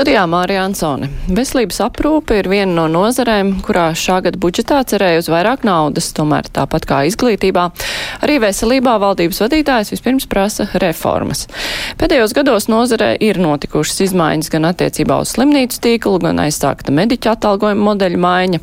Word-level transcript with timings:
Studijā 0.00 0.22
Mārija 0.32 0.62
Ansone. 0.64 1.10
Veselības 1.28 1.76
aprūpe 1.84 2.38
ir 2.40 2.46
viena 2.48 2.72
no 2.72 2.86
nozarēm, 2.88 3.50
kurā 3.60 3.90
šā 3.92 4.22
gada 4.24 4.38
budžetā 4.40 4.78
cerēja 4.88 5.18
uz 5.20 5.26
vairāk 5.28 5.66
naudas, 5.68 6.06
tomēr 6.16 6.46
tāpat 6.48 6.86
kā 6.88 7.02
izglītībā. 7.10 7.66
Arī 8.24 8.38
veselībā 8.40 8.94
valdības 9.02 9.42
vadītājs 9.44 9.92
vispirms 9.92 10.24
prasa 10.30 10.70
reformas. 10.80 11.44
Pēdējos 12.00 12.32
gados 12.38 12.70
nozarē 12.72 13.10
ir 13.20 13.42
notikušas 13.44 14.00
izmaiņas 14.06 14.48
gan 14.54 14.70
attiecībā 14.70 15.20
uz 15.20 15.34
slimnīcu 15.34 15.82
tīklu, 15.84 16.16
gan 16.24 16.40
aizsākta 16.46 16.96
mediķa 16.96 17.36
atalgojuma 17.36 17.90
modeļa 17.90 18.22
maiņa. 18.24 18.62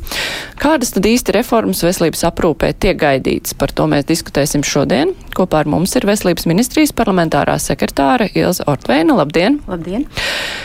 Kādas 0.58 0.90
tad 0.96 1.06
īsti 1.06 1.38
reformas 1.38 1.84
veselības 1.86 2.26
aprūpē 2.32 2.72
tiek 2.82 2.98
gaidītas? 2.98 3.54
Par 3.54 3.70
to 3.70 3.86
mēs 3.86 4.10
diskutēsim 4.10 4.66
šodien. 4.66 5.14
Kopā 5.38 5.62
ar 5.62 5.70
mums 5.70 5.94
ir 5.94 6.02
Veselības 6.08 6.48
ministrijas 6.50 6.90
parlamentārā 6.98 7.54
sekretāra 7.62 8.26
Ilza 8.34 8.66
Ortveina. 8.66 9.14
Labdien! 9.20 9.60
Labdien! 9.70 10.08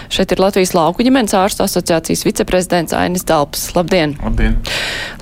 Šeit 0.10 0.34
ir 0.34 0.41
Latvijas 0.41 0.62
lauku 0.72 1.03
ģimenes 1.03 1.35
ārstu 1.35 1.66
asociācijas 1.67 2.23
viceprezidents 2.23 2.95
Ainis 2.95 3.27
Dalps. 3.27 3.73
Labdien! 3.76 4.16
Labdien! 4.23 4.55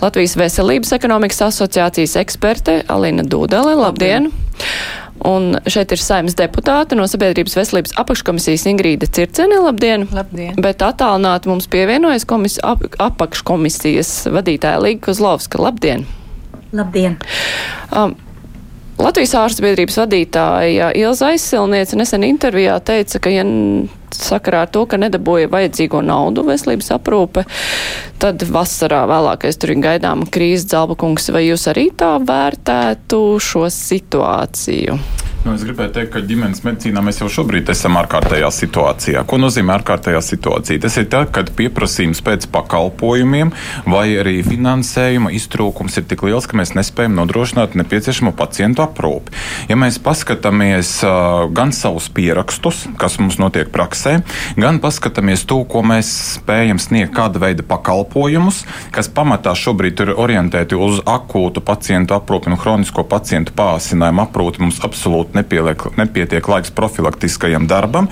Latvijas 0.01 0.37
veselības 0.37 0.93
ekonomikas 0.93 1.41
asociācijas 1.49 2.19
eksperte 2.21 2.83
Alina 2.93 3.25
Dūdele. 3.25 3.73
Labdien! 3.81 4.29
Labdien. 4.29 5.09
Un 5.27 5.53
šeit 5.69 5.91
ir 5.93 6.01
saimnes 6.01 6.33
deputāte 6.37 6.97
no 6.97 7.05
Sabiedrības 7.09 7.53
veselības 7.59 7.93
apakškomisijas 8.01 8.65
Ingrīda 8.71 9.09
Circene. 9.13 9.59
Labdien! 9.61 10.07
Labdien! 10.15 10.57
Bet 10.61 10.81
attālināti 10.85 11.51
mums 11.51 11.69
pievienojas 11.71 12.25
komis, 12.29 12.57
ap, 12.65 12.81
apakškomisijas 13.01 14.31
vadītāja 14.33 14.81
Līga 14.81 15.05
Kozlovska. 15.11 15.61
Labdien! 15.61 16.07
Labdien! 16.73 17.19
Um, 17.93 18.15
Latvijas 19.01 19.31
ārstu 19.33 19.63
biedrības 19.65 19.95
vadītāja 19.97 20.91
Ilza 20.99 21.31
Aizsilniece 21.31 21.97
nesen 21.97 22.25
intervijā 22.27 22.75
teica, 22.85 23.17
ka, 23.23 23.31
ja 23.33 23.41
sakarā 24.13 24.65
ar 24.67 24.69
to, 24.69 24.83
ka 24.85 24.99
nedabūja 25.01 25.49
vajadzīgo 25.49 26.03
naudu 26.05 26.43
veselības 26.45 26.91
aprūpe, 26.99 27.45
tad 28.21 28.45
vasarā 28.45 29.01
vēlākais 29.09 29.57
tur 29.57 29.73
ir 29.73 29.81
gaidāma 29.81 30.29
krīze. 30.29 30.69
Zelba 30.71 30.99
kungs, 30.99 31.31
vai 31.33 31.47
jūs 31.47 31.65
arī 31.71 31.89
tā 31.97 32.13
vērtētu 32.21 33.23
šo 33.41 33.65
situāciju? 33.73 34.99
Nu, 35.41 35.55
es 35.57 35.63
gribēju 35.65 35.89
teikt, 35.95 36.11
ka 36.13 36.19
ģimenes 36.21 36.59
medicīnā 36.61 37.01
mēs 37.01 37.17
jau 37.17 37.27
šobrīd 37.33 37.69
esam 37.73 37.95
ārkārtējā 37.97 38.45
situācijā. 38.53 39.23
Ko 39.25 39.39
nozīmē 39.41 39.73
ārkārtējā 39.79 40.19
situācija? 40.21 40.81
Tas 40.83 40.97
ir 41.01 41.07
tad, 41.09 41.31
kad 41.33 41.47
pieprasījums 41.57 42.21
pēc 42.21 42.45
pakalpojumiem 42.53 43.49
vai 43.89 44.03
arī 44.21 44.35
finansējuma 44.45 45.31
iztrūkums 45.33 45.97
ir 45.97 46.05
tik 46.11 46.21
liels, 46.27 46.45
ka 46.45 46.59
mēs 46.59 46.75
nespējam 46.77 47.17
nodrošināt 47.17 47.73
nepieciešamo 47.79 48.35
pacientu 48.37 48.83
aprūpi. 48.85 49.33
Ja 49.71 49.79
mēs 49.81 49.97
paskatāmies 50.05 50.91
uh, 51.07 51.47
gan 51.57 51.73
savus 51.73 52.11
pierakstus, 52.13 52.83
kas 53.01 53.17
mums 53.17 53.39
notiek 53.41 53.73
praksē, 53.73 54.19
gan 54.61 54.77
paskatāmies 54.83 55.47
to, 55.49 55.63
ko 55.65 55.81
mēs 55.81 56.13
spējam 56.35 56.77
sniegt, 56.77 57.15
kāda 57.17 57.41
veida 57.41 57.65
pakalpojumus, 57.65 58.61
kas 58.93 59.09
pamatā 59.09 59.57
šobrīd 59.57 60.05
ir 60.05 60.13
orientēti 60.13 60.77
uz 60.77 61.01
akūtu 61.01 61.65
pacientu 61.65 62.19
aprūpi 62.19 62.53
un 62.53 62.61
hronisko 62.61 63.09
pacientu 63.09 63.57
pāsinājumu 63.57 64.27
aprūpi, 64.29 64.61
mums 64.67 64.83
absolūti 64.85 65.30
nepieliek, 65.37 65.83
nepietiek 65.97 66.47
laiks 66.47 66.71
profilaktiskajam 66.75 67.67
darbam. 67.69 68.09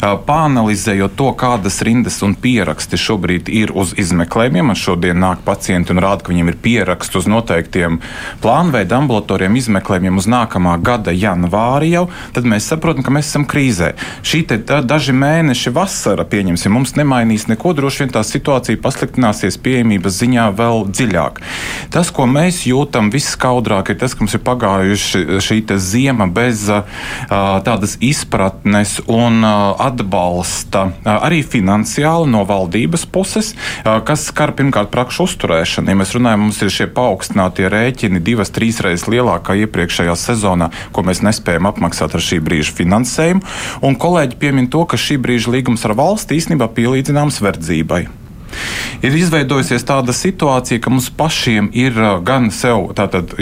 Pāanalizējot 0.00 1.16
to, 1.18 1.30
kādas 1.38 1.80
rindas 1.86 2.18
un 2.26 2.36
pieraksti 2.40 2.98
šobrīd 3.00 3.50
ir 3.52 3.72
uz 3.76 3.94
izmeklējumiem, 3.98 4.70
man 4.70 4.78
šodien 4.78 5.20
nāk 5.22 5.42
pacienti 5.46 5.94
un 5.94 6.02
rāda, 6.04 6.24
ka 6.24 6.32
viņiem 6.32 6.52
ir 6.52 6.60
pieraksti 6.62 7.20
uz 7.20 7.28
noteiktiem 7.30 8.00
plānveida 8.44 8.98
ambulatoriem 9.00 9.56
izmeklējumiem 9.60 10.20
uz 10.20 10.28
nākamā 10.30 10.76
gada 10.84 11.14
janvāri 11.14 11.92
jau, 11.94 12.06
tad 12.36 12.48
mēs 12.48 12.68
saprotam, 12.70 13.04
ka 13.06 13.14
mēs 13.14 13.30
esam 13.30 13.46
krīzē. 13.48 13.92
Šī 14.26 14.42
te 14.50 14.60
daži 14.64 15.14
mēneši 15.16 15.72
vasara, 15.76 16.26
pieņemsim, 16.28 16.72
mums 16.72 16.96
nemainīs 16.98 17.48
neko, 17.50 17.74
droši 17.76 18.04
vien 18.04 18.14
tā 18.16 18.22
situācija 18.26 18.80
pasliktināsies 18.82 19.58
pieejamības 19.62 20.20
ziņā 20.22 20.48
vēl 20.56 20.86
dziļāk. 20.90 21.40
Tas, 21.94 22.12
ko 22.14 22.26
mēs 22.30 22.64
jūtam 22.68 23.10
viskaudrāk, 23.14 23.92
ir 23.92 24.00
tas, 24.00 24.14
ka 24.14 24.24
mums 24.24 24.36
ir 24.36 24.44
pagājuši 24.46 25.40
šī 25.44 25.60
ziema 25.82 26.26
bez 26.30 26.55
bez 26.56 26.84
tādas 27.66 27.96
izpratnes 28.00 28.98
un 29.10 29.44
atbalsta 29.44 30.86
arī 31.04 31.42
finansiāli 31.44 32.30
no 32.32 32.44
valdības 32.48 33.06
puses, 33.12 33.52
kas 33.84 34.26
skar 34.30 34.54
pirmkārt 34.56 34.92
prakšu 34.94 35.26
uzturēšanu. 35.26 35.92
Ja 35.92 35.98
mēs 36.00 36.14
runājam, 36.16 36.46
mums 36.46 36.60
ir 36.62 36.72
šie 36.72 36.88
paaugstinātie 36.96 37.68
rēķini 37.72 38.22
divas, 38.24 38.52
trīs 38.54 38.80
reizes 38.84 39.08
lielākā 39.10 39.58
iepriekšējā 39.66 40.16
sezonā, 40.20 40.70
ko 40.92 41.06
mēs 41.06 41.22
nespējam 41.26 41.70
apmaksāt 41.70 42.16
ar 42.16 42.24
šī 42.24 42.40
brīža 42.44 42.76
finansējumu. 42.76 43.44
Un 43.86 43.98
kolēģi 44.00 44.40
piemin 44.40 44.70
to, 44.72 44.86
ka 44.88 45.00
šī 45.00 45.20
brīža 45.22 45.52
līgums 45.54 45.84
ar 45.86 45.96
valsti 45.98 46.40
īstenībā 46.40 46.70
pielīdzināms 46.76 47.42
verdzībai 47.44 48.06
ir 49.04 49.16
izveidojusies 49.16 49.84
tāda 49.86 50.14
situācija, 50.16 50.80
ka 50.82 50.92
mums 50.92 51.08
pašiem 51.16 51.70
ir 51.76 51.96
uh, 52.00 52.16
gan 52.24 52.50
sev 52.54 52.92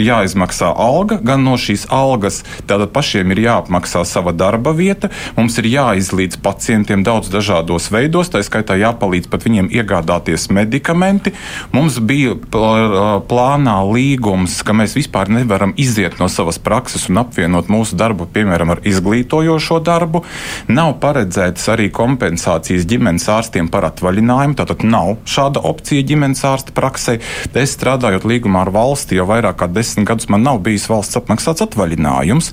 jāizmaksā 0.01 0.71
alga, 0.71 1.19
gan 1.23 1.43
no 1.45 1.55
šīs 1.59 1.87
algas 1.93 2.43
pašiem 2.67 3.31
ir 3.33 3.43
jāapmaksā 3.45 4.03
sava 4.07 4.33
darba 4.35 4.73
vieta. 4.75 5.09
Mums 5.37 5.57
ir 5.61 5.69
jāizlīdz 5.71 6.39
pacientiem 6.43 7.03
daudz 7.05 7.29
dažādos 7.33 7.89
veidos, 7.93 8.31
tā 8.31 8.41
skaitā 8.45 8.77
jāpalīdz 8.79 9.29
pat 9.31 9.45
viņiem 9.47 9.69
iegādāties 9.73 10.49
medikamenti. 10.53 11.33
Mums 11.75 11.99
bija 11.99 12.35
uh, 12.35 13.19
plānā 13.29 13.77
līgums, 13.89 14.61
ka 14.65 14.75
mēs 14.77 14.95
vispār 14.97 15.31
nevaram 15.33 15.75
iziet 15.81 16.19
no 16.21 16.29
savas 16.31 16.59
prakses 16.61 17.09
un 17.11 17.21
apvienot 17.23 17.69
mūsu 17.71 17.97
darbu, 17.99 18.27
piemēram, 18.35 18.75
ar 18.75 18.83
izglītojošo 18.87 19.81
darbu. 19.85 20.23
Nav 20.71 20.95
paredzētas 21.03 21.67
arī 21.73 21.89
kompensācijas 21.93 22.87
ģimenes 22.89 23.27
ārstiem 23.31 23.69
par 23.71 23.87
atvaļinājumu. 23.91 24.57
Tātad 24.59 24.85
nav 24.87 25.04
šāda 25.29 25.63
opcija 25.65 26.05
ģimenes 26.07 26.43
ārsta 26.47 26.75
praksē. 26.75 27.17
Es 27.53 27.75
strādājot 27.77 28.27
līgumā 28.27 28.65
ar 28.65 28.73
valsti 28.75 29.19
jau 29.19 29.27
vairāk 29.29 29.59
kā 29.61 29.69
desmit 29.71 30.07
gadus, 30.09 30.29
man 30.31 30.45
nav 30.45 30.61
bijis 30.65 30.87
valsts 30.91 31.19
apmaksāts 31.19 31.63
atvaļinājums. 31.65 32.51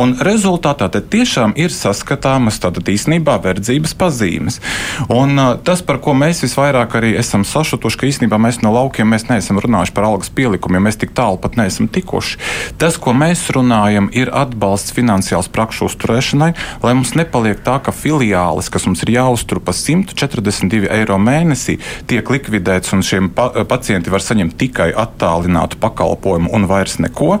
Un 0.00 0.16
rezultātā 0.24 0.90
tiešām 0.90 1.54
ir 1.60 1.72
saskatāmas 1.74 2.60
tātad 2.62 2.88
īstenībā 2.90 3.38
verdzības 3.44 3.94
pazīmes. 3.98 4.60
Un 5.12 5.38
tas, 5.66 5.82
par 5.86 6.00
ko 6.02 6.14
mēs 6.16 6.42
visvairāk 6.44 6.96
arī 6.98 7.14
esam 7.20 7.44
sašutuši, 7.46 8.00
ka 8.00 8.08
īstenībā 8.10 8.40
mēs 8.40 8.60
no 8.64 8.72
laukiem 8.74 9.10
mēs 9.10 9.28
neesam 9.30 9.60
runājuši 9.62 9.94
par 9.96 10.08
algas 10.08 10.32
pielikumiem, 10.34 10.84
mēs 10.88 11.00
tik 11.00 11.14
tālu 11.16 11.40
pat 11.40 11.58
neesam 11.60 11.88
tikuši. 11.90 12.38
Tas, 12.80 12.98
ko 13.00 13.14
mēs 13.16 13.46
runājam, 13.54 14.10
ir 14.16 14.32
atbalsts 14.34 14.94
finansiāls 14.96 15.50
prakšu 15.52 15.88
uzturēšanai, 15.90 16.52
lai 16.84 16.94
mums 16.96 17.14
nepaliek 17.18 17.62
tā, 17.66 17.78
ka 17.84 17.94
filiālis, 17.94 18.70
kas 18.72 18.86
mums 18.88 19.04
ir 19.04 19.14
jāuztur 19.16 19.62
pa 19.64 19.74
142 19.76 20.90
eiro 21.00 21.18
mēnesī, 21.20 21.78
tiek 22.10 22.30
likvidēts 22.30 22.94
un 22.96 23.04
šiem 23.06 23.30
pa 23.34 23.50
pacienti 23.68 24.12
var 24.12 24.24
saņemt 24.24 24.56
tikai 24.60 24.90
attālinātu 24.96 25.78
pakalpojumu 25.80 26.52
un 26.54 26.66
vairs 26.70 26.98
neko. 27.02 27.40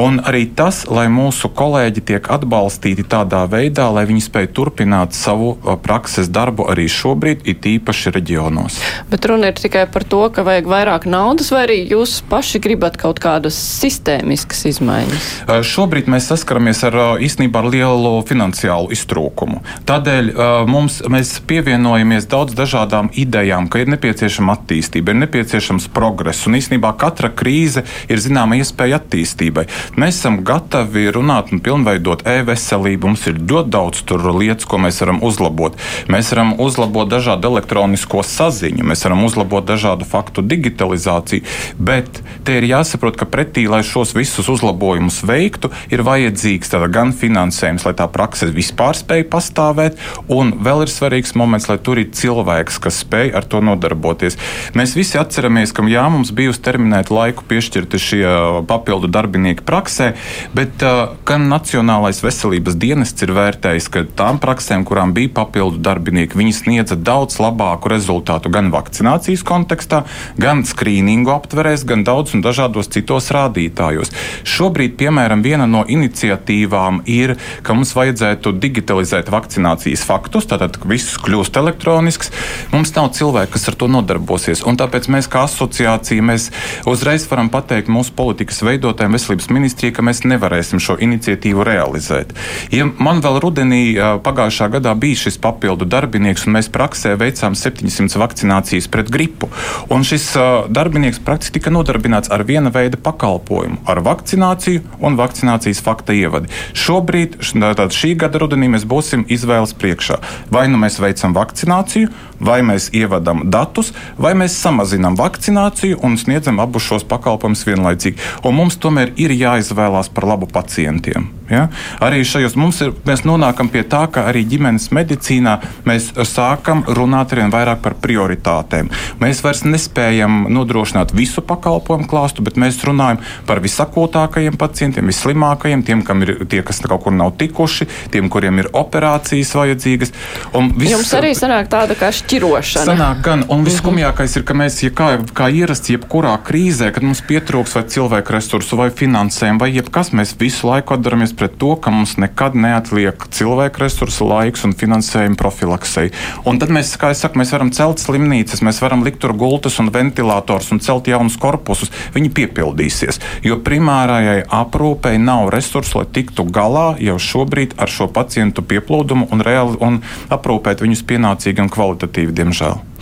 Un 0.00 0.20
arī 0.24 0.46
tas, 0.56 0.84
lai 0.90 1.06
mūsu 1.12 1.50
kolēģi 1.54 2.04
tiek 2.12 2.30
atbalstīti 2.36 3.06
tādā 3.10 3.44
veidā, 3.50 3.88
lai 3.94 4.06
viņi 4.08 4.24
spēj 4.26 4.50
turpināt 4.56 5.16
savu 5.16 5.54
prakses 5.84 6.30
darbu 6.32 6.68
arī 6.72 6.86
šobrīd, 6.90 7.44
it 7.48 7.66
īpaši 7.68 8.14
reģionos. 8.14 8.78
Bet 9.10 9.26
runa 9.30 9.52
ir 9.52 9.58
tikai 9.58 9.86
par 9.92 10.06
to, 10.08 10.22
ka 10.34 10.44
vajag 10.46 10.68
vairāk 10.70 11.08
naudas, 11.10 11.50
vai 11.54 11.64
arī 11.68 11.78
jūs 11.92 12.18
paši 12.30 12.60
gribat 12.64 12.98
kaut 13.00 13.20
kādas 13.22 13.56
sistēmiskas 13.56 14.64
izmaiņas? 14.74 15.30
Šobrīd 15.68 16.10
mēs 16.12 16.28
saskaramies 16.32 16.84
ar 16.88 16.98
īstenībā 17.24 17.62
ar 17.62 17.70
lielu 17.72 18.14
finansiālu 18.28 18.92
iztrūkumu. 18.94 19.62
Tādēļ 19.88 20.32
mums, 20.70 21.00
mēs 21.10 21.36
pievienojamies 21.48 22.28
daudz 22.30 22.56
dažādām 22.58 23.10
idejām, 23.18 23.68
ka 23.74 23.82
ir 23.82 23.90
nepieciešama 23.90 24.54
attīstība, 24.54 25.10
ir 25.10 25.24
nepieciešams 25.24 25.88
progress. 25.94 26.46
Un 26.46 26.54
īstenībā 26.60 26.92
katra 27.00 27.32
krīze 27.34 27.82
ir 28.06 28.20
zināma 28.22 28.60
iespēja 28.60 29.00
attīstībai. 29.00 29.66
Mēs 29.98 30.20
esam 30.20 30.38
gatavi 30.46 31.08
runāt 31.14 31.50
un 31.50 31.62
pilnveidot 31.64 32.22
e-veselību. 32.30 33.10
Mums 33.10 33.26
ir 33.30 33.40
ļoti 33.42 33.72
daudz 33.74 34.04
lietas, 34.38 34.68
ko 34.70 34.78
mēs 34.78 35.00
varam 35.02 35.18
uzlabot. 35.26 35.74
Mēs 36.12 36.30
varam 36.30 36.54
uzlabot 36.62 37.10
dažādu 37.10 37.50
elektronisko 37.50 38.22
saziņu, 38.22 38.86
mēs 38.86 39.02
varam 39.08 39.24
uzlabot 39.26 39.66
dažādu 39.66 40.06
faktu 40.06 40.44
digitalizāciju. 40.46 41.42
Bet 41.78 42.22
te 42.46 42.60
ir 42.60 42.68
jāsaprot, 42.70 43.18
ka 43.18 43.26
pretī, 43.26 43.66
lai 43.70 43.82
šos 43.86 44.14
visus 44.14 44.50
uzlabojumus 44.52 45.22
veiktu, 45.26 45.72
ir 45.90 46.04
vajadzīgs 46.06 46.74
gan 46.94 47.10
finansējums, 47.16 47.88
lai 47.88 47.94
tā 47.98 48.06
prakse 48.12 48.46
vispār 48.54 48.94
spēj 48.98 49.26
pastāvēt, 49.32 49.98
un 50.30 50.54
vēl 50.62 50.84
ir 50.86 50.92
svarīgs 50.92 51.34
moments, 51.38 51.66
lai 51.70 51.80
tur 51.82 51.98
ir 51.98 52.12
cilvēks, 52.14 52.78
kas 52.84 53.02
spēj 53.02 53.34
ar 53.34 53.46
to 53.48 53.63
nodarboties. 53.64 54.38
Mēs 54.78 54.94
visi 54.98 55.18
atceramies, 55.20 55.72
ka 55.74 55.84
jā, 55.88 56.04
mums 56.12 56.32
bija 56.34 56.52
uz 56.52 56.60
terminētu 56.64 57.14
laiku 57.16 57.46
piešķirti 57.48 58.00
šie 58.00 58.24
papildu 58.68 59.10
darbinieki 59.12 59.64
praksē, 59.66 60.12
bet 60.56 60.84
uh, 60.84 61.16
gan 61.28 61.48
Nacionālais 61.50 62.20
veselības 62.24 62.76
dienests 62.80 63.24
ir 63.24 63.34
vērtējis, 63.36 63.90
ka 63.92 64.04
tām 64.18 64.40
praksēm, 64.42 64.86
kurām 64.88 65.14
bija 65.16 65.32
papildu 65.40 65.80
darbinieki, 65.84 66.38
viņi 66.38 66.54
sniedza 66.56 66.96
daudz 66.98 67.38
labāku 67.42 67.92
rezultātu 67.92 68.52
gan 68.54 68.70
vakcinācijas 68.74 69.44
kontekstā, 69.46 70.04
gan 70.40 70.64
skrīningu 70.68 71.32
aptverēs, 71.34 71.86
gan 71.88 72.04
daudz 72.06 72.34
un 72.36 72.44
dažādos 72.44 72.90
citos 72.92 73.30
rādītājos. 73.34 74.12
Šobrīd, 74.48 74.96
piemēram, 75.00 75.44
viena 75.44 75.68
no 75.70 75.84
iniciatīvām 75.88 77.02
ir, 77.10 77.36
ka 77.64 77.76
mums 77.76 77.94
vajadzētu 77.96 78.54
digitalizēt 78.62 79.30
vakcinācijas 79.32 80.04
faktus, 80.06 80.48
tātad 80.50 80.78
viss 80.88 81.18
kļūst 81.22 81.58
elektronisks. 81.60 82.32
Mums 82.74 82.94
nav 82.96 83.12
cilvēki, 83.16 83.53
kas 83.54 83.68
ar 83.70 83.78
to 83.78 83.88
nodarbosies. 83.90 84.64
Un 84.66 84.78
tāpēc 84.80 85.08
mēs, 85.12 85.30
kā 85.30 85.44
asociācija, 85.46 86.24
mēs 86.26 86.50
uzreiz 86.90 87.24
varam 87.30 87.48
pateikt 87.52 87.90
mūsu 87.92 88.14
politikas 88.18 88.60
veidotājiem, 88.66 89.14
veselības 89.14 89.50
ministrijai, 89.54 89.94
ka 89.94 90.04
mēs 90.06 90.24
nevarēsim 90.26 90.82
šo 90.82 90.98
iniciatīvu 91.04 91.64
realizēt. 91.66 92.34
Ja 92.74 92.88
man 92.98 93.22
vēl 93.24 93.40
rudenī 93.44 93.82
pagājušā 94.24 94.70
gadā 94.74 94.94
bija 94.98 95.24
šis 95.24 95.38
papildu 95.42 95.86
darbinieks, 95.88 96.48
un 96.48 96.58
mēs 96.58 96.70
praksē 96.74 97.14
veicām 97.20 97.54
700 97.58 98.18
vakcinācijas 98.20 98.90
pret 98.90 99.12
gripu. 99.14 99.50
Un 99.94 100.02
šis 100.06 100.32
darbinieks 100.74 101.22
praktiski 101.24 101.60
tika 101.60 101.70
nodarbināts 101.70 102.32
ar 102.34 102.42
viena 102.48 102.72
veida 102.74 102.98
pakalpojumu, 102.98 103.84
ar 103.86 104.00
vakcināciju 104.02 104.82
un 105.04 105.18
vakcinācijas 105.20 105.82
fakta 105.84 106.16
ievadi. 106.16 106.50
Šobrīd, 106.74 107.38
tātad 107.52 107.94
šī 107.94 108.14
gada 108.18 108.40
rudenī, 108.42 108.66
mēs 108.72 108.86
būsim 108.90 109.22
izvēles 109.30 109.76
priekšā. 109.78 110.18
Vai 110.54 110.66
nu 110.72 110.80
mēs 110.82 110.98
veicam 111.02 111.36
vakcināciju, 111.36 112.10
vai 112.42 112.58
mēs 112.66 112.90
ievadam 113.34 113.50
datus, 113.50 113.92
vai 114.18 114.34
mēs 114.34 114.56
samazinām 114.60 115.16
vakcināciju 115.16 115.98
un 116.02 116.16
sniedzam 116.16 116.60
abus 116.60 116.82
šos 116.88 117.04
pakalpojumus 117.04 117.66
vienlaicīgi. 117.66 118.18
Un 118.44 118.54
mums 118.54 118.76
tomēr 118.76 119.12
ir 119.16 119.30
jāizvēlās 119.30 120.12
par 120.14 120.24
labu 120.24 120.46
pacientiem. 120.46 121.30
Ja? 121.50 121.68
Arī 122.00 122.24
šajos 122.24 122.56
mums 122.56 122.80
ir, 122.80 122.92
mēs 123.04 123.24
nonākam 123.24 123.68
pie 123.68 123.82
tā, 123.84 124.06
ka 124.08 124.24
arī 124.30 124.44
ģimenes 124.48 124.90
medicīnā 124.94 125.58
mēs 125.84 126.12
sākam 126.28 126.84
runāt 126.88 127.34
arvien 127.34 127.52
vairāk 127.52 127.82
par 127.84 127.96
prioritātēm. 128.00 128.90
Mēs 129.20 129.42
vairs 129.44 129.64
nespējam 129.66 130.46
nodrošināt 130.52 131.12
visu 131.16 131.44
pakalpojumu 131.44 132.08
klāstu, 132.08 132.44
bet 132.44 132.56
mēs 132.60 132.80
runājam 132.86 133.20
par 133.48 133.60
visakūtākajiem 133.64 134.56
pacientiem, 134.60 135.10
visslimākajiem, 135.12 135.84
tiem, 135.84 136.04
ir, 136.24 136.34
tie, 136.48 136.62
kas 136.64 136.80
kaut 136.84 137.04
kur 137.04 137.14
nav 137.14 137.34
tikuši, 137.40 137.88
tiem, 138.14 138.30
kuriem 138.32 138.62
ir 138.62 138.70
operācijas 138.72 139.52
vajadzīgas. 139.58 140.14
Viss, 140.54 140.94
Jums 140.94 141.12
arī 141.18 141.34
sanāk 141.36 141.68
tāda 141.72 141.96
kā 141.98 142.08
šķirošana. 142.14 142.94
Sanāk 142.94 143.23
gan, 143.24 143.44
un 143.48 143.64
visskumjākais 143.64 144.36
ir, 144.36 144.42
ka 144.44 144.54
mēs, 144.56 144.76
ja 144.84 144.90
kā, 144.92 145.06
kā 145.36 145.46
ierasts 145.48 145.88
jebkurā 145.92 146.34
krīzē, 146.44 146.90
kad 146.92 147.04
mums 147.06 147.22
pietrūks 147.24 147.72
vai 147.78 147.82
cilvēku 147.88 148.34
resursu 148.34 148.76
vai 148.76 148.90
finansējumu 148.92 149.62
vai 149.62 149.70
jebkas, 149.72 150.12
mēs 150.16 150.34
visu 150.40 150.68
laiku 150.68 150.96
atdaramies 150.96 151.32
pret 151.36 151.56
to, 151.60 151.72
ka 151.80 151.92
mums 151.94 152.16
nekad 152.20 152.56
neatliek 152.58 153.24
cilvēku 153.34 153.80
resursu, 153.80 154.28
laiks 154.28 154.66
un 154.68 154.76
finansējuma 154.76 155.38
profilaksei. 155.40 156.12
Un 156.48 156.60
tad 156.60 156.72
mēs, 156.74 156.92
kā 157.00 157.14
jau 157.14 157.20
saku, 157.22 157.40
mēs 157.40 157.54
varam 157.56 157.72
celt 157.74 158.04
slimnīcas, 158.04 158.64
mēs 158.66 158.82
varam 158.84 159.04
likt 159.06 159.22
tur 159.24 159.32
gultas 159.40 159.80
un 159.80 159.88
ventilators 159.94 160.72
un 160.74 160.82
celt 160.84 161.08
jaunus 161.08 161.40
korpusus. 161.40 161.92
Viņi 162.16 162.32
piepildīsies, 162.36 163.20
jo 163.46 163.60
primārajai 163.64 164.42
aprūpei 164.52 165.16
nav 165.22 165.48
resursu, 165.54 166.02
lai 166.02 166.08
tiktu 166.12 166.44
galā 166.44 166.90
jau 167.00 167.16
šobrīd 167.16 167.78
ar 167.80 167.92
šo 167.92 168.10
pacientu 168.12 168.66
pieplūdumu 168.68 169.30
un, 169.32 169.44
reāli, 169.44 169.80
un 169.80 170.02
aprūpēt 170.34 170.84
viņus 170.84 171.06
pienācīgi 171.08 171.64
un 171.64 171.72
kvalitatīvi, 171.72 172.36
diemžēl. 172.42 172.93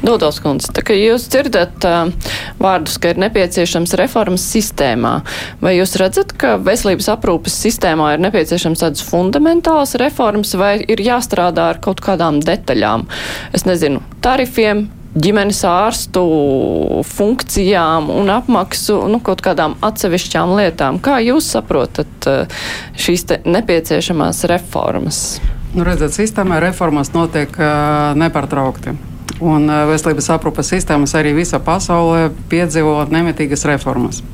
Dodos 0.00 0.38
kundze, 0.40 0.70
tā 0.72 0.84
kā 0.86 0.94
jūs 0.96 1.26
dzirdat 1.28 1.84
uh, 1.84 2.12
vārdus, 2.60 2.96
ka 3.00 3.12
ir 3.12 3.20
nepieciešams 3.20 3.92
reformas 4.00 4.46
sistēmā, 4.48 5.18
vai 5.60 5.74
jūs 5.76 5.92
redzat, 6.00 6.32
ka 6.40 6.54
veselības 6.60 7.10
aprūpes 7.12 7.58
sistēmā 7.66 8.14
ir 8.14 8.24
nepieciešams 8.24 8.80
tādas 8.80 9.04
fundamentālas 9.04 9.92
reformas, 10.00 10.54
vai 10.56 10.78
ir 10.80 11.04
jāstrādā 11.04 11.68
ar 11.74 11.82
kaut 11.84 12.00
kādām 12.04 12.40
detaļām? 12.44 13.04
Es 13.56 13.66
nezinu, 13.68 14.00
tarifiem, 14.24 14.86
ģimenes 15.20 15.60
ārstu 15.66 16.24
funkcijām 17.04 18.08
un 18.14 18.32
apmaksu, 18.32 19.02
nu, 19.10 19.20
kaut 19.26 19.42
kādām 19.44 19.76
atsevišķām 19.84 20.54
lietām. 20.62 21.02
Kā 21.02 21.18
jūs 21.24 21.50
saprotat 21.58 22.30
šīs 22.96 23.26
nepieciešamās 23.44 24.46
reformas? 24.48 25.40
Nu, 25.74 25.84
redzat, 25.86 26.16
sistēmā 26.16 26.58
reformas 26.62 27.12
notiek 27.14 27.52
uh, 27.60 28.16
nepārtraukti. 28.18 28.96
Un 29.38 29.70
eh, 29.70 29.84
veselības 29.88 30.30
aprūpes 30.34 30.72
sistēmas 30.74 31.14
arī 31.18 31.32
visā 31.36 31.60
pasaulē 31.62 32.28
piedzīvo 32.50 32.96
nemitīgas 33.12 33.64
reformas. 33.70 34.24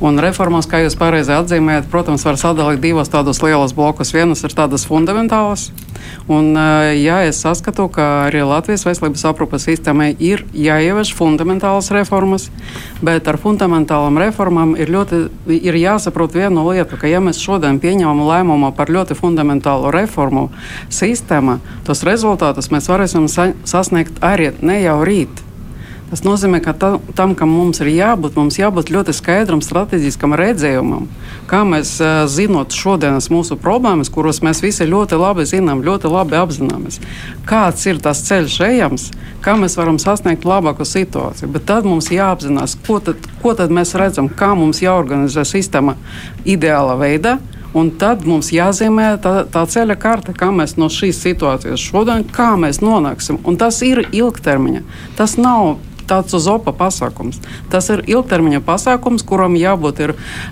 Un 0.00 0.20
reformas, 0.22 0.68
kā 0.70 0.80
jūs 0.84 0.96
pareizi 0.98 1.34
atzīmējat, 1.34 1.90
protams, 1.92 2.24
var 2.24 2.38
sadalīt 2.40 2.80
divos 2.84 3.10
tādus 3.12 3.42
lielus 3.42 3.74
blokus. 3.76 4.14
Vienas 4.14 4.44
ir 4.46 4.54
tādas 4.56 4.86
fundamentālas, 4.88 5.70
un 6.28 6.52
jā, 6.96 7.20
es 7.28 7.40
saskatu, 7.44 7.88
ka 7.92 8.26
arī 8.26 8.42
Latvijas 8.46 8.86
veselības 8.88 9.24
aprūpes 9.30 9.68
sistēmai 9.68 10.10
ir 10.18 10.44
jāievieš 10.52 11.12
fundamentālas 11.16 11.90
reformas, 11.94 12.48
bet 13.04 13.28
ar 13.28 13.38
fundamentālām 13.40 14.20
reformām 14.20 14.76
ir, 14.80 14.92
ļoti, 14.92 15.22
ir 15.56 15.80
jāsaprot 15.80 16.36
viena 16.36 16.66
lieta, 16.66 16.98
ka 17.00 17.10
ja 17.10 17.22
mēs 17.24 17.40
šodien 17.42 17.80
pieņemam 17.82 18.24
lēmumu 18.26 18.72
par 18.76 18.92
ļoti 18.92 19.18
fundamentālu 19.18 19.94
reformu 19.94 20.48
sistēmu, 20.92 21.60
tos 21.86 22.04
rezultātus 22.06 22.72
mēs 22.74 22.90
varēsim 22.90 23.30
sa 23.30 23.50
sasniegt 23.64 24.22
arī 24.24 24.52
ne 24.62 24.80
jau 24.82 25.00
rīt. 25.06 25.45
Tas 26.06 26.22
nozīmē, 26.22 26.60
ka 26.62 26.70
ta, 26.70 26.90
tam, 27.18 27.34
kam 27.34 27.50
mums 27.50 27.80
ir 27.82 27.88
jābūt, 27.90 28.36
mums 28.38 28.60
jābūt 28.60 28.92
ļoti 28.94 29.14
skaidram 29.16 29.62
strateģiskam 29.64 30.36
redzējumam, 30.38 31.08
kā 31.50 31.64
mēs 31.66 31.96
zinot 32.30 32.76
šodienas 32.76 33.26
mūsu 33.32 33.58
problēmas, 33.58 34.12
kuras 34.14 34.38
mēs 34.46 34.62
visi 34.62 34.86
ļoti 34.86 35.18
labi 35.18 35.48
zinām, 35.50 35.82
ļoti 35.86 36.12
labi 36.12 36.38
apzināmies. 36.38 37.00
Kāds 37.48 37.88
ir 37.90 37.98
tas 38.04 38.22
ceļš 38.28 38.60
ejams, 38.68 39.08
kā 39.42 39.56
mēs 39.58 39.74
varam 39.80 39.98
sasniegt 40.02 40.46
labāku 40.46 40.86
situāciju. 40.86 41.50
Bet 41.56 41.66
tad 41.66 41.88
mums 41.88 42.12
jāapzinās, 42.14 42.78
ko 42.86 43.00
tad, 43.02 43.26
ko 43.42 43.56
tad 43.58 43.74
mēs 43.74 43.96
redzam, 43.98 44.30
kā 44.30 44.54
mums 44.54 44.84
jāorganizē 44.86 45.42
sistēma 45.48 45.98
ideāla 46.46 46.94
veidā 47.02 47.38
Un 47.76 47.90
tad 48.00 48.22
mums 48.24 48.48
jāzīmē 48.54 49.18
tā, 49.20 49.42
tā 49.52 49.62
ceļa 49.68 49.98
karte, 50.00 50.32
kā 50.36 50.48
mēs 50.54 50.78
no 50.80 50.88
šīs 50.92 51.18
situācijas 51.20 51.82
šodien, 51.82 52.22
kā 52.32 52.54
mēs 52.56 52.80
nonāksim. 52.80 53.36
Un 53.44 53.58
tas 53.60 53.82
ir 53.84 54.00
ilgtermiņa. 54.06 54.80
Tas 55.18 55.36
nav 55.36 55.74
tāds 56.08 56.36
uz 56.36 56.48
opa 56.50 56.74
pasākums. 56.76 57.40
Tas 57.72 57.90
ir 57.94 58.04
ilgtermiņa 58.06 58.62
pasākums, 58.66 59.24
kuram 59.26 59.56
jābūt 59.58 60.02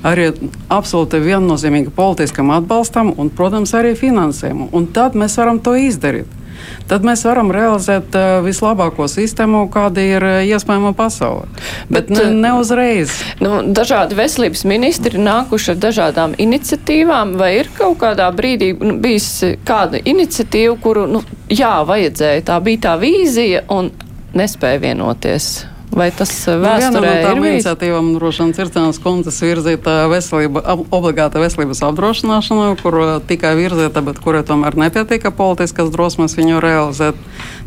arī 0.07 0.31
absolūti 0.73 1.23
viennozīmīgi 1.25 1.93
politiskam 1.95 2.53
atbalstam 2.55 3.13
un, 3.17 3.31
protams, 3.31 3.75
arī 3.77 3.95
finansējumu. 3.99 4.71
Un 4.73 4.89
tad 4.95 5.19
mēs 5.19 5.39
varam 5.41 5.61
to 5.63 5.77
izdarīt 5.79 6.41
tad 6.89 7.05
mēs 7.07 7.25
varam 7.27 7.51
realizēt 7.55 8.15
uh, 8.17 8.39
vislabāko 8.45 9.07
sistēmu, 9.11 9.65
kāda 9.73 10.05
ir 10.05 10.27
uh, 10.27 10.37
iespējama 10.47 10.95
pasaulē. 10.97 11.49
Bet, 11.89 12.09
Bet 12.09 12.13
ne, 12.15 12.25
uh, 12.27 12.37
ne 12.45 12.53
uzreiz. 12.61 13.17
Nu, 13.43 13.61
dažādi 13.77 14.19
veselības 14.19 14.65
ministri 14.69 15.21
nākuši 15.21 15.75
ar 15.75 15.83
dažādām 15.87 16.37
iniciatīvām, 16.41 17.37
vai 17.41 17.55
ir 17.61 17.71
kaut 17.79 17.99
kādā 18.03 18.31
brīdī 18.37 18.73
nu, 18.81 18.97
bijis 19.03 19.31
kāda 19.67 20.01
iniciatīva, 20.05 20.77
kuru, 20.83 21.07
nu, 21.11 21.25
jā, 21.53 21.77
vajadzēja, 21.89 22.47
tā 22.51 22.61
bija 22.65 22.85
tā 22.89 22.97
vīzija 23.01 23.65
un 23.75 23.93
nespēja 24.39 24.83
vienoties. 24.83 25.65
Vai 25.95 26.09
tas 26.11 26.31
vēsturē 26.49 26.91
nu, 26.91 27.03
no 27.07 27.13
tām 27.23 27.45
iniciatīvām 27.47 28.09
vien 28.19 28.53
Circenas 28.57 28.99
kundzes 29.03 29.37
virzīta 29.45 30.09
veselība, 30.11 30.65
obligāta 30.91 31.39
veselības 31.39 31.85
apdrošināšana, 31.87 32.73
kur 32.81 32.99
tikai 33.29 33.55
virzīta, 33.61 34.03
bet 34.03 34.19
kurai 34.25 34.43
tomēr 34.47 34.75
nepietika 34.81 35.31
politiskas 35.31 35.93
drosmes 35.95 36.35
viņu 36.39 36.59
realizēt. 36.65 37.21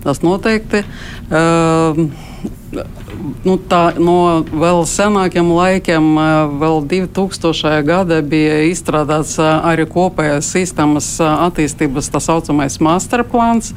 Tas 0.03 0.19
noteikti. 0.25 0.83
Uh, 1.31 2.03
nu, 3.45 3.55
tā, 3.69 3.81
no 3.99 4.17
vēl 4.45 4.81
senākiem 4.89 5.49
laikiem, 5.55 6.07
vēl 6.61 6.81
2000. 6.91 7.73
gada 7.87 8.19
bija 8.25 8.59
izstrādāts 8.67 9.37
arī 9.41 9.87
kopējās 9.89 10.51
sistēmas 10.55 11.09
attīstības 11.23 12.11
tā 12.13 12.21
saucamais 12.23 12.79
masterplāns, 12.83 13.73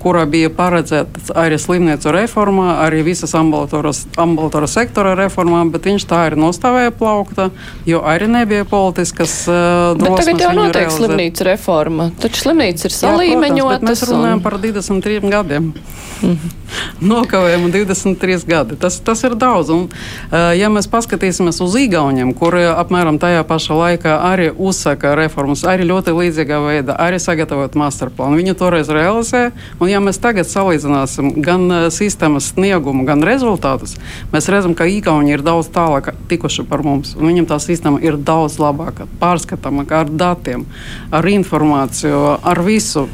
kurā 0.00 0.24
bija 0.30 0.50
paredzēta 0.54 1.34
arī 1.38 1.58
slimnīcu 1.60 2.12
reforma, 2.14 2.78
arī 2.84 3.02
visas 3.06 3.34
ambulatorijas 3.36 4.74
sektora 4.74 5.14
reformā, 5.18 5.62
bet 5.72 5.88
viņš 5.90 6.06
tā 6.10 6.22
arī 6.28 6.40
nostāvēja 6.40 6.94
plaukta, 6.96 7.50
jo 7.88 8.02
arī 8.06 8.30
nebija 8.30 8.68
politiskas 8.68 9.42
uh, 9.48 9.92
drosmes. 10.00 10.24
Tagad 10.24 10.46
jau 10.46 10.54
notiek 10.56 10.78
realizēt. 10.80 10.96
slimnīcu 10.98 11.48
reforma, 11.50 12.10
taču 12.22 12.46
slimnīca 12.46 12.88
ir 12.88 12.96
salīmeņotas. 12.96 13.86
Mēs 13.90 14.06
runājam 14.10 14.40
un... 14.40 14.46
par 14.46 14.58
23 14.62 15.34
gadiem. 15.36 15.72
Mm 16.20 16.32
-hmm. 16.32 16.59
Nokavējumu 17.12 17.70
23 17.72 18.46
gadi. 18.48 18.76
Tas, 18.80 18.98
tas 19.04 19.22
ir 19.26 19.34
daudz. 19.38 19.70
Un, 19.74 19.86
uh, 19.88 20.50
ja 20.56 20.70
mēs 20.72 20.88
paskatīsimies 20.90 21.60
uz 21.64 21.76
Igauniem, 21.80 22.32
kuri 22.36 22.66
apmēram 22.70 23.20
tajā 23.22 23.42
pašā 23.48 23.76
laikā 23.76 24.16
arī 24.30 24.50
uzsaka 24.50 25.14
reformas, 25.18 25.64
arī 25.68 25.88
ļoti 25.88 26.14
līdzīgā 26.16 26.60
veidā, 26.64 26.96
arī 27.00 27.20
sagatavot 27.22 27.76
masterplānu, 27.78 28.40
viņi 28.40 28.56
toreiz 28.58 28.90
realizē. 28.92 29.50
Un 29.80 29.92
ja 29.92 30.02
mēs 30.04 30.20
tagad 30.22 30.48
salīdzināsim 30.50 31.32
gan 31.44 31.66
uh, 31.68 31.86
sistēmas 31.94 32.52
sniegumu, 32.54 33.06
gan 33.08 33.24
rezultātus, 33.26 33.96
mēs 34.34 34.50
redzam, 34.52 34.76
ka 34.78 34.88
Igauni 34.90 35.34
ir 35.34 35.44
daudz 35.46 35.70
tālāk 35.74 36.12
tikuši 36.30 36.66
par 36.68 36.84
mums. 36.86 37.14
Viņam 37.18 37.48
tā 37.50 37.60
sistēma 37.62 38.02
ir 38.04 38.18
daudz 38.18 38.58
labāka, 38.60 39.08
pārskatāmāka 39.20 40.04
ar 40.04 40.12
datiem, 40.12 40.66
ar 41.14 41.26
informāciju, 41.30 42.38
ar 42.42 42.62
visu. 42.66 43.08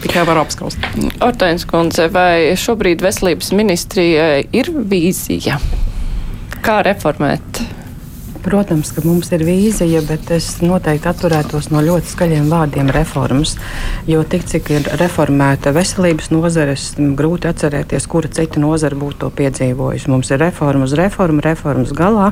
Tikai 0.00 0.24
var 0.28 0.40
apskaust. 0.40 0.86
Ortēns 1.24 1.66
kundze, 1.68 2.08
vai 2.12 2.56
šobrīd 2.58 3.04
veselības 3.04 3.52
ministrijai 3.56 4.46
ir 4.56 4.72
vīzija? 4.72 5.60
Kā 6.64 6.80
reformēt 6.86 7.62
Protams, 8.40 8.88
ka 8.96 9.02
mums 9.04 9.28
ir 9.36 9.42
vīzija, 9.44 10.00
bet 10.08 10.30
es 10.32 10.46
noteikti 10.64 11.10
atturētos 11.10 11.68
no 11.74 11.82
ļoti 11.84 12.08
skaļiem 12.08 12.48
vārdiem 12.48 12.88
reformas. 12.94 13.52
Jo 14.08 14.22
tik 14.24 14.46
cik 14.48 14.70
ir 14.78 14.88
reformēta 15.00 15.74
veselības 15.76 16.30
nozare, 16.32 16.76
grūti 17.18 17.50
atcerēties, 17.50 18.08
kura 18.08 18.30
cita 18.32 18.62
nozara 18.62 18.96
būtu 18.96 19.20
to 19.26 19.30
piedzīvojusi. 19.42 20.08
Mums 20.12 20.32
ir 20.32 20.40
reforma 20.40 20.88
uz 20.88 20.96
reformu, 20.96 21.44
reformas 21.44 21.92
galā 21.96 22.30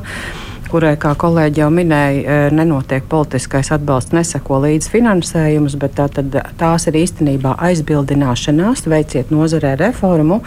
kurai, 0.69 0.93
kā 1.01 1.11
kolēģi 1.17 1.61
jau 1.63 1.69
minēja, 1.73 2.19
e, 2.21 2.51
nenotiek 2.53 3.05
politiskais 3.09 3.71
atbalsts, 3.73 4.13
neseko 4.13 4.59
līdz 4.63 4.89
finansējums, 4.91 5.75
bet 5.81 5.95
tā, 5.97 6.05
tad, 6.13 6.35
tās 6.59 6.85
ir 6.89 6.97
īstenībā 6.99 7.55
aizbildināšanās. 7.69 8.85
Veiciet 8.89 9.33
nozarē 9.33 9.75
reformu, 9.79 10.39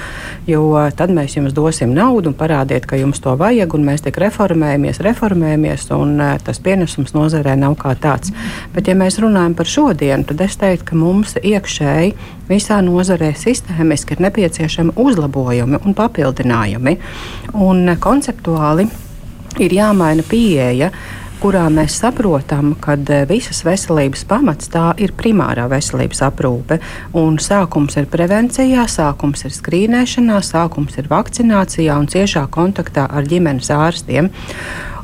jo 0.46 0.62
tad 0.96 1.12
mēs 1.14 1.36
jums 1.38 1.56
dosim 1.56 1.94
naudu 1.96 2.32
un 2.32 2.38
parādiet, 2.38 2.86
ka 2.86 2.98
jums 3.00 3.22
to 3.22 3.34
vajag, 3.38 3.74
un 3.76 3.86
mēs 3.90 4.06
tik 4.06 4.20
reformējamies, 4.22 5.02
reformējamies, 5.06 5.88
un 5.98 6.14
e, 6.22 6.30
tas 6.46 6.62
pienesums 6.62 7.14
nozarē 7.16 7.56
nav 7.58 7.76
kā 7.82 7.94
tāds. 7.98 8.34
Bet, 8.74 8.90
ja 8.90 8.98
mēs 8.98 9.18
runājam 9.22 9.58
par 9.58 9.70
šodienu, 9.70 10.28
tad 10.30 10.46
es 10.46 10.58
teiktu, 10.60 10.92
ka 10.92 10.98
mums 11.02 11.36
iekšēji 11.42 12.14
visā 12.50 12.78
nozarē 12.84 13.32
sistēmiski 13.38 14.16
ir 14.16 14.26
nepieciešami 14.28 14.96
uzlabojumi 15.02 15.82
un 15.82 15.96
papildinājumi. 15.98 16.98
Un 17.58 17.96
konceptuāli 18.02 18.86
ir 19.60 19.76
jāmaina 19.76 20.24
pieeja 20.28 20.92
kurā 21.42 21.64
mēs 21.74 21.96
saprotam, 21.98 22.76
ka 22.78 22.94
e, 22.94 23.24
visas 23.26 23.64
veselības 23.66 24.22
pamats 24.30 24.70
tā 24.70 24.92
ir 25.02 25.10
primārā 25.18 25.64
veselības 25.72 26.22
aprūpe. 26.28 26.78
Un 27.18 27.40
sākums 27.42 27.98
ir 27.98 28.06
prevencijā, 28.12 28.84
sākums 28.86 29.42
ir 29.48 29.54
skrīnēšanā, 29.56 30.38
sākums 30.46 31.00
ir 31.02 31.10
vakcinācijā 31.10 31.98
un 31.98 32.06
ciešā 32.12 32.46
kontaktā 32.54 33.08
ar 33.10 33.26
ģimenes 33.26 33.72
ārstiem. 33.74 34.30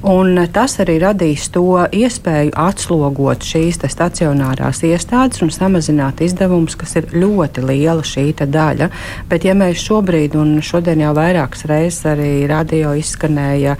Un 0.06 0.38
tas 0.54 0.76
arī 0.78 1.00
radīs 1.02 1.48
to 1.50 1.64
iespēju 1.90 2.52
atslogot 2.54 3.42
šīs 3.42 3.80
stacionārās 3.90 4.84
iestādes 4.86 5.42
un 5.42 5.50
samazināt 5.50 6.22
izdevumus, 6.22 6.76
kas 6.78 6.94
ir 7.00 7.08
ļoti 7.18 7.64
liela 7.66 8.04
šī 8.06 8.28
daļa. 8.38 8.88
Bet, 9.26 9.42
ja 9.48 9.56
mēs 9.58 9.82
šobrīd, 9.82 10.38
un 10.38 10.60
šodien 10.62 11.02
jau 11.02 11.10
vairākas 11.18 11.66
reizes 11.66 12.06
arī 12.06 12.46
radio 12.46 12.94
izskanēja 12.94 13.74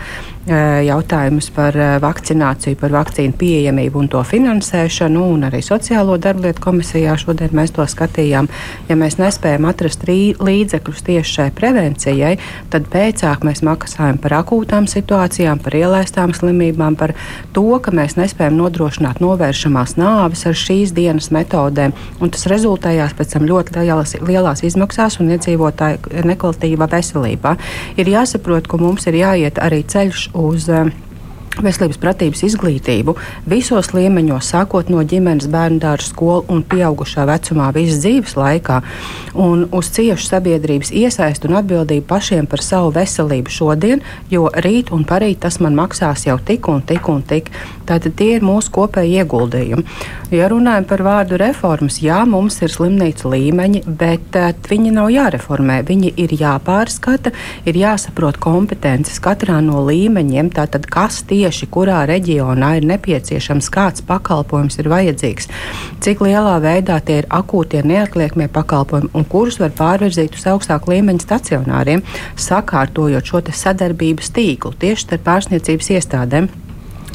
jautājumus 0.49 1.51
par 1.55 1.77
vakcināciju, 2.03 2.79
par 2.81 2.93
vakcīnu 2.95 3.37
pieejamību 3.39 4.03
un 4.03 4.09
to 4.13 4.23
finansēšanu, 4.27 5.25
un 5.35 5.47
arī 5.49 5.61
Sociālo 5.65 6.17
darblietu 6.21 6.63
komisijā 6.65 7.17
šodien 7.21 7.53
mēs 7.57 7.75
to 7.77 7.85
skatījām. 7.89 8.49
Ja 8.89 8.97
mēs 8.99 9.19
nespējam 9.21 9.69
atrast 9.69 10.07
līdzekļus 10.09 11.05
tieši 11.07 11.35
šai 11.39 11.49
prevencijai, 11.57 12.35
tad 12.73 12.89
pēcāk 12.93 13.45
mēs 13.47 13.63
maksājam 13.67 14.21
par 14.23 14.39
akūtām 14.41 14.89
situācijām, 14.91 15.61
par 15.65 15.77
ielaistām 15.79 16.35
slimībām, 16.37 16.97
par 16.99 17.15
to, 17.57 17.67
ka 17.83 17.95
mēs 17.95 18.17
nespējam 18.19 18.57
nodrošināt 18.59 19.23
novēršamās 19.25 19.97
nāves 20.01 20.47
ar 20.49 20.57
šīs 20.57 20.95
dienas 20.97 21.31
metodēm, 21.35 21.95
un 22.21 22.33
tas 22.35 22.47
rezultējās 22.51 23.17
pēc 23.19 23.37
tam 23.37 23.49
ļoti 23.49 23.77
lielas, 23.81 24.17
lielās 24.25 24.65
izmaksās 24.67 25.21
un 25.23 25.33
iedzīvotāju 25.37 26.25
nekvalitīvā 26.29 26.89
veselībā. 26.93 27.57
Ir 28.01 28.13
jāsaprot, 28.15 28.69
ka 28.71 28.81
mums 28.81 29.07
ir 29.11 29.21
jāiet 29.21 29.61
arī 29.63 29.83
ceļš 29.89 30.29
uz 30.39 30.69
uh, 30.69 30.87
veselības 31.63 31.99
pratības 32.01 32.45
izglītību 32.47 33.15
visos 33.49 33.91
līmeņos, 33.97 34.51
sākot 34.53 34.91
no 34.93 35.03
ģimenes, 35.03 35.49
bērnu 35.51 35.81
dārza, 35.83 36.11
skolu 36.13 36.45
un 36.53 36.63
pieaugušā 36.69 37.27
vecumā 37.29 37.71
visas 37.77 38.03
dzīves 38.05 38.37
laikā, 38.39 38.81
un 39.39 39.67
uz 39.75 39.91
ciešu 39.95 40.29
sabiedrības 40.29 40.93
iesaistu 40.95 41.51
un 41.51 41.59
atbildību 41.63 42.07
pašiem 42.09 42.49
par 42.51 42.63
savu 42.65 42.93
veselību 42.95 43.53
šodien, 43.53 44.05
jo 44.31 44.47
rīt 44.55 44.93
un 44.95 45.05
parīt 45.09 45.43
tas 45.45 45.59
man 45.65 45.77
maksās 45.79 46.27
jau 46.29 46.39
tik 46.39 46.69
un 46.71 46.85
tik 46.87 47.09
un 47.11 47.25
tik. 47.27 47.51
Tātad 47.89 48.15
tie 48.19 48.35
ir 48.37 48.45
mūsu 48.45 48.71
kopēji 48.75 49.23
ieguldījumi. 49.23 49.85
Ja 50.35 50.51
runājam 50.53 50.85
par 50.85 51.01
vārdu 51.07 51.39
reformas, 51.41 52.03
jā, 52.05 52.21
mums 52.29 52.59
ir 52.61 52.69
slimnīcu 52.69 53.33
līmeņi, 53.33 53.81
bet 53.89 54.37
uh, 54.37 54.51
viņi 54.69 54.93
nav 54.93 55.09
jāreformē. 55.15 55.81
Viņi 55.89 56.13
ir 56.21 56.35
jāpārskata, 56.37 57.33
ir 57.65 57.81
jāsaprot 57.81 58.37
kompetences 58.43 59.23
katrā 59.25 59.63
no 59.65 59.81
līmeņiem, 59.89 60.53
tātad 60.53 60.85
kas 60.93 61.23
tieši 61.25 61.38
tieši 61.39 61.69
kurā 61.71 62.03
reģionā 62.11 62.75
ir 62.79 62.87
nepieciešams, 62.91 63.71
kāds 63.75 64.05
pakalpojums 64.09 64.79
ir 64.81 64.91
vajadzīgs, 64.91 65.51
cik 66.05 66.23
lielā 66.27 66.57
veidā 66.65 66.99
tie 67.05 67.21
ir 67.23 67.31
akūtie 67.41 67.85
neatliekamie 67.87 68.49
pakalpojumi 68.55 69.13
un 69.15 69.27
kurus 69.33 69.61
var 69.63 69.75
pārvirzīt 69.79 70.39
uz 70.39 70.47
augstāku 70.51 70.95
līmeņu 70.95 71.27
stacionāriem, 71.27 72.03
sakārtojot 72.49 73.31
šo 73.31 73.45
sadarbības 73.63 74.33
tīklu 74.35 74.75
tieši 74.83 75.07
starp 75.07 75.29
pārsniecības 75.29 75.95
iestādēm. 75.99 76.51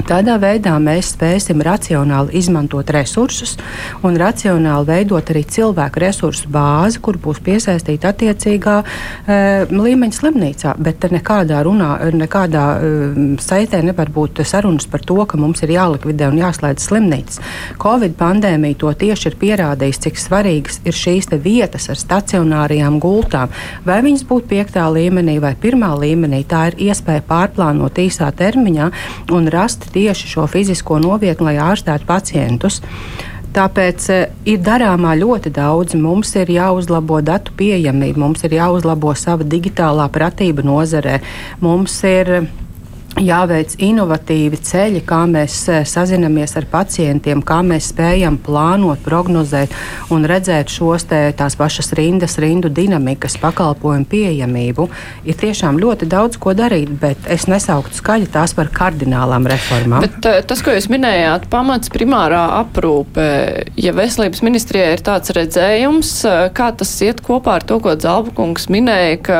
Tādā 0.04 0.36
veidā 0.42 0.74
mēs 0.84 1.14
spēsim 1.14 1.62
racionāli 1.64 2.34
izmantot 2.36 2.90
resursus 2.92 3.54
un 4.04 4.18
racionāli 4.20 4.88
veidot 4.90 5.30
arī 5.32 5.44
cilvēku 5.48 6.02
resursu 6.04 6.50
bāzi, 6.52 7.00
kur 7.04 7.16
būs 7.24 7.40
piesaistīta 7.46 8.12
attiecīgā 8.12 8.74
e, 8.84 9.38
līmeņa 9.72 10.18
slimnīcā. 10.18 10.74
Bet 10.84 11.08
nekādā 11.14 11.62
runā, 11.64 11.92
nekādā 12.20 12.64
e, 12.76 12.90
saitē 13.40 13.80
nevar 13.86 14.12
būt 14.12 14.42
sarunas 14.44 14.90
par 14.92 15.06
to, 15.08 15.22
ka 15.30 15.40
mums 15.40 15.64
ir 15.64 15.72
jālikvidē 15.78 16.28
un 16.34 16.42
jāslēdz 16.42 16.90
slimnīcas. 16.90 17.40
Covid 17.80 18.18
pandēmija 18.20 18.82
to 18.84 18.92
tieši 19.06 19.32
ir 19.32 19.40
pierādījis, 19.40 20.02
cik 20.08 20.20
svarīgas 20.20 20.82
ir 20.84 21.00
šīs 21.00 21.32
vietas 21.44 21.88
ar 21.94 22.02
stacionārajām 22.02 23.00
gultām. 23.00 23.56
Vai 23.88 24.02
viņas 24.04 24.28
būtu 24.28 24.52
piektā 24.52 24.90
līmenī 24.92 25.40
vai 25.40 25.56
pirmā 25.56 25.94
līmenī, 25.96 26.44
tā 26.44 26.68
ir 26.74 26.90
iespēja 26.90 27.24
pārplānot 27.30 28.04
īsā 28.04 28.28
termiņā 28.36 28.92
un 29.32 29.48
rast 29.54 29.83
tieši 29.94 30.32
šo 30.36 30.48
fizisko 30.48 31.00
novietni, 31.04 31.52
lai 31.52 31.58
ārstētu 31.62 32.08
pacientus. 32.10 32.82
Tāpēc 33.54 34.06
e, 34.10 34.18
ir 34.50 34.62
darāmā 34.66 35.14
ļoti 35.20 35.52
daudz. 35.54 35.94
Mums 36.00 36.32
ir 36.42 36.50
jāuzlabo 36.56 37.20
datu 37.22 37.54
pieejamība, 37.58 38.24
mums 38.26 38.42
ir 38.48 38.56
jāuzlabo 38.58 39.14
sava 39.18 39.46
digitālā 39.46 40.08
pratība 40.14 40.66
nozarē. 40.66 41.20
Mums 41.62 42.00
ir 42.10 42.34
jāveic 43.22 43.76
inovatīvi 43.84 44.58
ceļi, 44.66 45.02
kā 45.06 45.24
mēs 45.30 45.58
eh, 45.70 45.84
sazinamies 45.88 46.56
ar 46.58 46.66
pacientiem, 46.72 47.44
kā 47.46 47.60
mēs 47.66 47.92
spējam 47.92 48.40
plānot, 48.42 49.02
prognozēt 49.06 49.74
un 50.14 50.26
redzēt 50.30 50.72
šos 50.74 51.06
te, 51.10 51.20
tās 51.38 51.58
pašas 51.60 51.94
rindas, 51.98 52.40
rindu 52.42 52.72
dinamikas, 52.74 53.38
pakalpojumu 53.42 54.08
pieejamību. 54.10 54.88
Ir 55.30 55.38
tiešām 55.40 55.80
ļoti 55.82 56.10
daudz 56.10 56.40
ko 56.42 56.56
darīt, 56.58 56.94
bet 57.02 57.30
es 57.32 57.46
nesauktu 57.52 58.00
skaļi 58.00 58.32
tās 58.34 58.56
par 58.58 58.72
kardinālām 58.74 59.48
reformām. 59.52 60.08
Bet, 60.08 60.18
eh, 60.30 60.42
tas, 60.48 60.64
ko 60.66 60.74
jūs 60.74 60.90
minējāt, 60.94 61.50
pamats 61.54 61.94
primārā 61.94 62.46
aprūpe, 62.64 63.28
ja 63.78 63.94
veselības 63.94 64.42
ministrijai 64.46 64.98
ir 64.98 65.06
tāds 65.06 65.36
redzējums, 65.38 66.16
eh, 66.30 66.50
kā 66.56 66.72
tas 66.78 66.98
iet 67.06 67.22
kopā 67.22 67.60
ar 67.60 67.68
to, 67.68 67.80
ko 67.84 67.94
Zalbakungs 67.94 68.70
minēja, 68.74 69.22
ka 69.22 69.40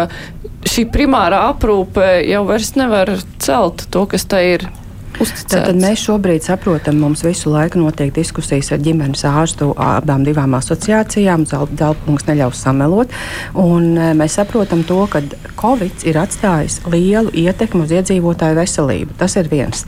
šī 0.70 0.88
primārā 0.94 1.44
aprūpe 1.52 2.06
jau 2.28 2.46
vairs 2.48 2.74
nevar 2.80 3.12
celt 3.44 3.88
to, 3.94 4.08
kas 4.10 4.26
tai 4.30 4.46
ir. 4.56 4.66
Tad 5.14 5.78
mēs 5.78 6.02
šobrīd 6.08 6.42
saprotam, 6.42 6.98
mums 7.04 7.22
visu 7.22 7.52
laiku 7.54 7.78
notiek 7.78 8.10
diskusijas 8.16 8.72
ar 8.74 8.82
ģimenes 8.84 9.22
ārstu 9.30 9.70
abām 9.78 10.26
divām 10.26 10.56
asociācijām. 10.58 11.46
Zelpunks 11.46 12.26
neļaus 12.28 12.64
samelot. 12.66 13.14
Un 13.60 13.94
e, 13.94 14.10
mēs 14.18 14.40
saprotam 14.40 14.82
to, 14.90 15.04
ka 15.14 15.22
Covid 15.60 16.08
ir 16.10 16.18
atstājis 16.24 16.82
lielu 16.90 17.30
ietekmi 17.46 17.86
uz 17.86 17.94
iedzīvotāju 17.94 18.58
veselību. 18.58 19.18
Tas 19.22 19.38
ir 19.38 19.52
viens. 19.54 19.86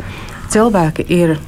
Cilvēki 0.54 1.08
ir 1.10 1.40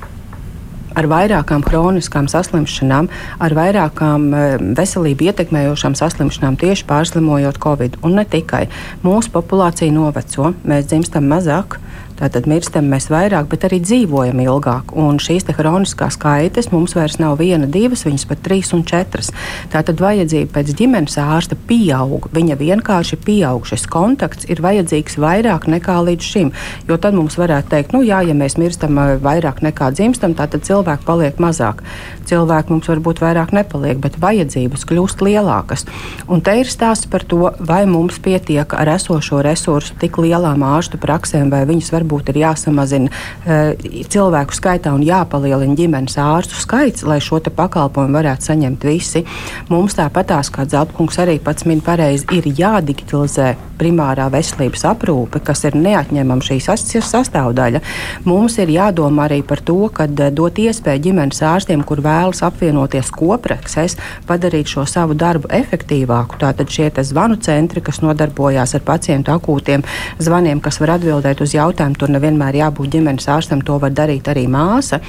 ar 0.97 1.07
vairākām 1.11 1.63
kroniskām 1.65 2.29
saslimšanām, 2.31 3.09
ar 3.43 3.57
vairākām 3.57 4.27
eh, 4.33 4.57
veselību 4.77 5.29
ietekmējošām 5.29 5.97
saslimšanām 5.99 6.57
tieši 6.61 6.87
pārslimojot 6.89 7.61
Covid. 7.63 7.99
Un 8.07 8.17
ne 8.19 8.25
tikai. 8.25 8.65
Mūsu 9.05 9.33
populācija 9.35 9.93
noveco, 9.93 10.53
mēs 10.67 10.89
dzimstam 10.89 11.29
mazāk. 11.29 11.79
Tātad 12.17 12.47
mirstam 12.49 12.87
mēs 12.89 13.11
vairāk, 13.13 13.45
bet 13.51 13.67
arī 13.67 13.77
dzīvojam 13.83 14.39
ilgāk. 14.41 14.93
Un 14.97 15.19
šīs 15.21 15.45
hroniskās 15.53 16.17
kaitas 16.17 16.71
mums 16.71 16.95
vairs 16.97 17.19
nav 17.21 17.37
viena, 17.37 17.67
divas, 17.69 18.05
viņas 18.07 18.25
pat 18.29 18.41
trīs 18.45 18.73
un 18.73 18.81
četras. 18.87 19.29
Tātad 19.73 20.01
vajadzība 20.01 20.49
pēc 20.55 20.73
ģimenes 20.79 21.19
ārsta 21.21 21.57
pieaug. 21.69 22.25
Viņa 22.33 22.57
vienkārši 22.57 23.19
pieaug. 23.21 23.67
Šis 23.69 23.85
kontakts 23.91 24.49
ir 24.49 24.63
vajadzīgs 24.65 25.19
vairāk 25.21 25.67
nekā 25.69 25.99
līdz 26.07 26.31
šim. 26.31 26.51
Jo 26.89 26.97
tad 27.01 27.13
mums 27.17 27.37
varētu 27.37 27.71
teikt, 27.75 27.93
nu 27.93 28.01
jā, 28.05 28.23
ja 28.25 28.33
mēs 28.37 28.57
mirstam 28.57 28.97
vairāk 29.21 29.61
nekā 29.65 29.91
dzimstam, 29.93 30.33
tad 30.37 30.57
cilvēku 30.57 31.05
paliek 31.05 31.37
mazāk. 31.43 31.85
Cilvēku 32.27 32.73
mums 32.73 32.89
varbūt 32.89 33.21
vairāk 33.23 33.53
nepaliek, 33.55 34.01
bet 34.03 34.17
vajadzības 34.19 34.87
kļūst 34.89 35.21
lielākas. 35.23 35.85
Un 36.27 36.41
te 36.41 36.57
ir 36.59 36.67
stāsts 36.71 37.07
par 37.11 37.23
to, 37.23 37.53
vai 37.61 37.83
mums 37.87 38.17
pietiek 38.23 38.73
ar 38.73 38.89
esošo 38.97 39.43
resursu 39.45 39.95
tik 40.01 40.17
lielām 40.19 40.65
ārstu 40.65 40.99
praksēm, 40.99 41.53
vai 41.53 41.63
viņas 41.69 41.93
varbūt 42.07 42.31
ir 42.31 42.41
jāsamazina 42.45 43.11
uh, 43.11 43.75
cilvēku 44.09 44.55
skaitā 44.55 44.93
un 44.95 45.03
jāpalielina 45.05 45.75
ģimenes 45.77 46.17
ārstu 46.21 46.55
skaits, 46.61 47.03
lai 47.03 47.19
šo 47.21 47.41
pakalpojumu 47.47 48.17
varētu 48.17 48.49
saņemt 48.49 48.83
visi. 48.87 49.23
Mums 49.69 49.97
tāpatās, 49.97 50.49
kā 50.49 50.65
Zeltkungs 50.67 51.19
arī 51.19 51.39
pats 51.43 51.67
min 51.67 51.81
pareizi, 51.81 52.25
ir 52.33 52.47
jādigitalizē 52.47 53.55
primārā 53.77 54.27
veselības 54.33 54.85
aprūpe, 54.89 55.41
kas 55.45 55.63
ir 55.67 55.77
neatņemama 55.77 56.43
šīs 56.43 56.67
sastāvdaļa. 57.07 57.81
Mums 58.25 58.57
ir 58.61 58.71
jādomā 58.73 59.27
arī 59.27 59.41
par 59.45 59.61
to, 59.61 59.77
ka 59.93 60.07
eh, 60.07 60.31
dot 60.33 60.57
iespēju 60.61 61.03
ģimenes 61.07 61.43
ārstiem, 61.45 61.83
kur 61.87 62.01
vēlas 62.05 62.43
apvienoties 62.45 63.11
kopreksēs, 63.13 63.97
padarīt 64.27 64.71
šo 64.71 64.87
savu 64.89 65.17
darbu 65.17 65.51
efektīvāku. 65.53 66.39
Tātad 66.41 66.71
šie 66.73 66.89
zvanu 67.05 67.37
centri, 67.43 67.83
kas 67.85 68.01
nodarbojās 68.01 68.73
ar 68.77 68.85
pacientu 68.87 69.33
akūtiem 69.35 69.85
zvaniem, 70.23 70.61
kas 70.63 70.81
var 70.81 70.95
atbildēt 70.97 71.43
uz 71.45 71.53
jautājumu, 71.55 71.96
tur 71.99 72.13
nevienmēr 72.13 72.59
jābūt 72.61 72.93
ģimenes 72.95 73.27
ārstam, 73.33 73.63
to 73.65 73.79
var 73.81 73.93
darīt 73.95 74.29
arī 74.31 74.47
māsa. 74.51 75.01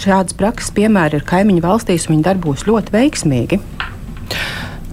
Šādas 0.00 0.36
prakses 0.38 0.74
piemēri 0.76 1.20
ir 1.20 1.26
kaimiņu 1.28 1.64
valstīs, 1.64 2.08
un 2.08 2.16
viņi 2.16 2.28
darbos 2.28 2.66
ļoti 2.68 2.94
veiksmīgi. 2.94 3.60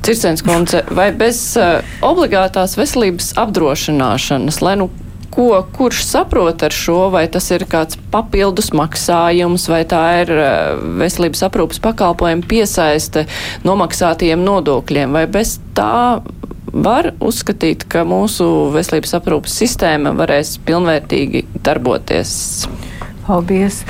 Circens 0.06 0.42
kundze, 0.46 0.86
vai 0.96 1.10
bez 1.16 1.42
uh, 1.60 1.84
obligātās 2.06 2.78
veselības 2.80 3.34
apdrošināšanas, 3.42 4.62
lai 4.64 4.78
nu 4.80 4.88
ko 5.30 5.60
kurš 5.76 6.02
saprot 6.08 6.64
ar 6.66 6.74
šo, 6.74 7.10
vai 7.14 7.26
tas 7.32 7.46
ir 7.54 7.66
kāds 7.70 8.00
papildus 8.12 8.72
maksājums, 8.76 9.68
vai 9.72 9.84
tā 9.90 10.02
ir 10.24 10.34
uh, 10.34 10.82
veselības 11.02 11.46
aprūpas 11.50 11.82
pakalpojuma 11.84 12.48
piesaiste 12.50 13.28
nomaksātiem 13.68 14.42
nodokļiem, 14.46 15.14
vai 15.16 15.26
bez 15.32 15.58
tā 15.78 16.22
var 16.74 17.14
uzskatīt, 17.20 17.88
ka 17.90 18.06
mūsu 18.08 18.70
veselības 18.76 19.18
aprūpas 19.20 19.58
sistēma 19.64 20.14
varēs 20.18 20.58
pilnvērtīgi 20.68 21.46
darboties. 21.66 22.38
Paldies! 23.30 23.84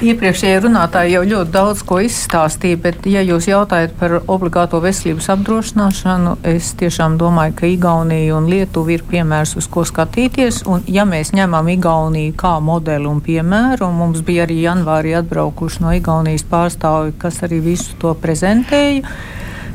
Iepriekšējie 0.00 0.60
runātāji 0.64 1.12
jau 1.12 1.20
ļoti 1.28 1.52
daudz 1.52 1.82
ko 1.84 1.98
izstāstīja, 2.00 2.78
bet, 2.80 3.04
ja 3.12 3.20
jūs 3.20 3.44
jautājat 3.50 3.92
par 4.00 4.14
obligāto 4.20 4.80
veselības 4.80 5.28
apdrošināšanu, 5.34 6.32
es 6.48 6.70
tiešām 6.80 7.18
domāju, 7.20 7.58
ka 7.58 7.68
Igaunija 7.68 8.38
un 8.38 8.48
Lietuva 8.48 8.94
ir 8.94 9.04
piemērs, 9.10 9.52
uz 9.60 9.68
ko 9.68 9.84
skatīties. 9.84 10.62
Un, 10.64 10.80
ja 10.88 11.04
mēs 11.08 11.34
ņemam 11.36 11.68
Igauniju 11.74 12.32
kā 12.40 12.54
modeli 12.64 13.10
un 13.10 13.20
piemēru, 13.24 13.84
un 13.84 14.00
mums 14.00 14.24
bija 14.24 14.48
arī 14.48 14.62
janvārī 14.62 15.12
atbraukuši 15.20 15.84
no 15.84 15.92
Igaunijas 15.98 16.48
pārstāvi, 16.48 17.12
kas 17.20 17.42
arī 17.44 17.60
visu 17.68 18.00
to 18.00 18.14
prezentēja, 18.16 19.04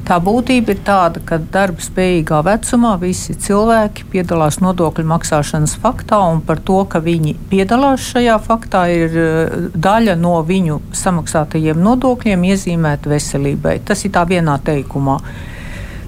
Tā 0.06 0.20
būtība 0.22 0.76
ir 0.76 0.82
tāda, 0.86 1.18
ka 1.26 1.40
darba 1.40 1.82
spējīgā 1.82 2.44
vecumā 2.46 2.92
visi 3.02 3.34
cilvēki 3.42 4.04
piedalās 4.12 4.60
nodokļu 4.62 5.06
maksāšanas 5.10 5.74
faktā, 5.82 6.20
un 6.30 6.44
par 6.46 6.60
to, 6.62 6.84
ka 6.86 7.00
viņi 7.02 7.34
piedalās 7.50 8.06
šajā 8.12 8.36
faktā, 8.46 8.84
ir 8.94 9.18
eh, 9.18 9.56
daļa 9.74 10.14
no 10.22 10.36
viņu 10.46 10.78
samaksātajiem 10.94 11.82
nodokļiem 11.82 12.46
iezīmēta 12.52 13.10
veselībai. 13.16 13.80
Tas 13.88 14.06
ir 14.06 14.14
tā 14.14 14.28
vienā 14.30 14.60
teikumā. 14.68 15.18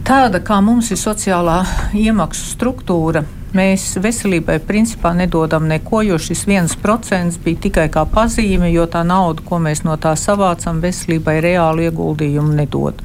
Tāda 0.05 0.43
kā 0.45 0.59
mums 0.61 0.91
ir 0.93 1.01
sociālā 1.01 1.57
iemaksu 1.97 2.45
struktūra, 2.53 3.25
mēs 3.57 3.95
veselībai 3.97 4.59
principā 4.67 5.15
nedodam 5.17 5.65
neko, 5.67 6.03
jo 6.05 6.21
šis 6.21 6.45
viens 6.45 6.77
procents 6.77 7.41
bija 7.41 7.63
tikai 7.65 7.87
kā 7.89 8.05
pazīme, 8.13 8.69
jo 8.75 8.85
tā 8.85 9.01
nauda, 9.01 9.41
ko 9.41 9.57
mēs 9.57 9.81
no 9.89 9.97
tā 9.97 10.13
savācam, 10.13 10.85
veselībai 10.85 11.39
reāli 11.49 11.89
ieguldījumu 11.89 12.61
nedod. 12.61 13.01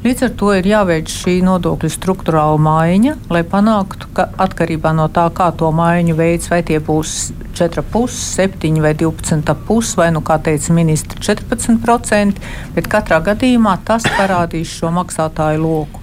Līdz 0.00 0.22
ar 0.24 0.30
to 0.40 0.46
ir 0.56 0.64
jāveic 0.64 1.10
šī 1.12 1.34
nodokļu 1.44 1.90
struktūrāla 1.92 2.56
maiņa, 2.64 3.18
lai 3.28 3.42
panāktu, 3.44 4.08
ka 4.16 4.24
atkarībā 4.40 4.94
no 4.96 5.10
tā, 5.12 5.26
kā 5.36 5.50
to 5.52 5.68
maiņu 5.76 6.14
veids, 6.16 6.48
vai 6.48 6.62
tie 6.64 6.78
būs 6.80 7.34
4,5, 7.58 8.08
7 8.16 8.80
vai 8.80 8.94
12,5 8.96 9.92
vai, 10.00 10.06
nu, 10.16 10.22
kā 10.24 10.38
teica 10.40 10.72
ministra, 10.72 11.20
14%, 11.20 12.40
bet 12.78 12.88
katrā 12.88 13.20
gadījumā 13.28 13.76
tas 13.84 14.08
parādīs 14.16 14.72
šo 14.78 14.88
maksātāju 14.96 15.60
loku. 15.66 16.00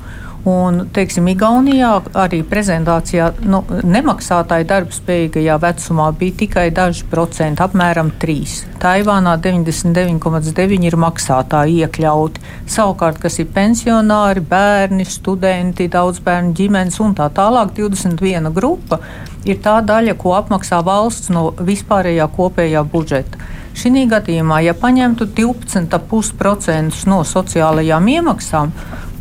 Un, 0.47 0.83
teiksim, 0.93 1.25
Igaunijā 1.31 1.89
arī 2.15 2.39
prezentācijā 2.47 3.31
nu, 3.49 3.63
nemaksātāju 3.83 4.67
darbspējīgajā 4.69 5.57
vecumā 5.63 6.05
bija 6.15 6.37
tikai 6.43 6.67
daži 6.71 7.07
procenti, 7.11 7.63
apmēram 7.65 8.13
3. 8.21 8.53
Taivānā 8.79 9.33
99,9 9.43 10.87
ir 10.87 10.97
maksātāji 11.01 11.81
iekļauti. 11.83 12.45
Savukārt, 12.69 13.19
kas 13.23 13.39
ir 13.41 13.49
pensionāri, 13.51 14.45
bērni, 14.45 15.07
studenti, 15.09 15.89
daudz 15.91 16.21
bērnu 16.23 16.55
ģimenes 16.55 17.01
un 17.03 17.17
tā 17.17 17.27
tālāk, 17.33 17.73
21 17.75 18.53
grupa 18.55 19.01
ir 19.43 19.59
tā 19.63 19.81
daļa, 19.83 20.15
ko 20.21 20.37
apmaksā 20.37 20.79
valsts 20.85 21.33
no 21.33 21.49
vispārējā 21.59 22.29
kopējā 22.37 22.85
budžeta. 22.87 23.41
Šī 23.77 24.07
gadījumā, 24.09 24.63
ja 24.65 24.73
paņemtu 24.73 25.27
12,5% 25.37 27.03
no 27.05 27.19
sociālajām 27.21 28.07
iemaksām, 28.09 28.71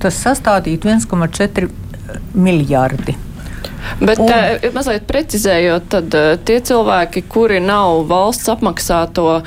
tas 0.03 0.19
sastādītu 0.27 0.91
1,4 0.93 1.71
miljardi. 2.35 3.17
Bet 4.01 4.19
un, 4.19 4.29
tā, 4.29 4.71
mazliet 4.75 5.07
precizējot, 5.09 5.87
tad 5.93 6.17
tie 6.49 6.57
cilvēki, 6.69 7.23
kuri 7.31 7.61
nav 7.63 8.03
valsts 8.11 8.51
apmaksāto 8.53 9.29
uh, 9.39 9.45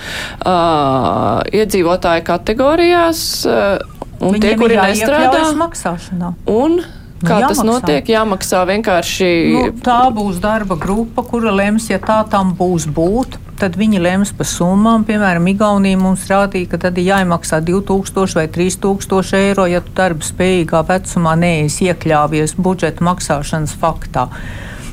iedzīvotāju 1.53 2.25
kategorijās, 2.29 3.23
uh, 3.49 3.99
un 4.23 4.39
tie, 4.39 4.55
kuri 4.59 4.79
nestrādā, 4.79 5.43
maksāšanā. 5.59 6.33
Un 6.55 6.79
Kā 7.19 7.41
nu, 7.41 7.49
tas 7.51 7.59
notiek? 7.67 8.07
Jāmaksā 8.07 8.63
vienkārši. 8.69 9.29
Nu, 9.51 9.63
tā 9.83 10.01
būs 10.15 10.39
darba 10.43 10.77
grupa, 10.79 11.25
kura 11.27 11.51
lems, 11.51 11.89
ja 11.91 11.99
tā 11.99 12.21
tam 12.31 12.55
būs 12.55 12.87
būt 12.87 13.39
tad 13.59 13.75
viņi 13.75 13.99
lems 13.99 14.31
par 14.37 14.47
summām. 14.47 15.03
Piemēram, 15.07 15.47
Igaunija 15.51 15.99
mums 15.99 16.25
rādīja, 16.31 16.69
ka 16.71 16.79
tad 16.85 16.99
ir 16.99 17.09
jāmaksā 17.09 17.59
2000 17.65 18.37
vai 18.37 18.47
3000 18.55 19.35
eiro, 19.39 19.67
ja 19.67 19.83
tu 19.83 19.93
darba 19.97 20.25
spējīgā 20.25 20.83
vecumā 20.87 21.35
neesi 21.39 21.89
iekļāvies 21.89 22.55
budžeta 22.59 23.03
maksāšanas 23.05 23.75
faktā. 23.81 24.29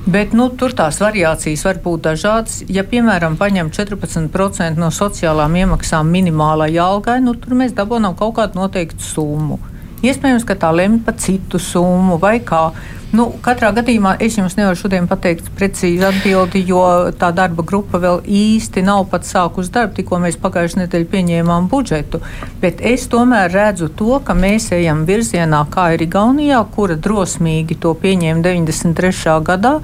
Bet 0.07 0.35
nu, 0.39 0.49
tur 0.55 0.75
tās 0.79 1.01
variācijas 1.03 1.65
var 1.67 1.81
būt 1.83 2.05
dažādas. 2.05 2.61
Ja, 2.71 2.85
piemēram, 2.87 3.39
paņem 3.39 3.73
14% 3.75 4.79
no 4.79 4.93
sociālām 4.95 5.57
iemaksām 5.63 6.11
minimālai 6.15 6.71
algai, 6.79 7.19
nu, 7.23 7.35
tur 7.35 7.59
mēs 7.59 7.75
dabūjam 7.75 8.15
kaut 8.19 8.37
kādu 8.39 8.63
noteiktu 8.63 9.03
summu. 9.03 9.59
Iespējams, 10.05 10.45
ka 10.45 10.57
tā 10.61 10.73
lemj 10.77 11.01
par 11.07 11.17
citu 11.21 11.61
summu 11.63 12.19
vai 12.21 12.37
kā. 12.45 12.69
Nu, 13.15 13.29
katrā 13.39 13.69
gadījumā 13.71 14.17
es 14.19 14.35
jums 14.35 14.57
nevaru 14.59 14.77
šodien 14.81 15.05
pateikt 15.07 15.47
precīzi 15.55 16.03
atbildi, 16.09 16.65
jo 16.67 16.81
tā 17.15 17.29
darba 17.35 17.63
grupa 17.63 18.01
vēl 18.03 18.25
īsti 18.27 18.83
nav 18.83 19.05
pat 19.13 19.23
sākus 19.29 19.69
darbu, 19.71 19.95
tikko 20.01 20.19
mēs 20.25 20.39
pagājušajā 20.43 20.81
nedēļā 20.83 21.07
pieņēmām 21.13 21.69
budžetu. 21.71 22.19
Bet 22.61 22.83
es 22.83 23.07
tomēr 23.13 23.53
redzu 23.55 23.89
to, 23.95 24.19
ka 24.27 24.35
mēs 24.35 24.73
ejam 24.75 25.05
virzienā, 25.07 25.63
kā 25.71 25.93
ir 25.95 26.03
Igaunijā, 26.09 26.59
kura 26.75 26.97
drosmīgi 26.99 27.79
to 27.85 27.93
pieņēma 28.03 28.43
93. 28.43 29.37
gadā, 29.47 29.77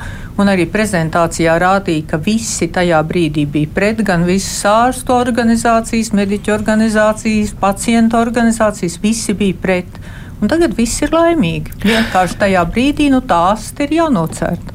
un 0.42 0.50
arī 0.50 0.66
prezentācijā 0.72 1.54
rādīja, 1.62 2.08
ka 2.10 2.20
visi 2.26 2.72
tajā 2.74 3.04
brīdī 3.06 3.46
bija 3.46 3.70
pret, 3.76 4.02
gan 4.02 4.26
visas 4.26 4.64
ārstu 4.66 5.14
organizācijas, 5.14 6.10
mediķu 6.18 6.56
organizācijas, 6.58 7.54
pacientu 7.62 8.18
organizācijas, 8.18 8.98
visi 9.06 9.38
bija 9.38 9.62
pret. 9.62 10.02
Un 10.42 10.50
tagad 10.50 10.74
viss 10.74 11.02
ir 11.04 11.12
laimīgi. 11.14 11.76
Vienkārši 11.84 12.40
tajā 12.40 12.64
brīdī 12.74 13.06
nu, 13.12 13.20
tās 13.22 13.68
ir 13.84 13.94
jānocērt. 13.94 14.72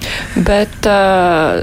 Bet, 0.47 0.88
uh, 0.88 1.60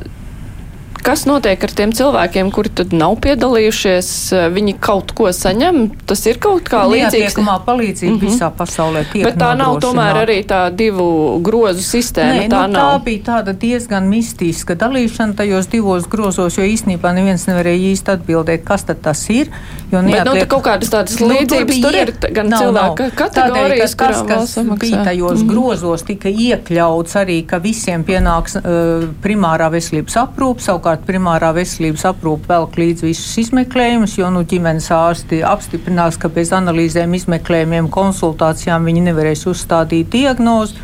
Kas 1.04 1.26
notiek 1.28 1.60
ar 1.60 1.72
tiem 1.76 1.90
cilvēkiem, 1.92 2.48
kuri 2.54 2.70
tad 2.80 2.94
nav 2.96 3.18
piedalījušies? 3.24 4.06
Viņi 4.54 4.72
kaut 4.80 5.10
ko 5.12 5.28
saņem, 5.36 5.82
tas 6.08 6.22
ir 6.24 6.38
kaut 6.40 6.64
kā 6.64 6.86
līdzīgs. 6.88 7.36
Tā 7.36 7.56
palīdzība 7.66 8.14
mm 8.14 8.20
-hmm. 8.22 8.30
visā 8.32 8.48
pasaulē 8.48 9.02
tiek 9.12 9.26
Bet 9.26 9.36
tā 9.36 9.50
nav 9.58 9.76
tomēr 9.84 10.22
arī 10.22 10.38
tā 10.48 10.62
divu 10.72 11.36
grozu 11.44 11.84
sistēma. 11.84 12.38
Nē, 12.40 12.48
tā, 12.48 12.62
nu, 12.72 12.78
tā 12.78 13.02
bija 13.04 13.20
tāda 13.26 13.52
diezgan 13.52 14.08
mistiska 14.08 14.74
dalīšana 14.80 15.36
tajos 15.36 15.68
divos 15.68 16.08
grozos, 16.08 16.56
jo 16.56 16.64
īstenībā 16.64 17.12
neviens 17.12 17.44
nevarēja 17.46 17.92
īsti 17.92 18.14
atbildēt, 18.16 18.64
kas 18.64 18.88
tad 18.88 19.04
tas 19.04 19.28
ir. 19.28 19.52
Jo 19.92 20.00
neatliek... 20.00 20.24
Bet, 20.24 20.40
nu, 20.40 20.48
kaut 20.56 20.64
kādas 20.64 20.88
tādas 20.88 21.20
nu, 21.20 21.28
līdzības 21.28 21.80
tur, 21.82 21.90
tur 21.90 22.00
ir 22.00 22.32
gan 22.32 22.48
nav, 22.48 22.64
cilvēka 22.64 23.02
nav. 23.04 23.14
kategorijas, 23.20 23.94
Tādēļ, 23.94 24.24
ka 24.24 24.32
tas, 24.32 24.54
kas 24.54 24.80
bija 24.80 25.04
tajos 25.04 25.42
mm 25.42 25.44
-hmm. 25.44 25.52
grozos, 25.52 26.02
tika 26.02 26.28
iekļauts 26.28 27.16
arī, 27.20 27.38
ka 27.46 27.58
visiem 27.58 28.04
pienāks 28.04 28.56
uh, 28.56 29.04
primārā 29.22 29.68
veselības 29.70 30.16
aprūpe, 30.16 30.64
savukārt 30.64 30.93
Savukārt 30.94 31.08
primārā 31.10 31.48
veselības 31.56 32.04
aprūpe 32.06 32.46
velk 32.46 32.76
līdz 32.78 33.02
visus 33.02 33.32
izmeklējumus, 33.42 34.14
jo 34.14 34.28
nu, 34.30 34.44
ģimenes 34.46 34.92
ārsti 34.94 35.40
apstiprinās, 35.42 36.20
ka 36.22 36.30
bez 36.30 36.52
analīzēm, 36.54 37.16
izmeklējumiem, 37.18 37.90
konsultācijām 37.90 38.86
viņi 38.86 39.02
nevarēs 39.08 39.44
uzstādīt 39.50 40.12
diagnozi. 40.14 40.78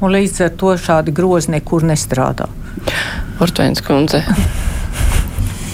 Līdz 0.00 0.40
ar 0.46 0.54
to 0.54 0.76
šādi 0.78 1.12
grozi 1.12 1.56
nekur 1.58 1.82
nestrādā. 1.82 2.46
Urtveins 3.42 3.82
kundze. 3.82 4.22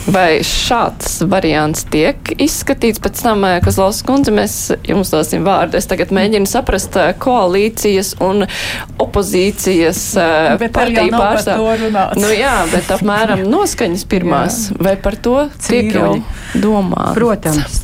Vai 0.06 0.38
šāds 0.46 1.18
variants 1.26 1.82
tiek 1.90 2.30
izskatīts 2.38 3.00
pēc 3.02 3.20
tam, 3.24 3.42
eh, 3.44 3.56
kas 3.64 3.78
Lausas 3.80 4.04
kundze, 4.06 4.30
mēs 4.30 4.54
jums 4.86 5.10
dosim 5.10 5.42
vārdu. 5.46 5.74
Es 5.80 5.88
tagad 5.90 6.12
mēģinu 6.14 6.46
saprast 6.46 6.94
eh, 6.96 7.10
koalīcijas 7.18 8.12
un 8.22 8.46
opozīcijas 9.02 10.02
eh, 10.22 10.54
bet 10.60 10.74
partiju 10.76 11.10
pārstāvju. 11.10 11.90
Nu 12.22 12.30
jā, 12.30 12.54
bet 12.70 12.92
apmēram 12.94 13.42
noskaņas 13.54 14.04
pirmās. 14.06 14.60
Jā. 14.70 14.78
Vai 14.86 14.94
par 15.02 15.18
to 15.18 15.34
tiek 15.66 15.90
jau 15.96 16.12
domāts? 16.54 17.16
Protams, 17.18 17.82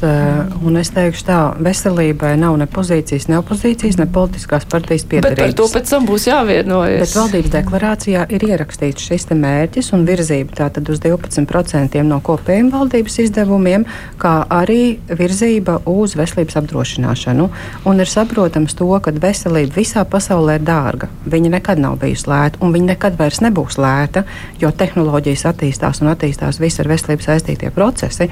un 0.63 0.79
es 0.79 0.93
teikšu 0.95 1.27
tā, 1.27 1.41
veselībai 1.59 2.37
nav 2.39 2.55
ne 2.61 2.71
pozīcijas, 2.71 3.27
ne 3.33 3.41
opozīcijas, 3.43 3.99
ne 3.99 4.07
politiskās 4.07 4.69
partijas 4.71 5.09
piedarības. 5.11 5.43
Bet 5.43 5.57
par 5.57 5.59
to 5.59 5.69
pēc 5.75 5.91
tam 5.97 6.07
būs 6.07 6.29
jāvienojas. 6.31 7.03
Bet 7.03 7.19
valdības 7.19 7.55
deklarācijā 7.59 8.29
ir 8.31 8.49
ierakstīts 8.53 9.11
šis 9.11 9.29
te 9.33 9.39
mērķis 9.43 9.91
un 9.97 10.07
virzība 10.07 10.63
tātad 10.63 10.87
uz 10.93 11.03
12% 11.03 12.12
no 12.13 12.21
kopējiem 12.25 12.71
valdības 12.73 13.19
izdevumiem, 13.25 13.87
kā 14.21 14.35
arī 14.53 14.99
virzība 15.09 15.79
uz 15.91 16.17
veselības 16.19 16.59
apdrošināšanu. 16.61 17.49
Un 17.89 18.03
ir 18.03 18.11
saprotams 18.11 18.77
to, 18.79 18.89
ka 19.03 19.15
veselība 19.23 19.81
visā 19.81 20.05
pasaulē 20.09 20.59
ir 20.61 20.67
dārga. 20.67 21.09
Viņa 21.33 21.55
nekad 21.57 21.81
nav 21.83 21.99
bijusi 22.03 22.29
lēta, 22.31 22.61
un 22.63 22.75
viņa 22.75 22.93
nekad 22.93 23.19
vairs 23.21 23.43
nebūs 23.45 23.79
lēta, 23.81 24.25
jo 24.61 24.71
tehnoloģijas 24.71 25.47
attīstās 25.53 26.03
un 26.03 26.13
attīstās 26.13 26.61
visi 26.63 26.83
ar 26.83 26.91
veselību 26.93 27.27
saistītie 27.27 27.73
procesi. 27.75 28.29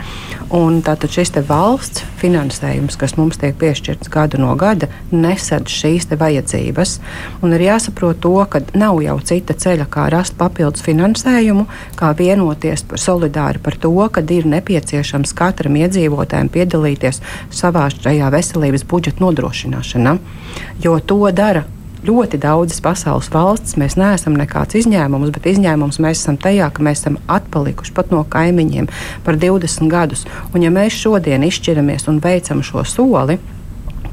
Un 0.57 0.81
tātad 0.87 1.13
šis 1.15 1.33
valsts 1.49 2.05
finansējums, 2.21 2.99
kas 3.01 3.17
mums 3.19 3.39
tiek 3.41 3.57
piešķirts 3.61 4.11
gadu 4.13 4.41
no 4.43 4.55
gada, 4.59 4.91
nesedz 5.13 5.73
šīs 5.73 6.09
vajadzības. 6.21 6.97
Un 7.45 7.55
ir 7.57 7.67
jāsaprot 7.69 8.21
to, 8.23 8.35
ka 8.51 8.63
nav 8.79 9.01
jau 9.05 9.17
cita 9.25 9.55
ceļa, 9.55 9.87
kā 9.91 10.09
rast 10.13 10.37
papildus 10.41 10.85
finansējumu, 10.85 11.67
kā 11.99 12.13
vienoties 12.19 12.85
par 12.89 13.03
solidāri 13.03 13.63
par 13.63 13.70
par 13.71 13.79
to, 13.79 13.95
ka 14.11 14.23
ir 14.35 14.49
nepieciešams 14.51 15.31
katram 15.39 15.77
iedzīvotājam 15.79 16.51
piedalīties 16.51 17.21
savā 17.55 17.87
šajā 17.95 18.31
veselības 18.35 18.83
budžeta 18.91 19.23
nodrošināšanā, 19.23 20.17
jo 20.83 20.97
to 20.99 21.21
dara 21.31 21.63
ļoti 22.03 22.41
daudzas 22.41 22.81
pasaules 22.83 23.29
valstis. 23.31 23.77
Mēs 23.79 23.95
neesam 24.01 24.35
nekāds 24.41 24.75
izņēmums, 24.81 25.31
bet 25.37 25.47
izņēmums 25.53 26.01
mēs 26.03 26.25
esam 26.25 26.41
tajā, 26.41 26.71
ka 26.75 26.83
mēs 26.83 27.05
esam 27.05 27.21
atpalikuši 27.31 27.95
pat 27.95 28.11
no 28.11 28.25
kaimiņiem 28.25 28.91
par 29.27 29.39
20 29.39 29.87
gadus. 29.93 30.27
Un 30.55 30.67
ja 30.67 30.75
mēs 30.75 30.97
šodien 30.97 31.47
izšķiramies 31.47 32.09
un 32.11 32.19
veicam 32.25 32.65
šo 32.67 32.83
soli, 32.89 33.39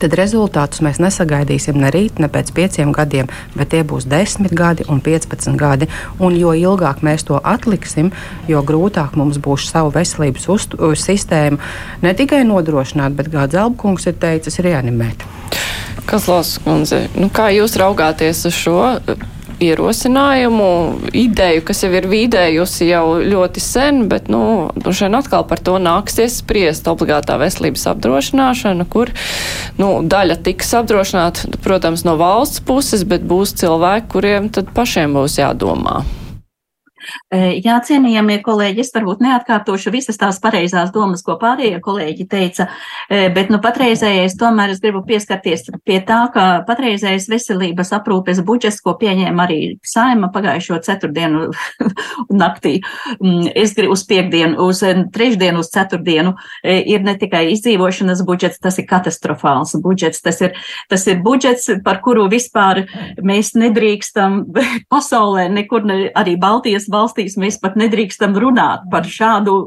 tad 0.01 0.15
rezultātus 0.17 0.81
mēs 0.85 1.01
nesagaidīsim 1.03 1.77
ne 1.81 1.91
rīt, 1.93 2.21
ne 2.21 2.29
pēc 2.31 2.51
pieciem 2.55 2.93
gadiem, 2.95 3.29
bet 3.55 3.71
tie 3.73 3.83
būs 3.87 4.07
10 4.09 4.53
gadi 4.57 4.87
un 4.91 5.01
15 5.03 5.57
gadi. 5.59 5.89
Un 6.19 6.37
jo 6.39 6.53
ilgāk 6.57 7.03
mēs 7.05 7.27
to 7.27 7.39
atliksim, 7.43 8.11
jo 8.47 8.63
grūtāk 8.65 9.17
mums 9.19 9.39
būs 9.43 9.69
savu 9.71 9.93
veselības 9.95 10.47
sistēmu 11.07 11.57
ne 12.01 12.13
tikai 12.17 12.43
nodrošināt, 12.47 13.15
bet, 13.17 13.31
kā 13.33 13.47
Zelbkungs 13.51 14.07
ir 14.09 14.17
teicis, 14.21 14.59
reanimēt. 14.63 15.25
Kas 16.07 16.27
Lāsas 16.29 16.61
kundze, 16.63 17.01
nu 17.19 17.27
kā 17.33 17.49
jūs 17.51 17.75
raugāties 17.79 18.45
uz 18.47 18.55
šo? 18.55 18.77
Ierosinājumu, 19.63 20.69
ideju, 21.17 21.63
kas 21.67 21.83
jau 21.83 21.91
ir 21.97 22.07
vīdējusi 22.09 22.89
jau 22.91 23.17
ļoti 23.23 23.63
sen, 23.63 24.03
bet, 24.11 24.29
nu, 24.33 24.69
šodien 24.85 25.17
atkal 25.19 25.47
par 25.49 25.61
to 25.63 25.77
nāksies 25.81 26.39
spriest 26.43 26.89
obligātā 26.91 27.39
veselības 27.41 27.87
apdrošināšana, 27.93 28.87
kur, 28.91 29.13
nu, 29.81 29.91
daļa 30.05 30.39
tiks 30.45 30.75
apdrošināta, 30.81 31.57
protams, 31.65 32.05
no 32.07 32.17
valsts 32.21 32.63
puses, 32.67 33.07
bet 33.07 33.25
būs 33.27 33.57
cilvēki, 33.61 34.11
kuriem 34.13 34.53
tad 34.53 34.73
pašiem 34.77 35.17
būs 35.17 35.41
jādomā. 35.41 36.01
Jā, 37.31 37.77
cienījamie 37.83 38.37
kolēģi, 38.45 38.83
es 38.83 38.91
varbūt 38.95 39.21
neatkārtošu 39.23 39.91
visas 39.91 40.19
tās 40.19 40.39
pareizās 40.43 40.91
domas, 40.95 41.23
ko 41.25 41.37
pārējie 41.39 41.79
kolēģi 41.83 42.25
teica, 42.31 42.67
bet 43.35 43.51
nu 43.51 43.59
patreizējais 43.63 44.37
tomēr 44.39 44.71
es 44.73 44.81
gribu 44.83 45.01
pieskarties 45.07 45.67
pie 45.87 45.99
tā, 46.07 46.19
ka 46.33 46.45
patreizējais 46.67 47.27
veselības 47.31 47.93
aprūpes 47.97 48.41
budžets, 48.47 48.79
ko 48.83 48.95
pieņēma 48.99 49.45
arī 49.47 49.59
saima 49.87 50.29
pagājušo 50.33 50.79
ceturtdienu 50.85 51.47
naktī, 52.43 52.77
mm, 53.19 53.51
es 53.55 53.75
gribu 53.77 53.95
uz 53.97 54.05
piekdienu, 54.07 54.59
uz 54.67 54.83
trešdienu, 55.15 55.63
uz 55.63 55.71
ceturtdienu, 55.73 56.35
ir 56.63 57.03
ne 57.05 57.15
tikai 57.19 57.47
izdzīvošanas 57.53 58.23
budžets, 58.27 58.61
tas 58.63 58.79
ir 58.79 58.87
katastrofāls 58.89 59.75
budžets, 59.83 60.21
tas 60.23 60.41
ir, 60.43 60.55
tas 60.91 61.07
ir 61.07 61.21
budžets, 61.25 61.69
par 61.85 62.01
kuru 62.05 62.27
vispār 62.31 62.85
mēs 63.23 63.53
nedrīkstam 63.57 64.43
pasaulē, 64.93 65.47
nekur 65.53 65.87
ne, 65.87 65.99
arī 66.17 66.37
Baltijas 66.39 66.87
valsts 66.87 66.96
valstīs 66.97 67.37
mēs 67.39 67.59
pat 67.61 67.77
nedrīkstam 67.79 68.35
runāt 68.41 68.87
par 68.91 69.07
šādu, 69.07 69.57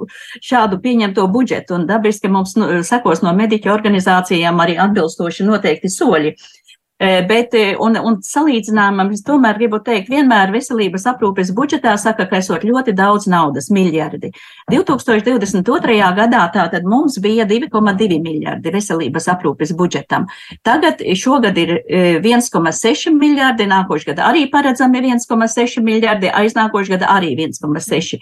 šādu 0.44 0.80
pieņemto 0.82 1.26
budžetu, 1.32 1.78
un 1.78 1.88
dabiski 1.88 2.30
mums 2.32 2.56
nu, 2.58 2.70
sekos 2.86 3.24
no 3.24 3.34
mediķu 3.36 3.72
organizācijām 3.72 4.60
arī 4.62 4.76
atbilstoši 4.82 5.48
noteikti 5.48 5.92
soļi. 5.92 6.34
Eh, 6.34 6.59
bet, 7.00 7.54
un, 7.80 7.96
un 7.96 8.18
salīdzinājumam, 8.24 9.12
es 9.14 9.22
tomēr 9.24 9.56
gribu 9.56 9.78
teikt, 9.84 10.10
vienmēr 10.12 10.52
veselības 10.52 11.06
aprūpes 11.14 11.52
budžetā 11.56 11.94
saka, 12.00 12.26
ka 12.28 12.40
esot 12.42 12.66
ļoti 12.66 12.92
daudz 12.96 13.24
naudas, 13.30 13.70
miljardi. 13.72 14.32
2022. 14.70 15.96
gadā 16.16 16.42
tātad 16.52 16.84
mums 16.84 17.16
bija 17.22 17.46
2,2 17.48 18.20
miljardi 18.20 18.74
veselības 18.74 19.30
aprūpes 19.32 19.72
budžetam. 19.78 20.28
Tagad 20.66 21.00
šogad 21.16 21.58
ir 21.58 21.76
1,6 21.88 23.08
eh, 23.08 23.16
miljardi, 23.16 23.68
nākošais 23.70 24.10
gada 24.12 24.28
arī 24.28 24.46
paredzami 24.52 25.00
1,6 25.08 25.80
miljardi, 25.84 26.28
aiznākošais 26.28 26.94
gada 26.98 27.10
arī 27.16 27.32
1,6. 27.38 28.20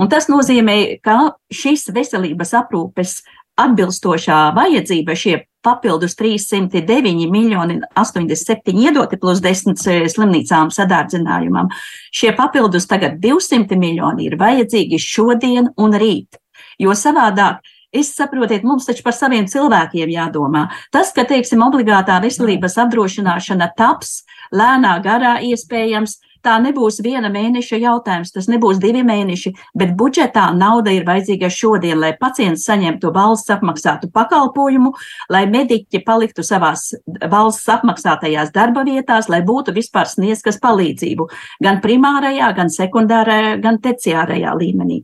Un 0.00 0.08
tas 0.08 0.30
nozīmē, 0.30 0.78
ka 1.04 1.34
šis 1.52 1.90
veselības 1.94 2.54
aprūpes 2.62 3.20
atbilstošā 3.64 4.40
vajadzība 4.56 5.16
šie 5.16 5.38
papildus 5.64 6.16
309 6.16 7.30
miljoni 7.30 7.80
87 7.96 8.78
iedoti 8.84 9.18
plus 9.20 9.42
10 9.44 9.76
eh, 9.92 10.06
slimnīcām 10.08 10.72
sadārdzinājumam. 10.74 11.68
Šie 12.12 12.32
papildus 12.36 12.88
tagad 12.88 13.20
200 13.20 13.76
miljoni 13.76 14.30
ir 14.30 14.38
vajadzīgi 14.40 15.00
šodien 15.00 15.74
un 15.76 15.98
rīt, 16.00 16.40
jo 16.78 16.96
savādāk 16.96 17.60
Es 17.90 18.12
saprotiet, 18.14 18.62
mums 18.62 18.84
taču 18.86 19.02
par 19.02 19.16
saviem 19.16 19.48
cilvēkiem 19.50 20.12
jādomā. 20.14 20.68
Tas, 20.94 21.08
ka, 21.10 21.24
teiksim, 21.26 21.58
obligātā 21.66 22.20
veselības 22.22 22.76
apdrošināšana 22.84 23.66
taps 23.74 24.20
lēnā 24.54 24.92
garā 25.02 25.32
iespējams, 25.42 26.20
Tā 26.40 26.56
nebūs 26.62 27.00
viena 27.04 27.28
mēneša 27.32 27.78
jautājums, 27.82 28.32
tas 28.32 28.48
nebūs 28.48 28.78
divi 28.80 29.02
mēneši, 29.04 29.52
bet 29.76 29.92
budžetā 29.98 30.46
nauda 30.56 30.92
ir 30.94 31.04
vajadzīga 31.08 31.50
šodien, 31.52 31.98
lai 32.00 32.14
pacients 32.20 32.64
saņemtu 32.68 33.12
valsts 33.12 33.52
apmaksātu 33.52 34.08
pakalpojumu, 34.14 34.94
lai 35.32 35.44
mediķi 35.50 36.00
paliktu 36.06 36.44
savās 36.46 36.90
valsts 37.06 37.68
apmaksātajās 37.76 38.54
darba 38.56 38.86
vietās, 38.88 39.28
lai 39.28 39.42
būtu 39.44 39.74
vispār 39.76 40.08
sniedzkas 40.08 40.60
palīdzību 40.64 41.28
gan 41.64 41.82
primārajā, 41.84 42.50
gan 42.56 42.72
sekundārajā, 42.72 43.56
gan 43.60 43.80
terciārajā 43.84 44.56
līmenī. 44.56 45.02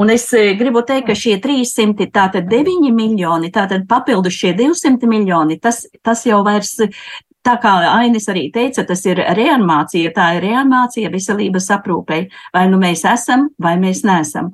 Un 0.00 0.10
es 0.16 0.30
eh, 0.32 0.54
gribu 0.56 0.80
teikt, 0.86 1.10
ka 1.10 1.18
šie 1.18 1.36
300, 1.44 2.08
tātad 2.14 2.48
9 2.48 2.88
miljoni, 2.94 3.52
tātad 3.52 3.84
papildus 3.90 4.38
šie 4.38 4.54
200 4.56 5.10
miljoni, 5.10 5.60
tas, 5.60 5.84
tas 6.00 6.24
jau 6.24 6.40
vairs 6.46 6.78
Tā 7.46 7.54
kā 7.56 7.70
Ainis 7.88 8.26
arī 8.28 8.48
teica, 8.52 8.82
tas 8.84 9.00
ir 9.08 9.22
reanimācija, 9.36 10.10
tā 10.16 10.26
ir 10.36 10.44
reanimācija 10.44 11.08
veselības 11.12 11.70
aprūpei. 11.78 12.26
Vai 12.52 12.66
nu 12.68 12.80
mēs 12.82 13.06
esam, 13.08 13.48
vai 13.56 13.78
mēs 13.80 14.02
neesam. 14.04 14.50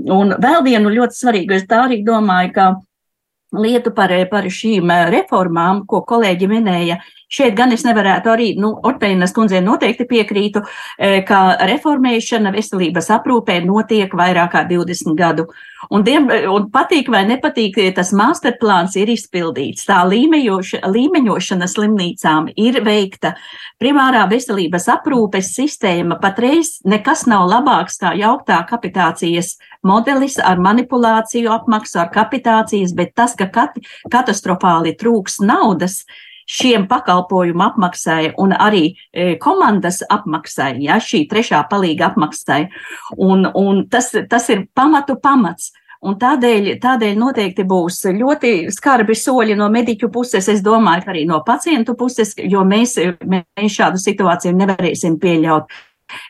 Un 0.00 0.32
vēl 0.40 0.62
vienu 0.64 0.94
ļoti 0.94 1.18
svarīgu, 1.18 1.58
es 1.58 1.68
tā 1.68 1.82
arī 1.84 2.00
domāju, 2.06 2.54
ka 2.56 2.70
lietu 3.52 3.92
par, 3.92 4.14
par 4.30 4.48
šīm 4.48 4.88
reformām, 5.12 5.84
ko 5.88 6.00
kolēģi 6.08 6.48
minēja, 6.48 7.02
Šeit 7.32 7.54
gan 7.56 7.72
es 7.72 7.86
nevarētu 7.86 8.28
arī, 8.28 8.48
nu, 8.60 8.74
Orteinas 8.84 9.32
kundzei 9.32 9.62
noteikti 9.64 10.04
piekrītu, 10.08 10.60
ka 11.28 11.42
reformēšana 11.64 12.52
veselības 12.52 13.08
aprūpē 13.16 13.62
notiek 13.64 14.12
vairāk 14.12 14.52
kā 14.52 14.66
20 14.68 15.16
gadu. 15.16 15.46
Un, 15.90 16.04
diem, 16.04 16.28
un 16.52 16.68
patīk 16.70 17.08
vai 17.10 17.22
nepatīk, 17.26 17.78
tas 17.96 18.12
masterplāns 18.14 18.94
ir 19.00 19.10
izpildīts. 19.10 19.86
Tā 19.88 20.02
līmeņošana 20.06 21.68
slimnīcām 21.72 22.50
ir 22.60 22.82
veikta. 22.84 23.32
Primārā 23.82 24.26
veselības 24.30 24.90
aprūpes 24.92 25.54
sistēma 25.56 26.20
patreiz 26.22 26.76
nekas 26.84 27.24
nav 27.30 27.48
labāks 27.50 27.96
kā 28.02 28.12
jauktā 28.18 28.60
kapitācijas 28.68 29.56
modelis 29.82 30.36
ar 30.38 30.60
manipulāciju 30.62 31.50
apmaksu, 31.56 31.98
ar 32.04 32.12
kapitācijas, 32.14 32.92
bet 32.94 33.16
tas, 33.18 33.34
ka 33.38 33.48
kat, 33.50 33.80
katastrofāli 34.12 34.94
trūks 35.00 35.40
naudas, 35.42 36.02
šiem 36.52 36.86
pakalpojumu 36.90 37.64
apmaksai 37.64 38.32
un 38.40 38.52
arī 38.52 38.90
e, 38.90 39.36
komandas 39.40 40.02
apmaksai, 40.12 40.74
ja, 40.84 40.98
šī 41.00 41.24
trešā 41.30 41.62
palīga 41.70 42.10
apmaksai. 42.10 42.66
Un, 43.16 43.46
un 43.58 43.86
tas, 43.92 44.12
tas 44.28 44.50
ir 44.52 44.66
pamatu 44.74 45.16
pamats. 45.22 45.72
Un 46.02 46.16
tādēļ, 46.18 46.80
tādēļ 46.82 47.14
noteikti 47.14 47.62
būs 47.62 48.00
ļoti 48.18 48.50
skarbi 48.74 49.14
soļi 49.14 49.54
no 49.54 49.68
mediķu 49.70 50.08
puses, 50.10 50.48
es 50.50 50.62
domāju, 50.64 51.06
arī 51.12 51.22
no 51.28 51.38
pacientu 51.46 51.94
puses, 51.94 52.34
jo 52.42 52.64
mēs, 52.66 52.96
mēs 53.22 53.76
šādu 53.76 54.02
situāciju 54.02 54.56
nevarēsim 54.58 55.20
pieļaut, 55.22 55.70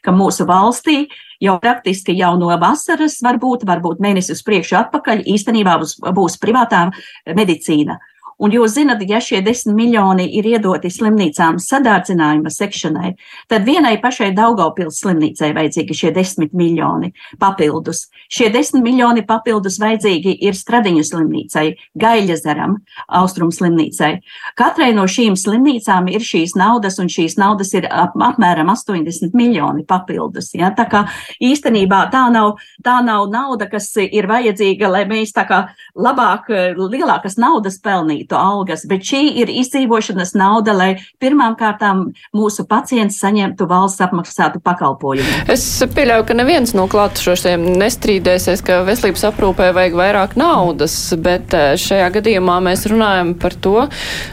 ka 0.05 0.13
mūsu 0.13 0.45
valstī 0.45 1.07
jau 1.43 1.57
praktiski 1.63 2.13
jau 2.19 2.35
no 2.37 2.53
vasaras, 2.61 3.17
varbūt, 3.25 3.65
varbūt 3.65 4.05
mēnesis 4.05 4.45
priekšu 4.45 4.77
atpakaļ, 4.85 5.25
īstenībā 5.33 5.81
būs, 5.81 5.97
būs 6.21 6.37
privātā 6.43 6.91
medicīna. 7.33 7.97
Un 8.43 8.51
jūs 8.51 8.75
zinat, 8.75 9.03
ja 9.07 9.21
šie 9.23 9.39
desmit 9.45 9.77
miljoni 9.79 10.25
ir 10.35 10.47
iedoti 10.51 10.91
slimnīcām 10.91 11.61
sadārdzinājuma 11.63 12.51
sekšanai, 12.51 13.13
tad 13.47 13.67
vienai 13.69 13.95
pašai 14.03 14.33
Daugaupils 14.35 14.99
slimnīcai 14.99 15.53
vajadzīgi 15.55 15.95
šie 15.95 16.11
desmit 16.17 16.51
miljoni 16.57 17.13
papildus. 17.39 18.09
Šie 18.33 18.49
desmit 18.51 18.83
miljoni 18.83 19.23
papildus 19.29 19.79
vajadzīgi 19.79 20.35
ir 20.43 20.59
Stradiņu 20.59 21.05
slimnīcai, 21.07 21.65
Gaļazaram, 22.03 22.75
Austrum 23.21 23.53
slimnīcai. 23.55 24.11
Katrai 24.59 24.91
no 24.97 25.07
šīm 25.07 25.39
slimnīcām 25.39 26.11
ir 26.11 26.27
šīs 26.27 26.57
naudas, 26.59 26.99
un 26.99 27.13
šīs 27.13 27.39
naudas 27.39 27.71
ir 27.79 27.87
ap, 27.87 28.19
apmēram 28.19 28.75
80 28.75 29.39
miljoni 29.39 29.87
papildus. 29.87 30.51
Ja? 30.59 30.73
Tā 30.75 30.89
kā 30.91 31.05
īstenībā 31.39 32.09
tā 32.11 32.25
nav, 32.35 32.57
tā 32.83 32.99
nav 33.07 33.31
nauda, 33.31 33.71
kas 33.71 33.93
ir 34.03 34.27
vajadzīga, 34.27 34.91
lai 34.91 35.07
mēs 35.07 35.31
tā 35.37 35.47
kā 35.47 35.63
labāk, 35.95 36.51
lielākas 36.75 37.39
naudas 37.39 37.79
pelnītu 37.79 38.32
saņemtu 38.33 38.37
algas, 38.37 38.87
bet 38.87 39.05
šī 39.05 39.41
ir 39.43 39.51
izdzīvošanas 39.51 40.35
nauda, 40.35 40.73
lai 40.73 40.97
pirmām 41.21 41.57
kārtām 41.57 42.13
mūsu 42.35 42.65
pacients 42.67 43.19
saņemtu 43.21 43.67
valsts 43.69 44.01
apmaksātu 44.01 44.61
pakalpojumu. 44.63 45.47
Es 45.49 45.83
pieļauju, 45.95 46.27
ka 46.27 46.35
neviens 46.35 46.75
no 46.75 46.87
klātušajiem 46.89 47.79
nestrīdēsies, 47.79 48.63
ka 48.65 48.83
veselības 48.87 49.25
aprūpē 49.31 49.73
vajag 49.75 49.97
vairāk 49.97 50.37
naudas, 50.37 51.15
bet 51.17 51.53
eh, 51.55 51.75
šajā 51.77 52.11
gadījumā 52.17 52.61
mēs 52.63 52.87
runājam 52.87 53.35
par 53.35 53.55
to, 53.55 53.89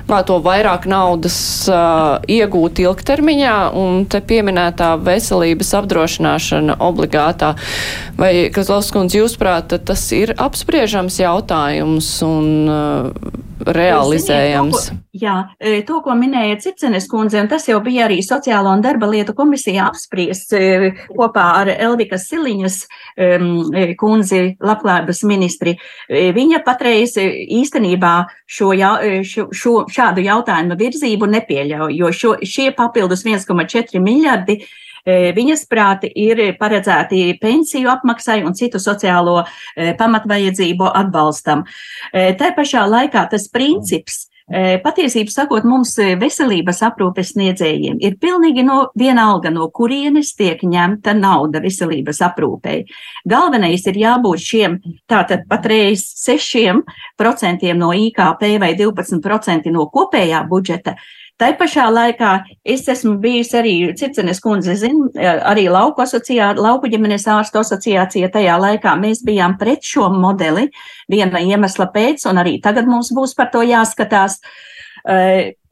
kā 0.09 0.21
to 0.25 0.39
vairāk 0.43 0.85
naudas 0.89 1.38
uh, 1.69 2.19
iegūt 2.27 2.79
ilgtermiņā, 2.83 3.55
un 3.77 4.03
te 4.09 4.19
pieminētā 4.21 4.93
veselības 5.03 5.71
apdrošināšana 5.79 6.79
obligātā. 6.83 7.53
Vai, 8.19 8.49
Kazlovskundze, 8.53 9.19
jūs 9.21 9.38
prāt, 9.39 9.73
tas 9.85 10.03
ir 10.15 10.33
apspriežams 10.38 11.19
jautājums 11.21 12.12
un 12.25 12.49
uh, 12.69 13.39
realizējams. 13.79 14.83
Ziniet, 14.85 14.89
to, 14.89 14.97
ko, 14.99 15.19
jā, 15.23 15.35
e, 15.59 15.73
to, 15.87 15.99
ko 16.05 16.15
minēja 16.19 16.59
Cicenes 16.63 17.07
kundze, 17.11 17.39
un 17.41 17.49
tas 17.51 17.67
jau 17.69 17.79
bija 17.85 18.05
arī 18.07 18.19
Sociālo 18.25 18.73
un 18.75 18.83
darba 18.85 19.09
lietu 19.11 19.35
komisijā 19.37 19.87
apspriests 19.89 20.55
e, 20.57 20.91
kopā 21.15 21.45
ar 21.61 21.71
Elvikas 21.73 22.27
Siliņas 22.29 22.79
um, 23.39 23.47
kundzi 23.99 24.41
labklājības 24.63 25.23
ministri. 25.29 25.75
Viņa 26.09 26.61
patreiz 26.65 27.15
īstenībā 27.19 28.13
šo, 28.49 28.73
šo, 29.27 29.47
šo 29.55 29.73
šādu 29.91 30.25
jautājumu 30.25 30.77
virzību 30.79 31.31
nepieļauj, 31.37 31.97
jo 31.97 32.13
šo, 32.15 32.35
šie 32.43 32.69
papildus 32.77 33.25
1,4 33.27 34.03
miljardi 34.03 34.59
E, 34.61 34.88
viņas 35.05 35.65
prāti 35.69 36.12
ir 36.15 36.41
paredzēti 36.59 37.38
pensiju 37.41 37.91
apmaksai 37.93 38.41
un 38.43 38.57
citu 38.57 38.81
sociālo 38.81 39.43
e, 39.43 39.93
pamatvajadzību 39.99 40.89
atbalstam. 41.03 41.65
E, 42.13 42.33
tā 42.39 42.53
pašā 42.57 42.85
laikā 42.89 43.27
tas 43.31 43.47
princips, 43.53 44.25
Patiesībā 44.49 45.29
sakot, 45.29 45.65
mums 45.67 45.91
veselības 46.17 46.79
aprūpes 46.88 47.35
sniedzējiem 47.35 47.99
ir 48.01 48.15
pilnīgi 48.17 48.63
no 48.65 48.79
vienalga, 48.97 49.51
no 49.53 49.67
kurienes 49.69 50.31
tiek 50.33 50.63
ņemta 50.65 51.13
nauda 51.13 51.62
veselības 51.62 52.23
aprūpei. 52.25 52.79
Galvenais 53.29 53.85
ir 53.85 53.99
jābūt 54.01 54.41
šiem 54.41 54.79
tātad 55.05 55.45
patreiz 55.49 56.01
6% 56.25 57.75
no 57.77 57.91
IKP 57.93 58.57
vai 58.63 58.73
12% 58.79 59.69
no 59.69 59.85
kopējā 59.93 60.41
budžeta, 60.49 60.97
Tā 61.39 61.54
pašā 61.56 61.86
laikā 61.88 62.30
es 62.67 62.82
esmu 62.91 63.13
bijusi 63.23 63.56
arī 63.56 63.73
Circenes 63.95 64.41
kundze, 64.43 64.73
zin, 64.75 64.97
arī 65.15 65.69
lauku 65.71 66.04
asociācija, 66.04 66.49
lauku 66.60 66.89
ģimenes 66.91 67.28
ārstu 67.32 67.62
asociācija. 67.62 68.28
Tajā 68.34 68.58
laikā 68.60 68.97
mēs 68.99 69.23
bijām 69.23 69.56
pret 69.62 69.88
šo 69.88 70.10
modeli 70.12 70.67
viena 71.12 71.39
iemesla 71.39 71.88
pēc, 71.93 72.28
un 72.28 72.41
arī 72.43 72.58
tagad 72.63 72.91
mums 72.91 73.13
būs 73.15 73.38
par 73.39 73.54
to 73.54 73.63
jāskatās. 73.63 74.41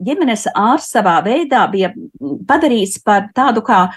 Ģimenes 0.08 0.47
ārsts 0.56 0.95
savā 0.95 1.17
veidā 1.25 1.65
bija 1.67 1.91
padarīts 2.47 3.01
par 3.03 3.27
tādu 3.36 3.65
kā 3.67 3.89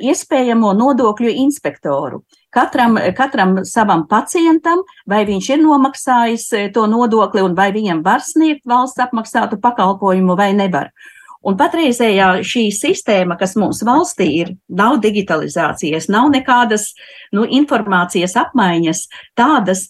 iespējamo 0.00 0.72
nodokļu 0.78 1.36
inspektoru. 1.44 2.24
Katram, 2.50 2.98
katram 3.14 3.60
savam 3.68 4.02
pacientam, 4.10 4.82
vai 5.06 5.22
viņš 5.28 5.52
ir 5.52 5.60
nomaksājis 5.62 6.48
to 6.74 6.86
nodokli 6.90 7.44
un 7.46 7.54
vai 7.54 7.70
viņam 7.74 8.02
var 8.02 8.24
sniegt 8.26 8.66
valsts 8.66 8.98
apmaksātu 9.04 9.60
pakalpojumu 9.62 10.34
vai 10.38 10.50
nevar. 10.58 10.90
Un 11.46 11.56
patreizējā 11.56 12.42
šī 12.44 12.66
sistēma, 12.76 13.38
kas 13.40 13.54
mums 13.56 13.80
valstī 13.86 14.26
ir, 14.42 14.50
nav 14.68 14.98
digitalizācijas, 15.00 16.10
nav 16.12 16.28
nekādas 16.34 16.90
nu, 17.32 17.46
informācijas 17.46 18.36
apmaiņas, 18.42 19.06
tādas 19.38 19.86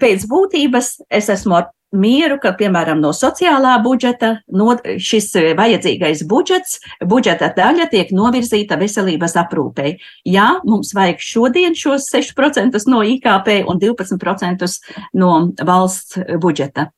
pēc 0.00 0.26
būtības 0.30 0.96
es 1.20 1.30
esmu 1.30 1.60
ar 1.60 1.68
mieru, 1.92 2.38
ka, 2.42 2.52
piemēram, 2.58 3.00
no 3.02 3.12
sociālā 3.16 3.76
budžeta 3.84 4.32
no 4.52 4.74
šis 4.84 5.32
vajadzīgais 5.58 6.24
budžets, 6.30 6.78
budžeta 7.06 7.50
daļa 7.56 7.88
tiek 7.92 8.12
novirzīta 8.14 8.78
veselības 8.80 9.36
aprūpei. 9.42 9.96
Jā, 10.28 10.60
mums 10.66 10.94
vajag 10.96 11.24
šodien 11.24 11.76
šos 11.78 12.10
6% 12.12 12.78
no 12.90 13.02
IKP 13.16 13.62
un 13.66 13.82
12% 13.82 14.70
no 15.18 15.34
valsts 15.66 16.18
budžeta. 16.40 16.90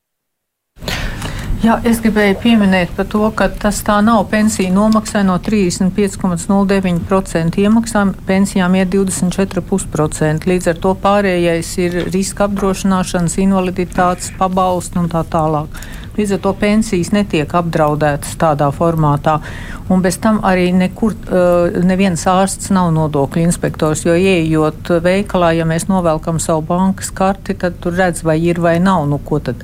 Jā, 1.63 1.77
es 1.87 2.01
gribēju 2.03 2.41
pieminēt 2.43 2.91
par 2.97 3.07
to, 3.07 3.21
ka 3.39 3.47
tas 3.47 3.77
tā 3.87 4.01
nav. 4.03 4.25
Pensija 4.33 4.67
nomaksā 4.75 5.21
no 5.23 5.39
35,09% 5.39 7.55
iemaksām, 7.63 8.11
pensijām 8.27 8.75
ir 8.81 8.89
24,5%. 8.91 10.43
Līdz 10.51 10.67
ar 10.73 10.81
to 10.83 10.91
pārējais 11.05 11.71
ir 11.85 11.95
riska 12.09 12.49
apdrošināšanas, 12.49 13.37
invaliditātes, 13.45 14.33
pabalstu 14.41 14.99
un 15.05 15.07
tā 15.13 15.23
tālāk. 15.23 15.71
Līdz 16.17 16.31
ar 16.35 16.41
to 16.49 16.53
pensijas 16.65 17.13
netiek 17.15 17.47
apdraudētas 17.55 18.35
tādā 18.43 18.69
formātā. 18.75 19.39
Un 19.87 20.03
bez 20.03 20.19
tam 20.19 20.43
arī 20.43 20.75
nekur 20.75 21.15
uh, 21.15 21.71
neviens 21.87 22.27
ārsts 22.27 22.75
nav 22.75 22.91
nodokļu 22.99 23.47
inspektors, 23.47 24.03
jo 24.09 24.19
ieejot 24.19 24.99
veikalā, 25.07 25.55
ja 25.61 25.63
mēs 25.63 25.87
novelkam 25.87 26.43
savu 26.43 26.67
bankas 26.75 27.15
karti, 27.15 27.55
tad 27.55 27.79
tur 27.79 27.95
redz, 28.03 28.27
vai 28.27 28.43
ir 28.43 28.59
vai 28.59 28.83
nav. 28.83 29.07
Nu, 29.07 29.23
ko 29.23 29.39
tad? 29.39 29.63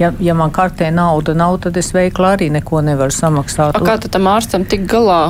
Ja, 0.00 0.12
ja 0.20 0.34
man 0.36 0.52
kartē 0.54 0.90
nauda 0.94 1.34
nav, 1.36 1.60
tad 1.66 1.76
es 1.80 1.92
veiklā 1.94 2.36
arī 2.36 2.50
neko 2.52 2.82
nevaru 2.84 3.14
samaksāt. 3.14 3.76
A, 3.76 3.84
kā 3.84 3.98
tam 4.08 4.30
ārstam 4.32 4.66
tik 4.68 4.88
galā? 4.90 5.22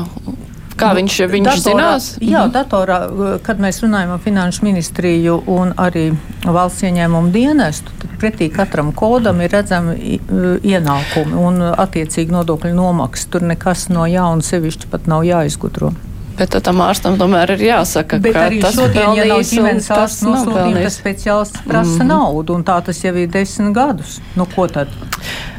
Kā 0.80 0.94
nu, 0.94 1.02
viņš, 1.02 1.16
viņš 1.28 1.48
datorā, 1.48 1.62
zinās? 1.64 2.04
Jā, 2.24 2.44
mhm. 2.46 2.52
datorā, 2.54 2.98
kad 3.44 3.60
mēs 3.60 3.82
runājam 3.84 4.14
ar 4.14 4.22
Finanšu 4.24 4.64
ministriju 4.64 5.36
un 5.52 5.74
arī 5.80 6.06
valsts 6.46 6.86
ieņēmumu 6.88 7.32
dienestu, 7.34 7.92
tad 8.00 8.14
pretī 8.22 8.48
katram 8.54 8.94
kodam 8.96 9.42
ir 9.44 9.52
redzami 9.52 10.20
ienākumi 10.64 11.36
un 11.36 11.66
attiecīgi 11.70 12.32
nodokļu 12.32 12.72
nomaksas. 12.78 13.28
Tur 13.34 13.44
nekas 13.50 13.90
no 13.92 14.06
jauna 14.08 14.46
sevišķi 14.46 14.88
pat 14.92 15.10
nav 15.10 15.26
jāizgudro. 15.28 15.92
Bet 16.40 16.54
tam 16.64 16.80
ārstam 16.80 17.18
tomēr 17.20 17.50
ir 17.58 17.66
jāsaka, 17.66 18.16
Bet 18.24 18.32
ka 18.32 18.46
arī 18.48 18.62
tas 18.64 18.78
šodien, 18.78 19.12
ja 19.18 19.26
nav 19.28 19.42
ģimenes 19.44 19.90
ārsts 19.92 20.24
nosūtījums, 20.24 20.86
tas 20.86 20.96
speciālists 20.96 21.66
prasa 21.66 21.90
mm 21.90 22.00
-hmm. 22.00 22.12
naudu, 22.14 22.54
un 22.56 22.64
tā 22.64 22.80
tas 22.86 23.04
jau 23.04 23.12
ir 23.12 23.28
desmit 23.28 23.74
gadus. 23.76 24.20
Nu, 24.36 24.46
ko 24.54 24.64
tad? 24.66 24.88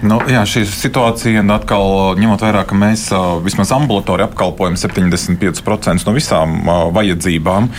Nu, 0.02 0.18
jā, 0.26 0.42
šī 0.50 0.64
situācija 0.66 1.44
atkal 1.54 2.16
ņemot 2.18 2.42
vērā, 2.42 2.64
ka 2.66 2.76
mēs 2.76 3.04
vismaz 3.46 3.72
ambulatori 3.76 4.24
apkalpojam 4.26 4.74
75% 4.80 6.08
no 6.08 6.14
visām 6.16 6.56
vajadzībām, 6.96 7.70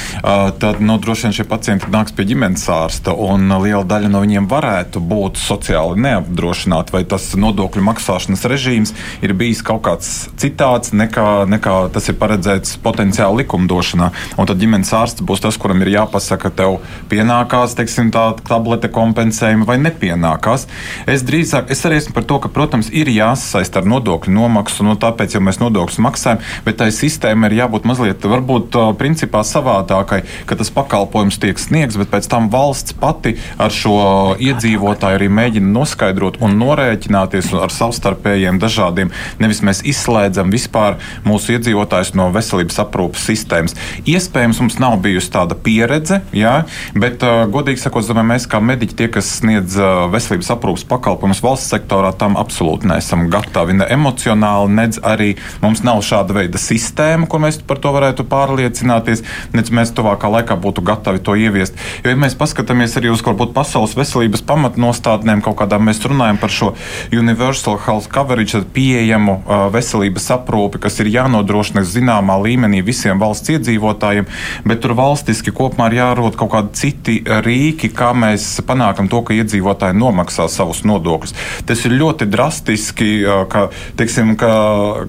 tad 0.63 0.79
nu, 0.81 0.99
droši 1.03 1.27
vien 1.27 1.35
šie 1.39 1.47
pacienti 1.51 1.91
nāks 1.91 2.15
pie 2.15 2.27
ģimenes 2.31 2.69
ārsta, 2.71 3.11
un 3.11 3.51
liela 3.65 3.83
daļa 3.83 4.13
no 4.13 4.21
viņiem 4.23 4.47
varētu 4.51 5.03
būt 5.03 5.41
sociāli 5.43 5.99
neapdrošināti, 6.07 6.95
vai 6.95 7.03
tas 7.05 7.33
nodokļu 7.35 7.83
maksāšanas 7.91 8.47
režīms 8.55 8.95
ir 9.23 9.35
bijis 9.35 9.65
kaut 9.67 9.83
kāds 9.89 10.13
citāds 10.39 10.95
nekā, 10.95 11.27
nekā 11.51 11.77
tas 11.93 12.07
ir 12.13 12.19
paredzēts 12.23 12.79
potenciāli 12.93 13.43
likumdošanā. 13.43 14.11
Un 14.37 14.49
tad 14.49 14.61
ģimenes 14.61 14.93
ārsts 14.95 15.25
būs 15.25 15.43
tas, 15.43 15.59
kuram 15.61 15.83
ir 15.83 15.93
jāpasaka, 15.97 16.53
tev 16.55 16.79
pienākās 17.11 17.77
teiksim, 17.79 18.13
tā 18.15 18.29
tablete 18.47 18.91
kompensējuma 18.93 19.67
vai 19.69 19.79
nepienākās. 19.83 20.69
Es 21.11 21.25
drīzāk 21.27 21.73
es 21.73 21.83
arī 21.89 21.99
esmu 22.03 22.15
par 22.17 22.27
to, 22.29 22.39
ka, 22.43 22.53
protams, 22.53 22.91
ir 22.93 23.11
jāsasaist 23.13 23.77
ar 23.79 23.89
nodokļu 23.89 24.35
nomaksu, 24.37 24.85
no 24.87 24.97
tāpēc 25.01 25.37
jau 25.37 25.43
mēs 25.45 25.61
nodokļus 25.63 26.01
maksājam, 26.05 26.43
bet 26.67 26.79
tai 26.83 26.91
sistēmai 26.95 27.51
ir 27.51 27.59
jābūt 27.63 27.89
mazliet, 27.89 28.27
varbūt, 28.29 28.79
principā 29.01 29.43
savādākai, 29.47 30.23
ka 30.49 30.59
tas 30.59 30.73
pakalpojums 30.75 31.41
tiek 31.43 31.61
sniegts, 31.61 31.99
bet 32.01 32.13
pēc 32.13 32.29
tam 32.31 32.51
valsts 32.53 32.97
pati 32.99 33.37
ar 33.63 33.73
šo 33.75 33.97
iedzīvotāju 34.43 35.21
arī 35.21 35.31
mēģina 35.33 35.73
noskaidrot 35.73 36.41
un 36.45 36.59
norēķināties 36.61 37.53
ar 37.63 37.73
savstarpējiem 37.73 38.61
dažādiem. 38.63 39.13
Nevis 39.43 39.63
mēs 39.65 39.83
izslēdzam 39.89 40.53
vispār 40.53 40.99
mūsu 41.27 41.57
iedzīvotājus 41.57 42.15
no 42.19 42.29
veselības 42.35 42.82
aprūpas 42.83 43.27
sistēmas. 43.31 43.77
Iespējams, 44.09 44.61
mums 44.63 44.79
nav 44.83 44.99
bijusi 45.05 45.33
tāda 45.35 45.57
pieredze, 45.59 46.21
jā, 46.37 46.55
bet, 46.95 47.23
uh, 47.27 47.45
godīgi 47.53 47.83
sakot, 47.83 48.07
domāju, 48.09 48.31
mēs 48.33 48.49
kā 48.51 48.61
mediķi, 48.63 48.99
tie, 48.99 49.09
kas 49.13 49.31
sniedz 49.39 49.77
uh, 49.81 50.07
veselības 50.13 50.53
aprūpas 50.57 50.87
pakalpojumus 50.91 51.43
valsts 51.45 51.73
sektorā, 51.73 52.13
tam 52.19 52.39
absolūti 52.41 52.89
neesam 52.91 53.29
gatavi. 53.33 53.79
Ne 53.81 53.89
emocionāli, 53.93 54.73
nedz 54.77 55.01
arī 55.03 55.35
mums 55.63 55.85
nav 55.87 56.03
šāda 56.07 56.37
veida 56.37 56.61
sistēma, 56.61 57.29
ko 57.31 57.41
mēs 57.43 57.61
par 57.67 57.81
to 57.83 57.93
varētu 57.95 58.27
pārliecināties, 58.31 59.25
nedz 59.57 59.73
mēs 59.75 59.95
tuvākā 59.97 60.31
laikā 60.37 60.57
būtu 60.63 60.85
gatavi 60.87 61.23
to 61.25 61.37
ieviest. 61.39 61.79
Jo, 62.03 62.13
ja 62.13 62.19
mēs 62.19 62.37
paskatāmies 62.39 62.97
arī 63.01 63.13
uz 63.13 63.25
varbūt 63.27 63.55
pasaules 63.57 63.97
veselības 63.99 64.45
pamatnostādnēm, 64.49 65.45
kaut 65.45 65.61
kādā 65.61 65.79
mēs 65.83 66.03
runājam 66.07 66.41
par 66.41 66.53
šo 66.53 66.73
universal 67.13 67.79
health 67.87 68.09
coverage, 68.13 68.63
pieejamu 68.73 69.37
uh, 69.39 69.67
veselības 69.73 70.31
aprūpi, 70.39 70.81
kas 70.83 70.99
ir 71.03 71.11
jānodrošina 71.13 71.85
zināmā 71.87 72.39
līmenī 72.43 72.72
visiem 72.81 73.21
valsts 73.21 73.53
iedzīvotājiem, 73.53 74.29
bet 74.65 74.81
tur 74.81 74.95
valstiski 74.97 75.53
kopumā 75.53 75.91
ir 75.91 75.99
jārod 76.01 76.39
kaut 76.41 76.53
kādi 76.55 76.79
citi 76.79 77.19
rīki, 77.45 77.93
kā 77.93 78.13
mēs 78.17 78.47
panākam 78.67 79.11
to, 79.13 79.21
ka 79.27 79.37
iedzīvotāji 79.37 79.99
nomaksā 79.99 80.49
savus 80.49 80.83
nodokļus. 80.89 81.35
Tas 81.69 81.85
ir 81.85 81.97
ļoti 82.01 82.29
drastiski, 82.33 83.11
ka, 83.53 83.67
teiksim, 83.99 84.35
ka, 84.41 84.53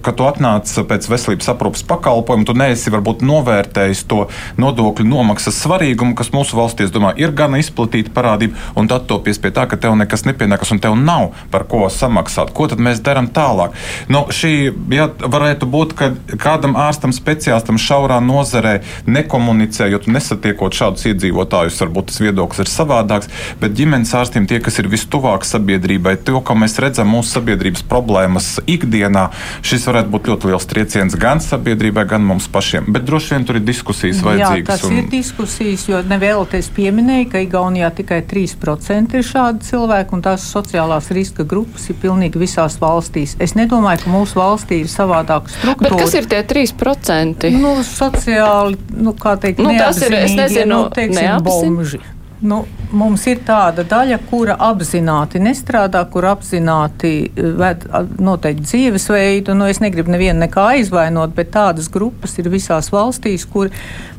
ka 0.04 0.16
tu 0.18 0.28
atnāc 0.28 0.70
pēc 0.90 1.08
veselības 1.12 1.52
aprūpas 1.54 1.86
pakalpojumu, 1.90 2.48
tu 2.50 2.58
neesi 2.58 2.94
varbūt 2.94 3.24
novērtējis 3.26 4.04
to 4.12 4.26
nodokļu 4.62 5.08
nomaksas 5.08 5.62
svarīgumu, 5.64 6.18
kas 6.20 6.34
mūsu 6.36 6.58
valstī, 6.60 6.88
es 6.88 6.94
domāju, 6.94 7.22
ir 7.24 7.36
gana 7.38 7.62
izplatīta 7.62 8.14
parādība, 8.14 8.60
un 8.80 8.90
tad 8.92 9.08
topies 9.10 9.40
pie 9.42 9.54
tā, 9.56 9.68
ka 9.70 9.80
tev 9.80 9.96
nekas 10.00 10.26
nepienākas 10.28 10.74
un 10.76 10.82
tev 10.84 10.98
nav 11.00 11.32
par 11.54 11.68
ko 11.70 11.86
samaksāt. 11.92 12.54
Ko 12.56 12.68
tad 12.72 12.82
mēs 12.84 13.02
darām 13.06 13.30
tālāk? 13.34 13.76
Nu, 14.12 14.26
šī 14.34 14.54
ja, 14.94 15.08
varētu 15.08 15.70
būt, 15.70 15.96
ka 15.98 16.12
kādam 16.42 16.78
ārstam, 16.80 17.14
speciālistam 17.16 17.43
šaurā 17.48 18.20
nozarē 18.24 18.82
nekomunicē, 19.08 19.90
jo 19.92 20.00
tu 20.04 20.12
nesatiekot 20.14 20.74
šādus 20.74 21.08
iedzīvotājus, 21.12 21.80
varbūt 21.84 22.12
tas 22.12 22.22
viedoklis 22.24 22.64
ir 22.64 22.72
savādāks, 22.72 23.30
bet 23.62 23.76
ģimenes 23.78 24.14
ārstiem 24.18 24.48
tie, 24.50 24.60
kas 24.64 24.80
ir 24.80 24.90
vistuvāk 24.92 25.46
sabiedrībai, 25.48 26.16
to, 26.26 26.40
ka 26.46 26.56
mēs 26.58 26.78
redzam 26.82 27.12
mūsu 27.14 27.38
sabiedrības 27.38 27.86
problēmas 27.90 28.58
ikdienā, 28.70 29.30
šis 29.66 29.88
varētu 29.90 30.14
būt 30.14 30.32
ļoti 30.32 30.52
liels 30.52 30.68
trieciens 30.70 31.18
gan 31.20 31.42
sabiedrībai, 31.44 32.06
gan 32.10 32.26
mums 32.28 32.48
pašiem. 32.52 32.90
Bet 32.94 33.08
droši 33.08 33.36
vien 33.36 33.48
tur 33.48 33.60
ir 33.60 33.66
diskusijas 33.68 34.24
vajadzīgas. 34.26 34.64
Jā, 34.64 34.80
tas 34.82 34.88
un... 34.90 34.98
ir 35.02 35.10
diskusijas, 35.12 35.88
jo 35.90 36.02
nevēlaties 36.08 36.70
pieminēja, 36.76 37.30
ka 37.34 37.44
Igaunijā 37.44 37.92
tikai 37.98 38.22
3% 38.30 39.20
ir 39.20 39.28
šādi 39.28 39.68
cilvēki, 39.68 40.16
un 40.18 40.24
tās 40.26 40.48
sociālās 40.54 41.10
riska 41.16 41.46
grupas 41.48 41.90
ir 41.92 42.00
pilnīgi 42.02 42.42
visās 42.42 42.78
valstīs. 42.82 43.36
Es 43.44 43.56
nedomāju, 43.58 44.04
ka 44.06 44.14
mūsu 44.14 44.40
valstī 44.40 44.84
ir 44.84 44.92
savādāka 44.92 45.52
struktūra. 45.54 45.82
Bet 45.84 46.00
kas 46.00 46.18
ir 46.20 46.30
tie 46.32 46.42
3%? 46.48 47.33
Nu, 47.60 47.76
sociāli, 47.88 48.80
nu, 48.98 49.16
kā 49.20 49.38
teikt, 49.42 49.64
nu, 49.64 49.74
tas 49.80 50.02
ir, 50.06 50.18
es 50.24 50.36
nezinu, 50.38 50.86
nu, 50.86 50.92
teiksim, 50.94 51.40
bomži. 51.46 52.02
Nu, 52.44 52.66
mums 52.92 53.24
ir 53.32 53.40
tāda 53.48 53.86
daļa, 53.88 54.18
kura 54.28 54.58
apzināti 54.68 55.40
nestrādā, 55.40 56.02
kur 56.12 56.28
apzināti 56.28 57.14
eh, 57.30 57.52
ved 57.60 57.86
noteikti 58.20 58.68
dzīvesveidu. 58.68 59.56
Nu, 59.56 59.70
es 59.72 59.80
negribu 59.84 60.12
nevienu 60.12 60.44
nekā 60.44 60.66
aizvainot, 60.74 61.32
bet 61.38 61.54
tādas 61.56 61.88
grupas 61.92 62.36
ir 62.42 62.52
visās 62.52 62.92
valstīs, 62.92 63.48
kur 63.48 63.72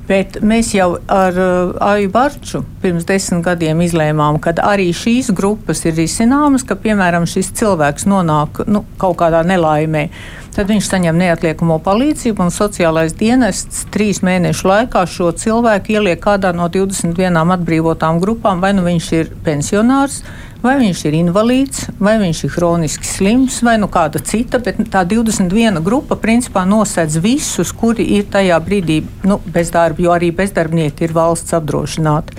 Bet 0.04 0.36
mēs 0.44 0.74
jau 0.76 0.98
ar 1.08 1.36
uh, 1.40 1.70
Aju 1.80 2.10
Barču 2.12 2.60
pirms 2.82 3.06
desmit 3.08 3.40
gadiem 3.46 3.80
izlēmām, 3.86 4.36
ka 4.42 4.52
arī 4.60 4.90
šīs 4.92 5.30
grupas 5.32 5.80
ir 5.88 5.96
risināmas, 5.96 6.66
ka, 6.68 6.76
piemēram, 6.76 7.24
šis 7.28 7.48
cilvēks 7.56 8.04
nonāk 8.10 8.66
nu, 8.68 8.84
kaut 9.00 9.16
kādā 9.22 9.40
nelaimē. 9.48 10.10
Tad 10.54 10.68
viņš 10.70 10.86
saņem 10.86 11.16
neatliekamo 11.18 11.80
palīdzību, 11.82 12.44
un 12.44 12.52
sociālais 12.54 13.16
dienests 13.18 13.88
trīs 13.90 14.20
mēnešu 14.22 14.68
laikā 14.70 15.00
šo 15.10 15.32
cilvēku 15.34 15.96
ieliek 15.96 16.20
kādā 16.22 16.52
no 16.54 16.68
21 16.70 17.54
atbrīvotām 17.56 18.20
grupām, 18.22 18.62
vai 18.62 18.70
nu 18.76 18.84
viņš 18.86 19.08
ir 19.18 19.32
pensionārs, 19.42 20.20
vai 20.62 20.76
viņš 20.78 21.00
ir 21.08 21.16
invalīds, 21.18 21.88
vai 21.98 22.14
viņš 22.22 22.44
ir 22.46 22.54
hroniski 22.54 23.08
slims, 23.08 23.58
vai 23.66 23.74
nu 23.82 23.88
kāda 23.90 24.22
cita, 24.22 24.62
bet 24.62 24.78
tā 24.94 25.02
21 25.10 25.82
grupa 25.82 26.14
principā 26.22 26.62
nosedz 26.70 27.18
visus, 27.24 27.74
kuri 27.74 28.06
ir 28.20 28.30
tajā 28.30 28.60
brīdī 28.62 29.00
nu, 29.26 29.40
bezdarbi, 29.58 30.06
jo 30.06 30.14
arī 30.14 30.30
bezdarbnieki 30.38 31.08
ir 31.08 31.18
valsts 31.18 31.58
apdrošināti. 31.58 32.38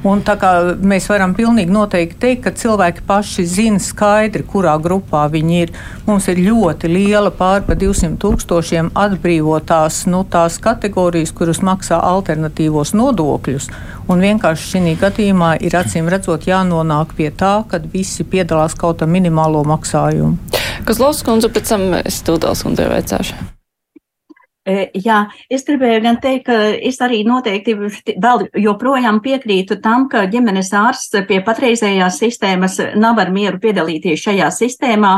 Un 0.00 0.22
mēs 0.24 1.10
varam 1.10 1.34
pilnīgi 1.36 1.72
noteikti 1.74 2.16
teikt, 2.22 2.42
ka 2.46 2.50
cilvēki 2.56 3.02
paši 3.04 3.44
zina 3.44 3.80
skaidri, 3.84 4.46
kurā 4.48 4.78
grupā 4.80 5.26
viņi 5.28 5.58
ir. 5.60 5.72
Mums 6.06 6.28
ir 6.32 6.40
ļoti 6.40 6.88
liela 6.88 7.30
pār 7.30 7.66
pa 7.66 7.76
200 7.76 8.16
tūkstošiem 8.22 8.90
atbrīvotās 8.96 10.06
nu, 10.08 10.22
tās 10.24 10.56
kategorijas, 10.56 11.34
kuras 11.36 11.60
maksā 11.60 12.00
alternatīvos 12.00 12.94
nodokļus. 12.96 13.68
Un 14.08 14.24
vienkārši 14.24 14.72
šī 14.72 14.96
gadījumā 15.04 15.52
ir 15.60 15.76
acīm 15.76 16.08
redzot 16.08 16.48
jānonāk 16.48 17.12
pie 17.18 17.28
tā, 17.28 17.58
ka 17.68 17.84
visi 17.92 18.24
piedalās 18.24 18.74
kaut 18.80 19.04
kā 19.04 19.06
minimālo 19.06 19.66
maksājumu. 19.68 20.38
Kas 20.88 20.96
Lūdzu, 20.96 21.28
kundze, 21.28 21.52
pēc 21.52 21.74
tam 21.76 21.90
es 22.00 22.24
tūdās 22.24 22.64
kundzei 22.64 22.88
veicāšu. 22.88 23.59
E, 24.70 24.90
jā, 25.02 25.24
es 25.50 25.64
gribēju 25.66 26.02
gan 26.04 26.18
teikt, 26.22 26.46
ka 26.46 26.56
es 26.90 27.00
arī 27.02 27.20
noteikti 27.26 27.74
vēl 28.20 28.46
joprojām 28.62 29.20
piekrītu 29.24 29.80
tam, 29.82 30.06
ka 30.12 30.26
ģimenes 30.30 30.70
ārsts 30.76 31.24
pie 31.28 31.40
patreizējās 31.46 32.20
sistēmas 32.22 32.78
nav 33.00 33.18
ar 33.22 33.32
mieru 33.34 33.58
piedalīties 33.62 34.22
šajā 34.26 34.50
sistēmā 34.54 35.12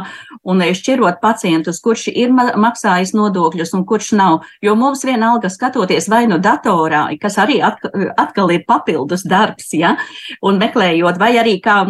un 0.48 0.64
šķirot 0.78 1.20
pacientus, 1.22 1.82
kurš 1.84 2.08
ir 2.12 2.32
maksājis 2.32 3.14
nodokļus 3.18 3.74
un 3.76 3.84
kurš 3.88 4.12
nav. 4.18 4.40
Jo 4.64 4.76
mums 4.78 5.04
vienalga 5.06 5.50
skatoties 5.52 6.08
vai 6.12 6.24
nu 6.30 6.40
datorā, 6.42 7.04
kas 7.20 7.38
arī 7.42 7.60
atkal 7.62 8.54
ir 8.54 8.64
papildus 8.68 9.26
darbs, 9.28 9.72
ja, 9.76 9.96
un 10.42 10.60
meklējot, 10.62 11.20
vai 11.20 11.34
arī, 11.42 11.58
kā, 11.64 11.82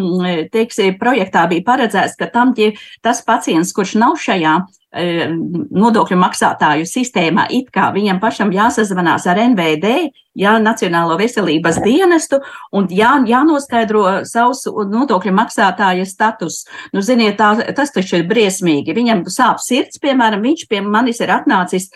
teiksim, 0.53 0.97
projektā 1.01 1.47
bija 1.51 1.67
paredzēts, 1.69 2.19
ka 2.19 2.31
tam, 2.33 2.57
tas 3.03 3.23
pacients, 3.27 3.75
kurš 3.77 3.99
nav 4.03 4.19
šajā 4.21 4.63
nodokļu 4.93 6.19
maksātāju 6.21 6.85
sistēmā, 6.89 7.47
it 7.51 7.71
kā 7.73 7.89
viņam 7.95 8.21
pašam 8.21 8.53
jāsazvanās 8.53 9.27
ar 9.31 9.41
NVD, 9.49 10.13
jā, 10.39 10.57
Nacionālo 10.63 11.17
veselības 11.21 11.79
dienestu 11.85 12.41
un 12.73 12.89
jā, 12.93 13.13
jānoskaidro 13.29 14.23
savs 14.29 14.65
nodokļu 14.67 15.33
maksātāja 15.37 16.07
status. 16.09 16.63
Nu, 16.95 17.03
ziniet, 17.05 17.39
tā, 17.41 17.55
tas 17.77 17.93
taču 17.95 18.19
ir 18.21 18.27
briesmīgi. 18.31 18.95
Viņam 18.97 19.25
sāp 19.33 19.61
sirds, 19.63 20.01
piemēram, 20.03 20.43
viņš 20.45 20.67
pie 20.71 20.83
manis 20.85 21.21
ir 21.23 21.33
atnācis 21.35 21.91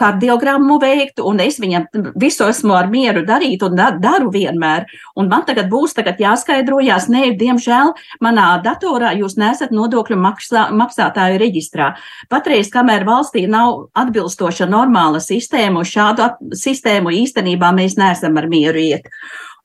kardiogrammu 0.00 0.78
veikt, 0.80 1.20
un 1.24 1.42
es 1.44 1.60
viņam 1.60 1.88
visu 2.20 2.46
esmu 2.48 2.74
ar 2.76 2.90
mieru 2.92 3.24
darīt 3.28 3.64
un 3.66 3.76
daru 3.76 4.32
vienmēr. 4.32 4.88
Un 5.20 5.28
man 5.30 5.44
tagad 5.48 5.68
būs 5.72 5.94
tagad 5.96 6.20
jāskaidrojās, 6.22 7.10
nē, 7.12 7.34
diemžēl 7.40 7.94
manā 8.24 8.48
datorā 8.64 9.12
jūs 9.18 9.36
nesat 9.40 9.74
nodokļu 9.74 10.16
maksā, 10.20 10.68
maksātāju 10.76 11.40
reģistrā. 11.42 11.92
Patreiz, 12.32 12.70
kamēr 12.72 13.04
valstī 13.08 13.46
nav 13.50 13.90
atbilstoša 13.98 14.68
normāla 14.70 15.20
sistēma, 15.22 15.84
šādu 15.86 16.30
sistēmu 16.56 17.12
īstenībā 17.20 17.49
īstenībā 17.50 17.74
mēs 17.74 17.98
neesam 17.98 18.38
ar 18.38 18.46
mieru 18.48 18.78
iet. 18.78 19.08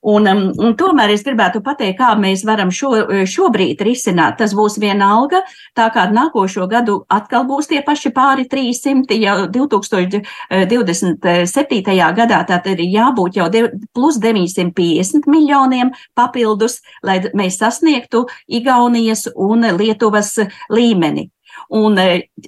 Un, 0.06 0.28
um, 0.30 0.52
un 0.62 0.76
tomēr 0.78 1.10
es 1.16 1.24
gribētu 1.26 1.64
pateikt, 1.66 1.98
kā 1.98 2.12
mēs 2.14 2.44
varam 2.46 2.70
šo, 2.70 3.10
šobrīd 3.26 3.82
risināt. 3.82 4.38
Tas 4.38 4.54
būs 4.54 4.78
vienalga, 4.78 5.42
tā 5.74 5.90
kā 5.90 6.06
nākošo 6.14 6.70
gadu 6.70 7.10
atkal 7.10 7.42
būs 7.50 7.66
tie 7.72 7.82
paši 7.82 8.14
pāri 8.14 8.46
300, 8.46 9.18
jau 9.18 9.50
2027. 9.50 11.82
gadā 12.22 12.46
tātad 12.46 12.78
ir 12.78 12.86
jābūt 12.86 13.42
jau 13.42 13.50
plus 13.98 14.22
950 14.22 15.26
miljoniem 15.26 15.90
papildus, 16.14 16.86
lai 17.02 17.26
mēs 17.34 17.58
sasniegtu 17.58 18.30
Igaunijas 18.46 19.26
un 19.34 19.66
Lietuvas 19.74 20.38
līmeni. 20.70 21.34
Un 21.74 21.98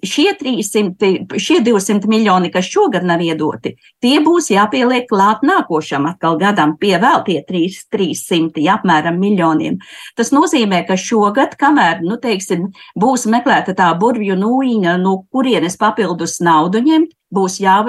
šie, 0.05 0.27
300, 0.37 1.39
šie 1.41 1.59
200 1.65 2.09
miljoni, 2.09 2.51
kas 2.53 2.69
šogad 2.69 3.05
nav 3.07 3.21
iedoti, 3.25 3.73
tie 4.03 4.19
būs 4.21 4.51
jāpieliek 4.53 5.07
klāt 5.09 5.41
nākošam 5.47 6.05
atkal 6.11 6.37
gadam 6.37 6.75
pie 6.77 6.93
vēl 7.01 7.23
tie 7.25 7.39
3, 7.47 7.81
300 7.93 8.67
apmēram 8.75 9.17
miljoniem. 9.17 9.79
Tas 10.15 10.29
nozīmē, 10.35 10.83
ka 10.87 10.99
šogad, 11.01 11.57
kamēr, 11.57 12.03
nu, 12.05 12.19
teiksim, 12.21 12.69
būs 12.99 13.25
meklēta 13.31 13.73
tā 13.77 13.89
burvju 13.97 14.37
nūjiņa, 14.37 14.97
no 15.01 15.23
kurienes 15.33 15.79
papildus 15.81 16.37
naudu 16.45 16.83
ņemt, 16.85 17.13
būs 17.33 17.59
jā, 17.59 17.81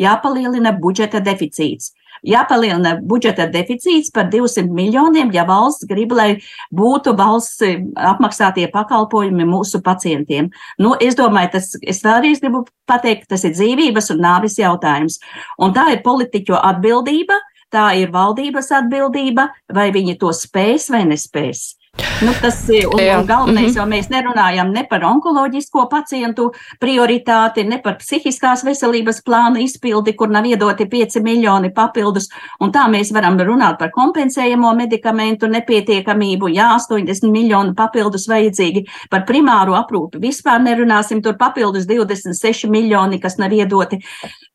jāpalielina 0.00 0.74
budžeta 0.82 1.22
deficīts 1.24 1.92
jāpalielina 2.26 2.96
budžeta 3.08 3.46
deficīts 3.50 4.12
par 4.14 4.28
200 4.32 4.70
miljoniem, 4.74 5.32
ja 5.34 5.44
valsts 5.48 5.86
grib, 5.90 6.14
lai 6.16 6.36
būtu 6.74 7.16
valsts 7.18 7.62
apmaksātie 7.98 8.68
pakalpojumi 8.72 9.46
mūsu 9.48 9.82
pacientiem. 9.84 10.50
Nu, 10.78 10.94
es 11.00 11.18
domāju, 11.18 11.54
tas, 11.56 11.72
es 11.82 12.02
vēlreiz 12.04 12.42
gribu 12.42 12.64
pateikt, 12.88 13.28
tas 13.32 13.44
ir 13.48 13.56
dzīvības 13.56 14.12
un 14.14 14.22
nāvis 14.22 14.58
jautājums. 14.60 15.18
Un 15.58 15.74
tā 15.76 15.88
ir 15.94 16.04
politiķu 16.06 16.58
atbildība, 16.58 17.38
tā 17.72 17.92
ir 18.00 18.12
valdības 18.14 18.72
atbildība, 18.82 19.48
vai 19.72 19.90
viņi 19.94 20.18
to 20.20 20.32
spēs 20.36 20.90
vai 20.92 21.06
nespēs. 21.08 21.81
Nu, 22.22 22.32
tas 22.40 22.68
ir 22.68 22.86
un 22.86 23.26
galvenais, 23.26 23.62
mm 23.62 23.68
-hmm. 23.68 23.76
jo 23.76 23.84
mēs 23.84 24.08
nerunājam 24.10 24.70
ne 24.72 24.84
par 24.90 25.04
onkoloģisko 25.04 25.88
pacientu 25.90 26.52
prioritāti, 26.80 27.64
ne 27.68 27.78
par 27.78 27.96
psihiskās 27.96 28.64
veselības 28.64 29.22
plānu 29.26 29.58
izpildi, 29.62 30.14
kur 30.16 30.28
nav 30.28 30.44
iedoti 30.44 30.84
5 30.84 31.20
miljoni 31.22 31.70
papildus, 31.70 32.28
un 32.60 32.72
tā 32.72 32.88
mēs 32.88 33.12
varam 33.14 33.38
runāt 33.38 33.78
par 33.78 33.90
kompensējamo 33.90 34.74
medikamentu 34.74 35.46
nepietiekamību, 35.46 36.48
jā, 36.48 36.68
80 36.76 37.30
miljonu 37.30 37.74
papildus 37.74 38.28
vajadzīgi, 38.28 38.84
par 39.10 39.24
primāro 39.24 39.74
aprūpi 39.74 40.20
vispār 40.20 40.60
nerunāsim, 40.60 41.22
tur 41.22 41.34
papildus 41.34 41.86
26 41.86 42.68
miljoni, 42.70 43.20
kas 43.20 43.38
nav 43.38 43.52
iedoti. 43.52 43.98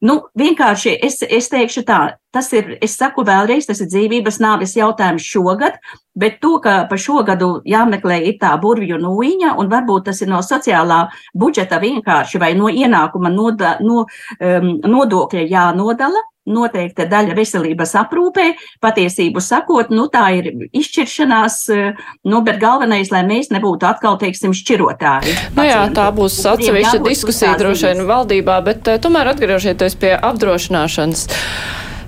Nu, 0.01 0.21
vienkārši 0.39 0.97
es, 1.01 1.23
es 1.29 1.49
teikšu 1.49 1.81
tā, 1.81 2.17
tas 2.37 2.51
ir, 2.53 2.75
es 2.85 2.93
saku 2.99 3.25
vēlreiz, 3.25 3.65
tas 3.65 3.81
ir 3.81 3.89
dzīvības 3.89 4.37
nāves 4.43 4.77
jautājums 4.77 5.25
šogad, 5.25 5.81
bet 6.17 6.39
to, 6.43 6.57
ka 6.61 6.83
pa 6.89 6.97
šo 7.01 7.23
gadu 7.25 7.57
jāmeklē 7.65 8.21
ir 8.29 8.37
tā 8.41 8.53
burvju 8.61 9.01
nūjiņa, 9.01 9.57
un 9.57 9.73
varbūt 9.73 10.09
tas 10.11 10.21
ir 10.21 10.29
no 10.29 10.43
sociālā 10.45 11.07
budžeta 11.33 11.81
vienkārši 11.81 12.41
vai 12.41 12.53
no 12.57 12.69
ienākuma 12.69 13.33
noda, 13.33 13.77
no, 13.81 14.05
um, 14.37 14.73
nodokļa 14.85 15.45
jānodala. 15.49 16.25
Noteikta 16.47 17.03
daļa 17.11 17.33
veselības 17.35 17.91
aprūpē, 17.99 18.43
patiesību 18.79 19.41
sakot, 19.43 19.89
nu 19.91 20.05
tā 20.07 20.21
ir 20.37 20.45
izšķiršanās, 20.79 21.57
nu, 22.23 22.39
bet 22.45 22.61
galvenais, 22.61 23.11
lai 23.11 23.25
mēs 23.27 23.51
nebūtu 23.51 23.83
atkal, 23.89 24.15
teiksim, 24.21 24.53
šķirotāji. 24.55 25.33
Nu 25.57 25.65
jā, 25.67 25.81
tā 25.91 26.05
būs 26.15 26.37
atsevišķa 26.53 27.01
diskusija 27.03 27.57
droši 27.59 27.89
vien 27.89 28.07
valdībā, 28.07 28.61
bet 28.63 28.87
tomēr 29.03 29.33
atgriežieties 29.33 29.99
pie 29.99 30.13
apdrošināšanas. 30.15 31.27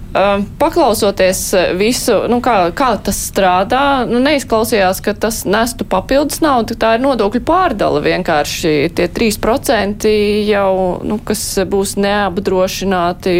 Um, 0.09 0.45
paklausoties 0.57 1.53
uh, 1.53 1.67
visu, 1.77 2.15
nu, 2.31 2.39
kā, 2.41 2.71
kā 2.73 2.95
tas 3.05 3.19
strādā, 3.29 4.07
nu, 4.09 4.17
neizklausījās, 4.25 5.03
ka 5.05 5.13
tas 5.13 5.43
nestu 5.45 5.85
papildus 5.85 6.41
naudu. 6.41 6.73
Tā 6.79 6.95
ir 6.97 7.03
nodokļu 7.03 7.43
pārdala 7.45 8.01
vienkārši. 8.01 8.73
Tie 8.97 9.05
3% 9.05 10.09
jau, 10.49 10.71
nu, 11.05 11.19
kas 11.21 11.43
būs 11.69 11.93
neapdrošināti, 12.01 13.35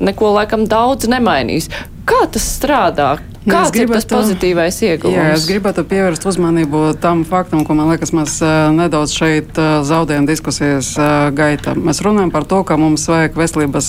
neko 0.00 0.32
laikam 0.38 0.64
daudz 0.70 1.10
nemainīs. 1.12 1.68
Kā 2.08 2.24
tas 2.32 2.48
strādā? 2.56 3.10
Kāds 3.42 3.72
gribētu, 3.74 3.98
ir 3.98 4.04
tas 4.04 4.06
pozitīvais 4.06 4.76
ieguvums? 4.86 5.16
Jā, 5.16 5.30
es 5.34 5.46
gribētu 5.48 5.82
pievērst 5.90 6.26
uzmanību 6.30 6.82
tam 7.02 7.24
faktam, 7.26 7.64
ko 7.66 7.74
man 7.78 7.90
liekas, 7.90 8.12
mēs 8.14 8.36
nedaudz 8.76 9.14
šeit 9.16 9.58
zaudējam 9.88 10.28
diskusijas 10.28 10.92
gaitā. 11.34 11.74
Mēs 11.74 12.02
runājam 12.06 12.30
par 12.34 12.46
to, 12.46 12.60
ka 12.68 12.78
mums 12.78 13.08
vajag 13.10 13.38
veselības 13.40 13.88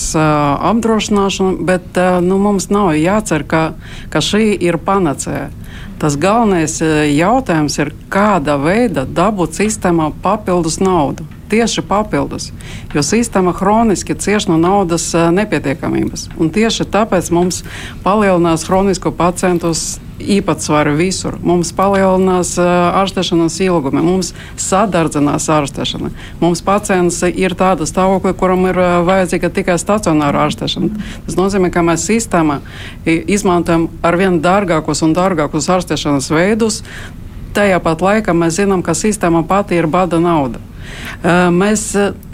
apdrošināšanu, 0.72 1.60
bet 1.68 2.00
nu, 2.26 2.40
mums 2.42 2.66
nav 2.74 2.96
jācer, 2.98 3.46
ka, 3.46 3.62
ka 4.10 4.24
šī 4.24 4.56
ir 4.58 4.80
panacēja. 4.82 5.52
Tas 6.02 6.18
galvenais 6.20 6.80
jautājums 7.14 7.78
ir, 7.78 7.94
kāda 8.10 8.58
veida 8.60 9.06
dabūt 9.06 9.54
sistēmā 9.62 10.10
papildus 10.24 10.82
naudu 10.82 11.28
tieši 11.50 11.84
papildus, 11.88 12.50
jo 12.94 13.02
sistēma 13.04 13.54
hroniski 13.58 14.16
cieš 14.18 14.48
no 14.50 14.58
naudas 14.60 15.10
nepietiekamības. 15.12 16.30
Un 16.38 16.50
tieši 16.54 16.88
tāpēc 16.90 17.30
mums 17.34 17.62
palielinās 18.04 18.66
hronisko 18.68 19.12
pacientu 19.14 19.74
īpatsvaru 20.20 20.94
visur. 20.96 21.36
Mums 21.42 21.72
palielinās 21.76 22.54
ārstēšanas 22.60 23.56
ilgumi, 23.64 24.02
mums 24.04 24.32
sadardzinās 24.60 25.48
ārstēšana. 25.52 26.10
Mums 26.40 26.62
pacients 26.64 27.20
ir 27.26 27.56
tāda 27.58 27.86
stāvokļa, 27.88 28.34
kuram 28.38 28.68
ir 28.70 28.78
vajadzīga 29.08 29.50
tikai 29.54 29.76
stacionāra 29.80 30.46
ārstēšana. 30.46 30.92
Tas 31.26 31.38
nozīmē, 31.38 31.72
ka 31.74 31.82
mēs 31.86 32.06
sistēmā 32.08 32.60
izmantojam 33.06 33.88
arvien 34.06 34.38
dārgākus 34.44 35.02
un 35.06 35.16
dārgākus 35.16 35.70
ārstēšanas 35.74 36.30
veidus. 36.34 36.82
Tajā 37.54 37.78
pat 37.82 38.02
laikā 38.02 38.34
mēs 38.34 38.58
zinām, 38.58 38.82
ka 38.82 38.96
sistēma 38.98 39.44
pati 39.46 39.78
ir 39.78 39.90
bada 39.90 40.18
nauda. 40.22 40.62
Mēs, 41.54 41.84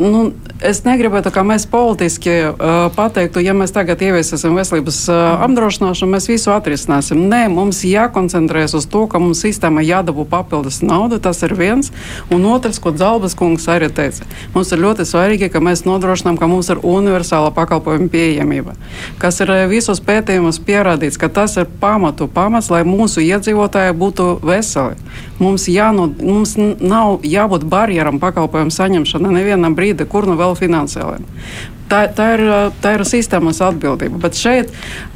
nu, 0.00 0.22
es 0.64 0.82
negribētu, 0.84 1.32
ka 1.32 1.42
mēs 1.46 1.64
politiski 1.70 2.32
uh, 2.50 2.88
pateiktu, 2.94 3.42
ja 3.44 3.54
mēs 3.56 3.72
tagad 3.74 4.02
ieviesīsim 4.04 4.56
veselības 4.58 4.98
uh, 5.08 5.42
apdrošināšanu, 5.46 6.12
mēs 6.14 6.28
visu 6.30 6.52
atrisināsim. 6.54 7.22
Nē, 7.30 7.46
mums 7.52 7.82
jākoncentrējas 7.86 8.76
uz 8.78 8.86
to, 8.90 9.06
ka 9.10 9.20
mums 9.22 9.42
sistēma 9.44 9.84
jādabū 9.84 10.26
papildus 10.28 10.80
naudu. 10.84 11.20
Tas 11.22 11.42
ir 11.46 11.54
viens. 11.58 11.90
Un 12.32 12.44
otrs, 12.48 12.80
ko 12.82 12.92
Zalbas 12.96 13.36
kungs 13.38 13.66
arī 13.72 13.90
teica, 13.94 14.28
mums 14.54 14.72
ir 14.72 14.82
ļoti 14.84 15.06
svarīgi, 15.08 15.50
ka 15.52 15.62
mēs 15.64 15.84
nodrošinām, 15.88 16.38
ka 16.40 16.48
mums 16.50 16.70
ir 16.72 16.82
universāla 16.84 17.52
pakalpojuma 17.56 18.10
pieejamība. 18.12 18.76
Kas 19.20 19.40
ir 19.44 19.52
visos 19.70 20.02
pētījumos 20.04 20.60
pierādīts, 20.64 21.18
ka 21.20 21.32
tas 21.32 21.56
ir 21.60 21.68
pamatu 21.80 22.28
pamats, 22.28 22.70
lai 22.72 22.82
mūsu 22.88 23.24
iedzīvotāji 23.24 23.96
būtu 23.96 24.30
veseli. 24.44 24.98
Mums, 25.40 25.64
jāno, 25.72 26.10
mums 26.20 26.56
nav 26.58 27.22
jābūt 27.24 27.64
barjeram 27.64 28.20
pakalpojumu 28.20 28.74
saņemšanai 28.74 29.32
nevienam 29.38 29.76
brīdim, 29.76 30.08
kur 30.10 30.28
nu 30.28 30.36
vēl 30.36 30.49
finansiāliem. 30.58 31.26
Tā, 31.90 32.04
tā, 32.14 32.26
ir, 32.36 32.42
tā 32.78 32.92
ir 32.94 33.02
sistēmas 33.08 33.58
atbildība. 33.66 34.20
Bet 34.22 34.38
šeit 34.38 34.70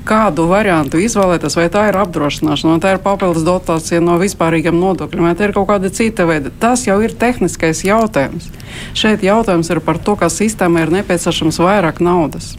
kādu 0.08 0.48
variantu 0.50 0.98
izvēlēties, 0.98 1.54
vai 1.54 1.68
tā 1.70 1.84
ir 1.92 1.98
apdrošināšana, 2.00 2.72
vai 2.74 2.82
tā 2.82 2.96
ir 2.96 3.00
papildus 3.04 3.46
dotācija 3.46 4.02
no 4.02 4.16
vispārīgiem 4.18 4.74
nodokļiem, 4.80 5.28
vai 5.28 5.36
tā 5.38 5.46
ir 5.46 5.54
kaut 5.54 5.68
kāda 5.70 5.92
cita 5.94 6.26
veida. 6.26 6.50
Tas 6.60 6.82
jau 6.88 6.98
ir 7.06 7.14
tehniskais 7.20 7.84
jautājums. 7.86 8.50
Šeit 8.98 9.22
jautājums 9.22 9.70
ir 9.70 9.80
par 9.86 10.02
to, 10.02 10.18
ka 10.18 10.26
sistēmai 10.32 10.82
ir 10.88 10.94
nepieciešams 10.98 11.62
vairāk 11.62 12.02
naudas. 12.02 12.56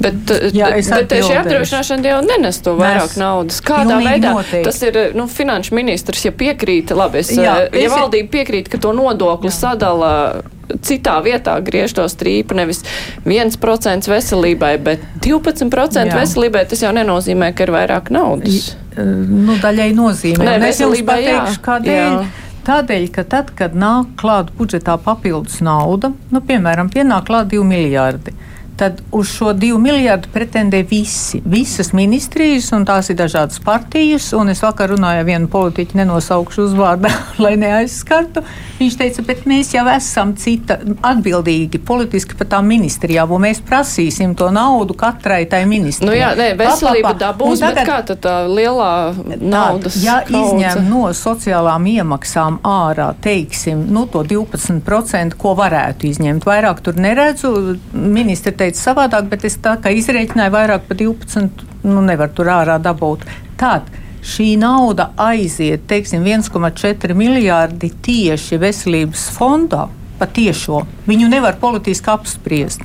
Bet, 0.00 0.32
Jā, 0.56 0.70
bet 0.72 1.12
šī 1.12 1.36
apdrošināšana 1.42 2.14
jau 2.14 2.20
nenes 2.24 2.62
to 2.64 2.72
vairāk 2.78 3.12
Mēs 3.12 3.20
naudas. 3.20 3.60
Kādā 3.60 3.98
veidā 4.00 4.32
noteikti. 4.32 4.64
tas 4.64 4.80
ir 4.86 4.98
nu, 5.18 5.28
finanšu 5.28 5.76
ministrs, 5.76 6.24
ja 6.24 6.32
piekrīt, 6.32 6.94
labi, 6.96 7.20
es, 7.20 7.34
Jā, 7.36 7.66
ja 7.68 7.82
es 7.84 7.92
valdība 7.92 8.32
piekrīt, 8.38 8.72
ka 8.72 8.80
to 8.80 8.96
nodokli 8.96 9.52
sadala 9.52 10.40
citā 10.84 11.18
vietā 11.24 11.56
griež 11.64 11.94
to 11.96 12.04
strīpu, 12.10 12.56
nevis 12.58 12.82
1% 13.24 14.10
veselībai, 14.10 14.74
bet 14.84 15.04
12% 15.24 16.04
jā. 16.04 16.18
veselībai, 16.18 16.66
tas 16.68 16.84
jau 16.84 16.92
nenozīmē, 16.96 17.52
ka 17.56 17.66
ir 17.66 17.74
vairāk 17.74 18.12
naudas. 18.14 18.74
Nu, 18.98 19.56
daļai 19.62 19.92
nozīmē. 19.96 20.44
Nē, 20.44 20.58
veselībai, 20.62 21.18
jā. 21.24 21.40
Kādēļ? 21.64 21.96
Jā. 21.96 22.46
Tādēļ, 22.68 23.06
ka 23.14 23.24
tad, 23.24 23.54
kad 23.56 23.76
nāk 23.78 24.12
klāt 24.20 24.50
budžetā 24.58 24.98
papildus 25.00 25.62
nauda, 25.64 26.10
nu, 26.34 26.42
piemēram, 26.44 26.90
pienāk 26.92 27.24
klāt 27.30 27.48
2 27.54 27.64
miljārdi, 27.64 28.34
tad 28.78 29.02
uz 29.12 29.26
šo 29.34 29.52
divu 29.52 29.78
miljardu 29.82 30.28
pretendē 30.32 30.84
visi, 30.90 31.40
visas 31.44 31.90
ministrijas, 31.92 32.70
un 32.72 32.84
tās 32.86 33.10
ir 33.10 33.18
dažādas 33.18 33.58
partijas. 33.64 34.30
Es 34.52 34.62
vakar 34.62 34.92
runāju 34.94 35.22
ar 35.22 35.26
vienu 35.26 35.48
politiķu, 35.50 35.98
nenosaukšu 35.98 36.68
uzvārdu, 36.68 37.10
lai 37.44 37.56
neaizskartu. 37.58 38.44
Viņš 38.78 38.98
teica, 39.00 39.24
bet 39.26 39.42
mēs 39.50 39.72
jau 39.74 39.82
esam 39.90 40.36
cita 40.38 40.78
atbildīgi 41.10 41.80
politiski 41.82 42.36
par 42.38 42.50
tām 42.52 42.68
ministrijām, 42.70 43.32
un 43.34 43.42
mēs 43.48 43.60
prasīsim 43.66 44.36
to 44.38 44.52
naudu 44.54 44.94
katrai 44.98 45.40
tai 45.50 45.64
ministrijai. 45.66 46.12
Nu 46.12 46.14
jā, 46.14 46.30
nē, 46.38 46.52
veselība 46.60 47.12
dabūs, 47.18 47.58
tagad, 47.64 47.80
bet 47.80 47.90
kā 47.90 47.98
tad 48.12 48.22
tā 48.22 48.36
lielā 48.46 48.92
naudas? 49.40 49.98
Tā, 49.98 50.04
ja 50.06 50.18
izņem 50.28 50.86
no 50.86 51.08
sociālām 51.16 51.90
iemaksām 51.90 52.60
ārā, 52.62 53.10
teiksim, 53.24 53.88
nu 53.90 54.06
to 54.12 54.22
12%, 54.22 55.34
ko 55.40 55.56
varētu 55.58 56.06
izņemt, 56.12 56.46
vairāk 56.46 56.84
tur 56.86 57.02
neredzu. 57.02 57.54
Ministri 57.92 58.54
teica, 58.54 58.67
teica 58.68 58.82
savādāk, 58.82 59.28
bet 59.32 59.46
es 59.48 59.56
tā 59.64 59.76
kā 59.80 59.92
izreikināju 59.96 60.52
vairāk 60.52 60.84
par 60.88 60.98
12, 61.00 61.64
nu 61.88 62.04
nevar 62.04 62.30
tur 62.36 62.50
ārā 62.52 62.76
dabūt. 62.82 63.24
Tātad 63.58 63.88
šī 64.28 64.52
nauda 64.60 65.12
aiziet, 65.16 65.86
teiksim, 65.88 66.26
1,4 66.26 67.16
miljārdi 67.16 67.90
tieši 68.04 68.60
veselības 68.60 69.28
fondā, 69.36 69.86
patiešo. 70.20 70.82
Viņu 71.08 71.30
nevar 71.32 71.56
politiski 71.60 72.12
apspriest. 72.12 72.84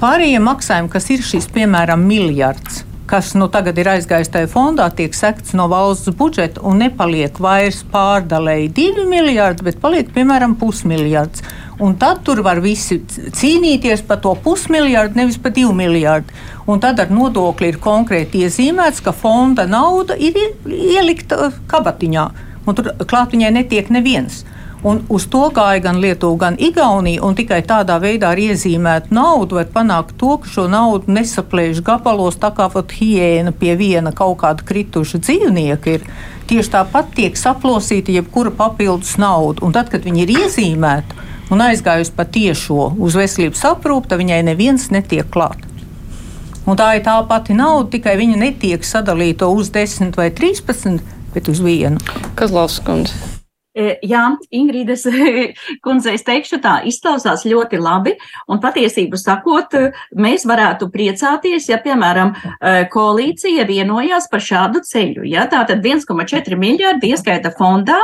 Pārējie 0.00 0.40
maksājumi, 0.42 0.90
kas 0.92 1.10
ir 1.10 1.22
šis, 1.24 1.48
piemēram, 1.54 2.02
miljards, 2.04 2.84
kas 3.10 3.32
nu, 3.38 3.48
tagad 3.52 3.78
ir 3.80 3.88
aizgājis 3.94 4.30
tajā 4.34 4.50
fondā, 4.52 4.86
tiek 4.94 5.14
sekts 5.16 5.54
no 5.56 5.66
valsts 5.72 6.12
budžeta 6.18 6.62
un 6.66 6.82
nepaliek 6.82 7.38
vairs 7.40 7.82
pārdalēji 7.92 8.72
divi 8.76 9.06
miljardi, 9.08 9.66
bet 9.66 9.80
paliek 9.82 10.10
piemēram 10.14 10.56
pusmiljards. 10.60 11.44
Un 11.78 11.96
tad 11.98 12.20
tur 12.22 12.38
var 12.46 12.60
visi 12.62 13.00
cīnīties 13.08 14.04
par 14.06 14.20
to 14.22 14.34
pusmiljardu, 14.44 15.18
nevis 15.18 15.40
par 15.42 15.54
divu 15.56 15.72
miljardu. 15.74 16.30
Un 16.70 16.80
tad 16.80 17.00
ar 17.02 17.10
nodokli 17.10 17.72
ir 17.72 17.80
konkrēti 17.82 18.44
iezīmēts, 18.46 19.02
ka 19.02 19.12
fonda 19.12 19.66
nauda 19.66 20.14
ir 20.14 20.38
ielikta 20.70 21.50
kabatiņā, 21.70 22.28
un 22.64 22.78
tur 22.78 22.92
klāt 23.10 23.34
viņai 23.34 23.50
netiek 23.58 23.90
neviens. 23.90 24.44
Un 24.84 25.00
uz 25.08 25.24
to 25.32 25.46
gāja 25.56 25.80
gan 25.80 25.96
Lietuva, 25.96 26.36
gan 26.42 26.56
Igaunija. 26.60 27.30
Tikai 27.38 27.62
tādā 27.64 27.96
veidā 28.02 28.34
ar 28.34 28.40
iezīmētu 28.40 29.16
naudu 29.16 29.56
var 29.56 29.70
panākt 29.72 30.12
to, 30.20 30.36
ka 30.42 30.50
šo 30.52 30.66
naudu 30.68 31.08
nesaplēš 31.16 31.80
gabalos, 31.82 32.36
tā 32.36 32.52
kā 32.54 32.68
pat 32.70 32.92
hiēna 32.92 33.54
pie 33.56 33.78
viena 33.80 34.12
kaut 34.12 34.42
kāda 34.44 34.66
krituša 34.68 35.22
dzīvnieka 35.24 35.94
ir. 35.96 36.04
Tieši 36.44 36.74
tāpat 36.76 37.14
tiek 37.16 37.40
saplosīta 37.40 38.12
jebkura 38.12 38.52
papildus 38.52 39.16
nauda. 39.16 39.64
Un 39.64 39.72
tad, 39.72 39.88
kad 39.88 40.04
viņi 40.04 40.26
ir 40.26 40.34
iezīmēti 40.42 41.32
un 41.52 41.64
aizgājusi 41.64 42.14
pa 42.16 42.24
tiešo 42.24 42.94
uz 42.98 43.18
veselības 43.18 43.64
aprūpi, 43.74 44.10
tad 44.12 44.22
viņai 44.22 44.40
neviens 44.48 44.88
netiek 44.94 45.28
klāt. 45.32 45.60
Un 46.64 46.78
tā 46.80 46.94
ir 46.96 47.04
tā 47.04 47.18
pati 47.28 47.56
nauda, 47.56 47.90
tikai 47.92 48.16
viņa 48.16 48.40
netiek 48.40 48.86
sadalīta 48.86 49.50
uz 49.52 49.68
10 49.74 50.16
vai 50.16 50.30
13, 50.32 51.02
bet 51.34 51.52
uz 51.52 51.60
vienu. 51.60 52.00
Kas 52.38 52.54
Lausas 52.54 52.80
kundze? 52.86 53.34
E, 53.74 53.96
jā, 54.06 54.22
Ingrīdas 54.54 55.02
kundze, 55.84 56.12
es 56.14 56.22
teikšu 56.24 56.60
tā, 56.62 56.76
izklausās 56.86 57.42
ļoti 57.48 57.80
labi, 57.82 58.14
un 58.48 58.60
patiesību 58.62 59.18
sakot, 59.18 59.74
mēs 60.14 60.46
varētu 60.46 60.88
priecāties, 60.94 61.66
ja, 61.72 61.80
piemēram, 61.82 62.30
e, 62.32 62.74
koalīcija 62.92 63.66
vienojās 63.66 64.30
par 64.30 64.44
šādu 64.46 64.84
ceļu. 64.86 65.26
Ja? 65.26 65.48
Tātad 65.50 65.82
1,4 65.82 66.60
miljārdi 66.60 67.10
ieskaita 67.10 67.50
fondā, 67.58 67.98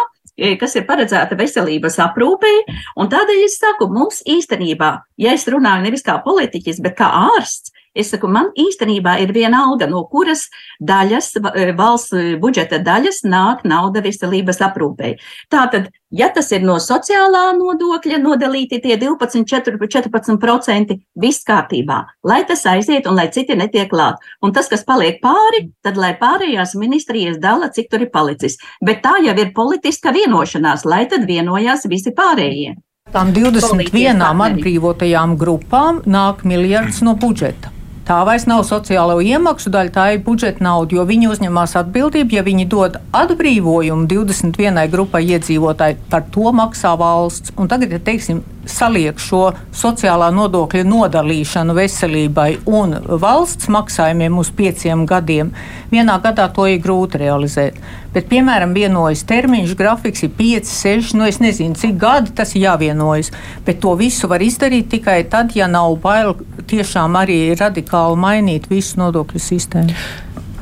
kas 0.60 0.76
ir 0.78 0.86
paredzēta 0.88 1.38
veselības 1.38 1.98
aprūpei, 2.06 2.64
tādēļ 3.12 3.44
es 3.44 3.58
saku, 3.60 3.90
mums 3.92 4.22
īstenībā, 4.28 4.90
ja 5.20 5.34
es 5.36 5.46
runāju 5.50 5.86
nevis 5.86 6.06
kā 6.06 6.18
politiķis, 6.24 6.80
bet 6.84 6.96
kā 6.98 7.10
ārsts, 7.36 7.74
Es 7.90 8.12
saku, 8.12 8.28
man 8.30 8.52
īstenībā 8.54 9.16
ir 9.18 9.32
viena 9.34 9.64
alga, 9.66 9.88
no 9.90 10.04
kuras 10.06 10.44
daļas, 10.78 11.32
e, 11.58 11.70
valsts 11.74 12.12
e, 12.14 12.26
budžeta 12.38 12.78
daļas 12.86 13.24
nāk 13.26 13.64
nauda 13.66 13.98
veselības 14.04 14.60
aprūpei. 14.62 15.16
Tātad, 15.50 15.88
ja 16.14 16.28
tas 16.30 16.52
ir 16.54 16.62
no 16.62 16.76
sociālā 16.78 17.48
nodokļa 17.56 18.20
nodalīti 18.22 18.78
tie 18.84 18.94
12, 19.00 19.42
14%, 19.42 20.96
viss 21.18 21.42
kārtībā, 21.48 21.96
lai 22.22 22.44
tas 22.46 22.62
aiziet 22.70 23.08
un 23.10 23.18
lai 23.18 23.26
citi 23.34 23.58
netiek 23.58 23.90
klāt. 23.90 24.22
Un 24.38 24.54
tas, 24.54 24.70
kas 24.70 24.86
paliek 24.86 25.18
pāri, 25.24 25.64
tad 25.82 25.98
lai 25.98 26.12
pārējās 26.20 26.76
ministrijas 26.78 27.42
dala, 27.42 27.72
cik 27.74 27.90
tur 27.90 28.06
ir 28.06 28.12
palicis. 28.14 28.54
Bet 28.86 29.02
tā 29.02 29.16
jau 29.26 29.34
ir 29.34 29.50
politiska 29.56 30.14
vienošanās, 30.14 30.86
lai 30.86 31.08
tad 31.10 31.26
vienojās 31.26 31.90
visi 31.90 32.14
pārējie. 32.14 32.78
Tām 33.10 33.34
21 33.34 34.22
atbrīvotajām 34.22 35.34
grupām 35.34 36.04
nāk 36.06 36.46
miljards 36.46 37.02
no 37.02 37.18
budžeta. 37.18 37.79
Tā 38.10 38.24
vairs 38.26 38.42
nav 38.50 38.64
sociālo 38.66 39.20
iemaksu 39.22 39.70
daļa, 39.70 39.90
tā 39.94 40.04
ir 40.16 40.22
budžeta 40.26 40.64
nauda, 40.66 40.96
jo 40.96 41.04
viņi 41.06 41.28
uzņemās 41.30 41.76
atbildību. 41.78 42.34
Ja 42.34 42.42
viņi 42.42 42.64
dod 42.66 42.96
atbrīvojumu 43.14 44.08
21 44.10 44.90
grupai 44.90 45.20
iedzīvotāji, 45.28 46.00
par 46.10 46.24
to 46.34 46.50
maksā 46.50 46.96
valsts. 46.98 47.54
Un 47.54 47.70
tagad, 47.70 47.94
ja 47.94 48.00
teiksim, 48.02 48.40
saliek 48.66 49.22
šo 49.22 49.52
sociālā 49.70 50.32
nodokļa 50.34 50.82
nodalīšanu 50.90 51.76
veselībai 51.78 52.48
un 52.66 52.98
valsts 53.22 53.70
maksājumiem 53.70 54.42
uz 54.42 54.50
pieciem 54.58 55.06
gadiem, 55.06 55.54
vienā 55.94 56.18
gadā 56.24 56.48
to 56.50 56.66
ir 56.66 56.82
grūti 56.82 57.22
realizēt. 57.22 57.78
Bet, 58.10 58.26
piemēram, 58.26 58.72
vienojas 58.74 59.22
termiņš, 59.28 59.76
grafiks 59.78 60.24
ir 60.26 60.32
5, 60.34 60.70
6, 60.74 61.12
nu 61.14 61.28
es 61.30 61.38
nezinu, 61.38 61.76
cik 61.78 61.94
gadi 62.00 62.32
tas 62.34 62.56
ir 62.56 62.64
jāvienojas. 62.64 63.30
Bet 63.66 63.78
to 63.84 63.94
visu 63.98 64.26
var 64.30 64.42
izdarīt 64.42 64.88
tikai 64.90 65.20
tad, 65.30 65.54
ja 65.54 65.68
nav 65.70 65.94
bail 66.02 66.34
tiešām 66.70 67.14
arī 67.20 67.38
radikāli 67.58 68.18
mainīt 68.18 68.66
visu 68.70 68.98
nodokļu 68.98 69.42
sistēmu. 69.44 69.94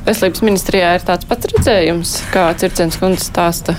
Veselības 0.05 0.43
ministrijā 0.45 0.93
ir 0.97 1.07
tāds 1.07 1.25
pats 1.29 1.49
redzējums, 1.49 2.13
kā 2.33 2.45
Circens 2.61 3.01
kundze 3.01 3.25
stāsta. 3.25 3.75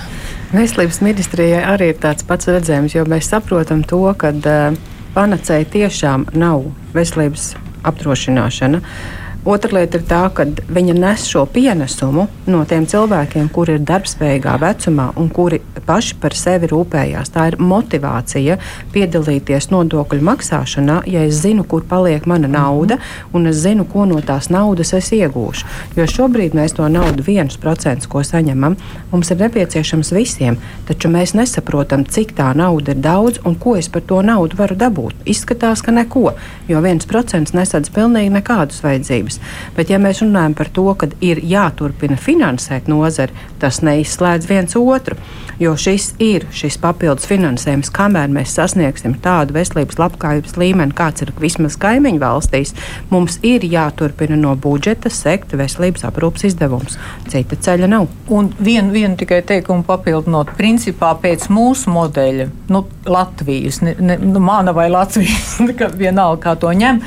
Veselības 0.51 0.99
ministrijai 1.03 1.63
arī 1.71 1.93
ir 1.93 2.03
tāds 2.03 2.27
pats 2.27 2.51
redzējums, 2.51 2.97
jo 2.97 3.07
mēs 3.07 3.31
saprotam 3.31 3.85
to, 3.87 4.03
ka 4.19 4.33
uh, 4.35 4.75
panacēja 5.15 5.71
tiešām 5.79 6.27
nav 6.35 6.67
veselības 6.95 7.53
apdrošināšana. 7.87 8.83
Uh, 8.83 9.20
Otra 9.45 9.73
lieta 9.73 9.97
ir 9.97 10.03
tā, 10.05 10.21
ka 10.37 10.43
viņa 10.45 10.93
nes 10.93 11.23
šo 11.25 11.47
pienesumu 11.49 12.27
no 12.45 12.59
tiem 12.69 12.83
cilvēkiem, 12.85 13.47
kuri 13.49 13.79
ir 13.79 13.85
darbspējīgā 13.89 14.53
vecumā 14.61 15.07
un 15.17 15.31
kuri 15.33 15.57
paši 15.87 16.19
par 16.21 16.35
sevi 16.37 16.69
rūpējās. 16.69 17.31
Tā 17.33 17.47
ir 17.49 17.57
motivācija 17.57 18.59
piedalīties 18.93 19.71
nodokļu 19.73 20.21
maksāšanā, 20.27 20.99
ja 21.09 21.23
es 21.25 21.39
zinu, 21.41 21.65
kur 21.65 21.81
paliek 21.89 22.27
mana 22.29 22.45
mhm. 22.45 22.53
nauda 22.53 22.99
un 23.33 23.49
es 23.49 23.63
zinu, 23.63 23.87
ko 23.89 24.05
no 24.05 24.19
tās 24.21 24.51
naudas 24.53 24.93
es 24.93 25.09
iegūšu. 25.17 25.65
Jo 25.97 26.05
šobrīd 26.05 26.53
mēs 26.57 26.77
to 26.77 26.85
naudu, 26.85 27.25
viens 27.25 27.57
procents, 27.57 28.05
ko 28.05 28.21
saņemam, 28.21 28.77
mums 29.09 29.33
ir 29.33 29.41
nepieciešams 29.41 30.13
visiem, 30.13 30.59
taču 30.85 31.09
mēs 31.09 31.33
nesaprotam, 31.33 32.05
cik 32.05 32.35
tā 32.37 32.51
nauda 32.53 32.93
ir 32.93 33.01
daudz 33.01 33.41
un 33.41 33.57
ko 33.57 33.73
es 33.81 33.89
par 33.89 34.05
to 34.05 34.21
naudu 34.21 34.61
varu 34.61 34.77
dabūt. 34.77 35.25
Izskatās, 35.25 35.81
ka 35.81 35.97
neko, 35.97 36.35
jo 36.69 36.85
viens 36.85 37.09
procents 37.09 37.57
nesadz 37.57 37.89
pilnīgi 37.89 38.29
nekādus 38.37 38.85
vajadzības 38.85 39.30
vērtības. 39.31 39.75
Bet, 39.75 39.89
ja 39.89 39.99
mēs 39.99 40.21
runājam 40.21 40.55
par 40.55 40.69
to, 40.69 40.93
ka 40.95 41.07
ir 41.21 41.39
jāturpina 41.43 42.17
finansēt 42.17 42.87
nozari, 42.87 43.33
tas 43.59 43.81
neizslēdz 43.81 44.47
viens 44.49 44.75
otru. 44.75 45.15
Jo 45.59 45.75
šis 45.77 46.15
ir 46.19 46.47
šis 46.51 46.77
papildus 46.81 47.27
finansējums, 47.29 47.91
kamēr 47.93 48.29
mēs 48.33 48.55
sasniegsim 48.55 49.13
tādu 49.21 49.53
veselības 49.53 49.99
labklājības 49.99 50.57
līmeni, 50.57 50.95
kāds 50.97 51.21
ir 51.21 51.31
vismaz 51.39 51.77
kaimiņu 51.77 52.19
valstīs, 52.19 52.73
mums 53.09 53.37
ir 53.43 53.61
jāturpina 53.61 54.35
no 54.35 54.55
budžeta 54.55 55.09
sekt 55.09 55.53
veselības 55.53 56.05
aprūpas 56.09 56.47
izdevums. 56.49 56.97
Cita 57.29 57.55
ceļa 57.55 57.87
nav. 57.91 58.07
Un 58.29 58.49
vienu 58.59 58.91
vien 58.91 59.15
tikai 59.17 59.43
teikumu 59.45 59.85
papildinot, 59.85 60.55
principā 60.57 61.13
pēc 61.21 61.47
mūsu 61.53 61.93
modeļa, 61.93 62.49
nu, 62.71 62.85
Latvijas, 63.05 63.81
ne, 63.85 63.95
ne, 63.99 64.17
nu, 64.17 64.41
mana 64.41 64.73
vai 64.73 64.89
Latvijas, 64.89 65.59
vienalga 66.01 66.41
kā 66.41 66.57
to 66.57 66.73
ņem 66.73 67.03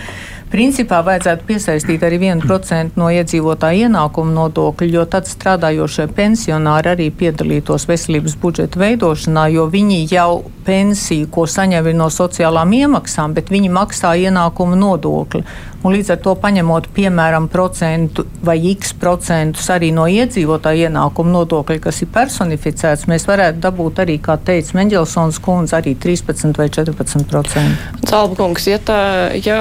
Principā 0.54 1.00
vajadzētu 1.02 1.48
piesaistīt 1.48 2.04
arī 2.06 2.20
1% 2.28 2.94
no 3.00 3.08
iedzīvotāja 3.10 3.88
ienākuma 3.88 4.30
nodokļa, 4.36 4.86
jo 4.94 5.02
tad 5.10 5.26
strādājošie 5.26 6.04
pensionāri 6.14 6.92
arī 6.92 7.08
piedalītos 7.10 7.88
veselības 7.90 8.36
budžeta 8.38 8.78
veidošanā, 8.78 9.48
jo 9.50 9.64
viņi 9.72 10.04
jau 10.12 10.44
pensiju, 10.62 11.26
ko 11.34 11.48
saņem 11.50 11.88
no 11.98 12.06
sociālām 12.06 12.70
iemaksām, 12.70 13.34
bet 13.34 13.50
viņi 13.50 13.72
maksā 13.74 14.12
ienākuma 14.28 14.78
nodokli. 14.78 15.42
Un 15.82 15.96
līdz 15.96 16.12
ar 16.14 16.20
to 16.22 16.36
paņemot, 16.44 16.86
piemēram, 16.94 17.48
procentu 17.50 18.22
vai 18.46 18.54
x 18.70 18.94
procentus 19.00 19.66
arī 19.74 19.88
no 19.96 20.04
iedzīvotāja 20.06 20.86
ienākuma 20.86 21.34
nodokļa, 21.34 21.80
kas 21.88 21.98
ir 22.06 22.12
personificēts, 22.14 23.08
mēs 23.10 23.26
varētu 23.26 23.58
dabūt 23.64 24.04
arī, 24.06 24.20
kā 24.22 24.38
teica 24.38 24.78
Mendelsons 24.78 25.42
kundze, 25.42 25.74
arī 25.80 25.96
13 25.98 26.54
vai 26.62 26.68
14 26.78 27.26
procentu. 27.26 28.06
Calbukungs, 28.06 28.68
ja 28.70 28.78
tā, 28.78 29.00
ja 29.42 29.58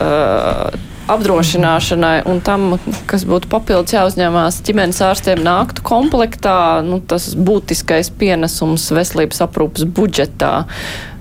uh, 0.00 0.70
apdrošināšanai 1.12 2.24
un 2.30 2.40
tam, 2.44 2.74
kas 3.10 3.26
būtu 3.28 3.50
papildus 3.50 3.94
jāuzņemās 3.94 4.60
ģimenes 4.66 5.02
ārstiem, 5.06 5.42
nāktu 5.46 5.84
komplektā 5.86 6.82
nu, 6.86 6.98
tas 7.00 7.30
būtiskais 7.38 8.10
pienesums 8.18 8.88
veselības 8.94 9.44
aprūpas 9.46 9.86
budžetā. 9.96 10.54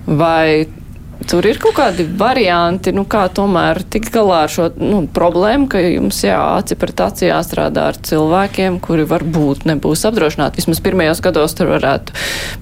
Vai 0.05 0.67
Tur 1.26 1.45
ir 1.49 1.57
kaut 1.57 1.73
kādi 1.80 2.03
varianti, 2.05 2.91
nu, 2.93 3.01
kā 3.09 3.23
tomēr 3.34 3.80
tikt 3.89 4.11
galā 4.13 4.43
ar 4.45 4.51
šo 4.51 4.67
nu, 4.78 4.99
problēmu, 5.09 5.65
ka 5.71 5.80
jums 5.82 6.19
jā, 6.21 6.38
aci 6.59 6.78
pret 6.78 7.01
aci 7.01 7.30
jāstrādā 7.32 7.88
ar 7.89 7.97
cilvēkiem, 7.97 8.78
kuri 8.84 9.07
varbūt 9.09 9.65
nebūs 9.65 10.05
apdrošināti. 10.05 10.61
Vismaz 10.61 10.82
pirmajos 10.86 11.23
gados 11.26 11.57
tur 11.57 11.71
varētu 11.73 12.13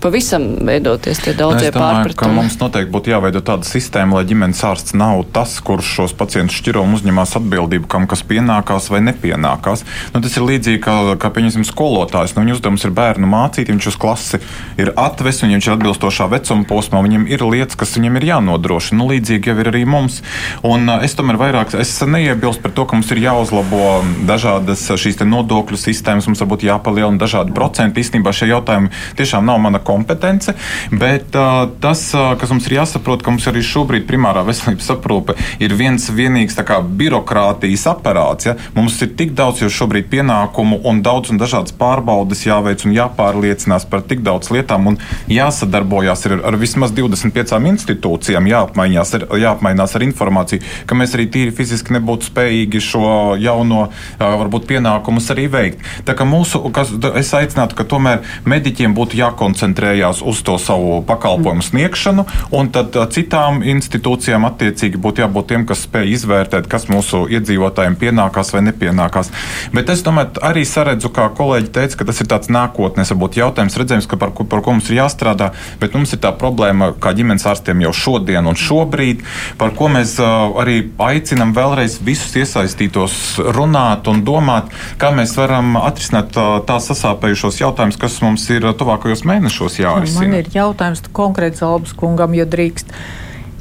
pavisam 0.03 0.45
veidoties 0.63 1.19
tie 1.25 1.33
daudzie 1.35 1.73
nu, 1.73 1.75
pārpratumi. 1.75 2.37
Mums 2.39 2.55
noteikti 2.61 2.93
būtu 2.93 3.11
jāveido 3.11 3.41
tāda 3.43 3.67
sistēma, 3.67 4.21
lai 4.21 4.29
ģimenes 4.31 4.63
ārsts 4.69 4.95
nav 4.95 5.25
tas, 5.35 5.57
kurš 5.59 5.91
šos 5.97 6.15
pacientus 6.15 6.61
šķiro 6.61 6.85
un 6.87 6.95
uzņemās 6.95 7.35
atbildību, 7.41 7.89
kam 7.91 8.07
kas 8.07 8.23
pienākās 8.31 8.87
vai 8.93 9.03
nepienākās. 9.09 9.83
Nu, 10.15 10.23
tas 10.23 10.39
ir 10.39 10.47
līdzīgi 10.47 10.83
kā, 10.87 10.97
kā 11.19 11.33
pieņemsim, 11.35 11.67
skolotājs. 11.67 12.37
Nu, 12.37 12.45
viņa 12.45 12.55
uzdevums 12.55 12.87
ir 12.87 12.95
bērnu 12.95 13.27
mācīt, 13.27 13.73
viņš 13.73 13.91
uz 13.91 13.99
klasi 13.99 14.39
ir 14.79 14.95
atvesis, 14.95 15.43
viņš 15.51 15.67
ir 15.67 15.75
atbilstošā 15.75 16.31
vecuma 16.31 16.67
posmā, 16.69 17.03
viņam 17.03 17.27
ir 17.27 17.43
lietas, 17.43 17.79
kas 17.79 17.97
viņam 17.99 18.21
ir 18.21 18.29
jānodrošina 18.31 18.52
jānodrošina. 18.53 18.97
Nu, 18.97 19.07
līdzīgi 19.09 19.49
jau 19.49 19.57
ir 19.59 19.69
arī 19.71 19.83
mums. 19.85 20.21
Un, 20.63 20.87
uh, 20.87 21.03
es 21.03 21.15
tomēr 21.15 21.37
vairāk 21.37 21.73
es 21.79 22.01
neiebilstu 22.01 22.63
par 22.63 22.71
to, 22.71 22.85
ka 22.85 22.95
mums 22.95 23.11
ir 23.11 23.21
jāuzlabo 23.23 24.03
dažādas 24.27 24.85
šīs 24.93 25.21
nodokļu 25.23 25.77
sistēmas, 25.77 26.27
mums 26.27 26.41
varbūt 26.43 26.65
jāpalielina 26.67 27.19
dažādi 27.19 27.53
procenti. 27.53 28.01
Īstenībā 28.03 28.33
šie 28.33 28.49
jautājumi 28.51 28.91
tiešām 29.17 29.45
nav 29.45 29.59
mana 29.63 29.79
kompetence, 29.79 30.53
bet 30.91 31.35
uh, 31.35 31.69
tas, 31.81 32.05
uh, 32.15 32.33
kas 32.39 32.51
mums 32.51 32.67
ir 32.67 32.77
jāsaprot, 32.79 33.23
ka 33.23 33.31
mums 33.33 33.47
arī 33.49 33.63
šobrīd 33.63 34.07
primārā 34.07 34.43
veselības 34.45 34.91
aprūpe 34.95 35.37
ir 35.63 35.75
viens 35.77 36.09
vienīgs 36.11 36.57
kā, 36.63 36.81
birokrātijas 36.83 37.87
aparāts. 37.91 38.49
Ja? 38.49 38.57
Mums 38.75 38.99
ir 39.03 39.13
tik 39.17 39.33
daudz 39.37 39.63
jau 39.63 39.71
šobrīd 39.71 40.09
pienākumu 40.11 40.81
un 40.89 41.01
daudz 41.05 41.33
un 41.33 41.41
dažādas 41.41 41.75
pārbaudes 41.77 42.45
jāveic 42.45 42.85
un 42.87 42.95
jāpārliecinās 42.95 43.87
par 43.89 44.03
tik 44.07 44.23
daudz 44.25 44.51
lietām 44.53 44.91
un 44.91 44.99
jāsadarbojās 45.31 46.27
ar, 46.29 46.37
ar 46.51 46.59
vismaz 46.59 46.93
25 46.95 47.55
institūcijām, 47.73 48.42
jāapmainās 48.49 49.13
ar, 49.17 49.27
jāapmainās 49.39 49.95
ar 49.95 50.05
informāciju, 50.05 50.63
ka 50.89 50.97
mēs 50.97 51.15
arī 51.17 51.27
tīri 51.33 51.55
fiziski 51.55 51.95
nebūtu 51.97 52.29
spējīgi 52.29 52.81
šo 52.83 53.07
jauno 53.41 53.87
varbūt 54.19 54.67
pienākumus 54.69 55.29
arī 55.33 55.47
veikt. 55.51 55.83
Tā 56.07 56.15
kā 56.17 56.27
mūsu, 56.27 56.61
kas, 56.75 56.93
es 57.19 57.33
aicinātu, 57.37 57.77
ka 57.77 57.87
tomēr 57.89 58.23
mediķiem 58.49 58.95
būtu 58.97 59.19
jākoncentrējās 59.19 60.23
uz 60.25 60.41
to 60.45 60.57
savu 60.61 61.01
pakalpojumu 61.07 61.65
sniegšanu, 61.65 62.25
un 62.55 62.71
tad 62.73 62.97
citām 63.13 63.61
institūcijām 63.73 64.47
attiecīgi 64.49 65.01
būtu 65.01 65.23
jābūt 65.23 65.51
tiem, 65.51 65.67
kas 65.69 65.85
spēj 65.87 66.15
izvērtēt, 66.17 66.69
kas 66.71 66.89
mūsu 66.91 67.25
iedzīvotājiem 67.37 67.97
pienākās 67.99 68.53
vai 68.55 68.63
nepienākās. 68.69 69.31
Bet 69.75 69.91
es 69.93 70.03
domāju, 70.05 70.39
arī 70.43 70.65
saredzu, 70.67 71.11
kā 71.13 71.29
kolēģi 71.37 71.71
teica, 71.75 71.99
ka 71.99 72.09
tas 72.09 72.21
ir 72.23 72.29
tāds 72.31 72.51
nākotnes, 72.53 73.11
varbūt 73.13 73.39
jautājums, 73.41 73.77
redzējums, 73.79 74.09
par, 74.19 74.33
par 74.33 74.63
ko 74.65 74.75
mums 74.75 74.89
ir 74.89 75.01
jāstrādā, 75.01 75.51
bet 75.81 75.95
mums 75.97 76.15
ir 76.15 76.21
tā 76.23 76.33
problēma, 76.35 76.93
kā 77.01 77.13
ģimenes 77.17 77.45
ārstiem 77.49 77.83
jau 77.85 77.93
šodien 77.93 78.32
un 78.41 78.57
šobrīd, 78.59 79.23
par 79.59 79.73
ko 79.77 79.89
mēs 79.93 80.15
arī 80.21 80.79
aicinam 81.03 81.53
vēlreiz 81.55 81.99
visus 82.05 82.33
iesaistītos 82.39 83.17
runāt 83.55 84.09
un 84.11 84.23
domāt, 84.25 84.71
kā 85.01 85.11
mēs 85.15 85.35
varam 85.37 85.75
atrisināt 85.79 86.33
tās 86.67 86.89
sasāpējušos 86.91 87.61
jautājumus, 87.61 87.99
kas 88.01 88.21
mums 88.25 88.47
ir 88.53 88.65
tuvākajos 88.79 89.25
mēnešos 89.29 89.81
jārisina. 89.83 90.25
Man 90.25 90.39
ir 90.41 90.49
jautājums 90.53 91.03
konkrēts 91.13 91.63
Albas 91.65 91.93
kungam, 91.97 92.33
ja 92.37 92.47
drīkst. 92.49 92.89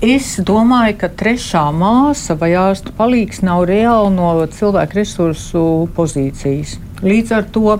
Es 0.02 0.32
domāju, 0.42 0.96
ka 0.98 1.08
trešā 1.14 1.68
māsa 1.78 2.34
vai 2.34 2.48
ārsta 2.58 2.90
palīgs 2.96 3.38
nav 3.46 3.68
reāli 3.70 4.10
no 4.16 4.32
cilvēku 4.50 4.98
resursu 4.98 5.62
pozīcijas. 5.94 6.72
Līdz 7.06 7.34
ar 7.36 7.46
to 7.54 7.76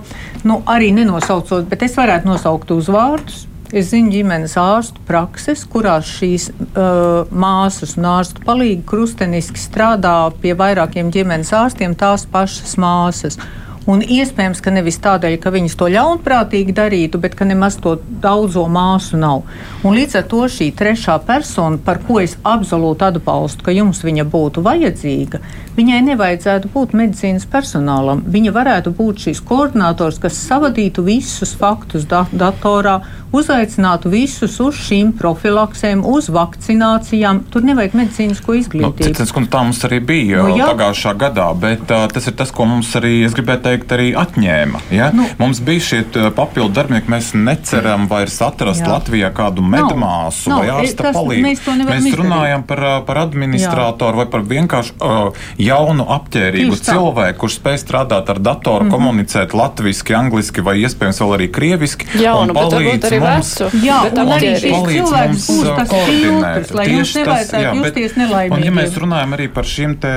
nu, 0.47 0.61
arī 0.67 0.93
nenosaucot, 0.95 1.67
bet 1.67 1.83
es 1.83 1.97
varētu 1.99 2.29
nosaukt 2.31 2.71
uzvārdus. 2.75 3.43
Es 3.73 3.87
zinu 3.89 4.11
ģimenes 4.13 4.53
ārstu 4.61 5.01
prakses, 5.07 5.63
kurās 5.65 6.05
šīs 6.05 6.51
uh, 6.53 7.23
māsas 7.33 7.95
un 7.97 8.05
ārstu 8.05 8.43
palīgi 8.45 8.83
krusteniski 8.85 9.57
strādā 9.57 10.13
pie 10.43 10.51
vairākiem 10.59 11.09
ģimenes 11.15 11.49
ārstiem, 11.57 11.95
tās 11.97 12.27
pašas 12.29 12.75
māsas. 12.77 13.39
Un 13.89 13.99
iespējams, 13.99 14.61
ka 14.63 14.71
nevis 14.71 14.99
tādēļ, 15.03 15.37
ka 15.43 15.51
viņas 15.51 15.75
to 15.79 15.89
ļaunprātīgi 15.91 16.75
darītu, 16.75 17.19
bet 17.19 17.35
ka 17.35 17.47
nemaz 17.47 17.75
to 17.83 17.97
daudzo 18.23 18.63
māsu 18.71 19.19
nav. 19.19 19.43
Un 19.83 19.97
līdz 19.97 20.21
ar 20.21 20.27
to 20.31 20.45
šī 20.47 20.69
trešā 20.79 21.17
persona, 21.27 21.79
par 21.83 21.99
ko 22.07 22.21
es 22.23 22.37
absolūti 22.47 23.03
atbalstu, 23.09 23.65
ka 23.65 23.75
jums 23.75 23.99
viņa 24.07 24.23
būtu 24.31 24.63
vajadzīga, 24.63 25.41
viņai 25.75 25.99
nevajadzētu 26.07 26.71
būt 26.71 26.95
medicīnas 26.95 27.47
personālam. 27.51 28.23
Viņa 28.23 28.53
varētu 28.55 28.93
būt 28.95 29.27
šīs 29.27 29.43
koordinators, 29.43 30.21
kas 30.23 30.39
savadītu 30.47 31.03
visus 31.03 31.51
faktus 31.59 32.07
da 32.07 32.23
datorā, 32.31 33.01
uzaicinātu 33.33 34.11
visus 34.13 34.59
uz 34.61 34.77
šīm 34.77 35.11
profilaksēm, 35.17 36.05
uz 36.07 36.29
vakcinācijām. 36.31 37.43
Tur 37.51 37.65
nevajag 37.65 37.97
medicīnisko 37.97 38.55
izglītību. 38.61 39.27
Nu, 39.33 39.45
tā 39.49 39.63
mums 39.65 39.81
arī 39.87 39.99
bija 40.05 40.45
nu, 40.45 40.55
jā. 40.59 40.69
pagājušā 40.71 41.15
gadā, 41.19 41.49
bet 41.57 41.89
uh, 41.91 42.05
tas 42.13 42.29
ir 42.29 42.37
tas, 42.37 42.53
ko 42.53 42.67
mums 42.69 42.93
arī, 42.99 43.15
es 43.25 43.33
gribētu 43.35 43.65
teikt, 43.65 43.72
teikt, 43.73 43.93
arī 43.95 44.11
atņēma. 44.17 44.83
Ja? 44.93 45.09
Nu, 45.15 45.27
Mums 45.41 45.61
bija 45.65 45.83
šie 45.83 46.01
papildu 46.35 46.71
darbinieki. 46.77 47.11
Mēs 47.11 47.33
neceram 47.37 48.07
vairs 48.11 48.39
atrast 48.45 48.83
jā. 48.83 48.89
Latvijā 48.93 49.29
kādu 49.35 49.65
medmāsu 49.65 50.53
nav, 50.53 50.61
vai 50.61 50.71
ārsta 50.77 51.11
palīdzību. 51.15 51.75
Mēs, 51.83 52.05
mēs 52.05 52.17
runājam 52.19 52.65
par, 52.69 52.83
par 53.07 53.21
administratoru 53.25 54.17
jā. 54.17 54.23
vai 54.23 54.27
par 54.33 54.45
vienkārši 54.49 54.95
uh, 54.97 55.45
jaunu 55.61 56.07
apģērbīgu 56.17 56.79
cilvēku, 56.83 57.39
kurš 57.43 57.57
spēj 57.59 57.79
strādāt 57.81 58.29
ar 58.29 58.39
datoru, 58.39 58.85
mm 58.85 58.89
-hmm. 58.89 58.95
komunicēt 58.95 59.55
latviešu, 59.57 60.13
angliski 60.17 60.61
vai 60.61 60.77
iespējams 60.83 61.21
vēl 61.21 61.33
arī 61.37 61.49
krieviski. 61.51 62.07
Jaunu, 62.21 62.53
bet 62.53 62.75
varbūt 62.75 63.07
arī 63.09 63.19
vecu. 63.23 63.69
Jā, 63.83 63.99
un 64.09 64.33
arī 64.37 64.51
šis 64.61 64.87
cilvēks 64.89 65.47
būs 65.49 65.69
tas 65.77 65.93
filtrs, 65.93 66.73
lai 66.77 66.87
jums 66.91 67.15
nevajadzētu 67.19 67.75
justies 67.81 68.17
nelaimīgi. 68.19 68.57
Un 68.57 68.67
ja 68.67 68.75
mēs 68.75 68.97
runājam 69.03 69.37
arī 69.37 69.47
par 69.53 69.69
šīm 69.69 69.95
te, 70.03 70.13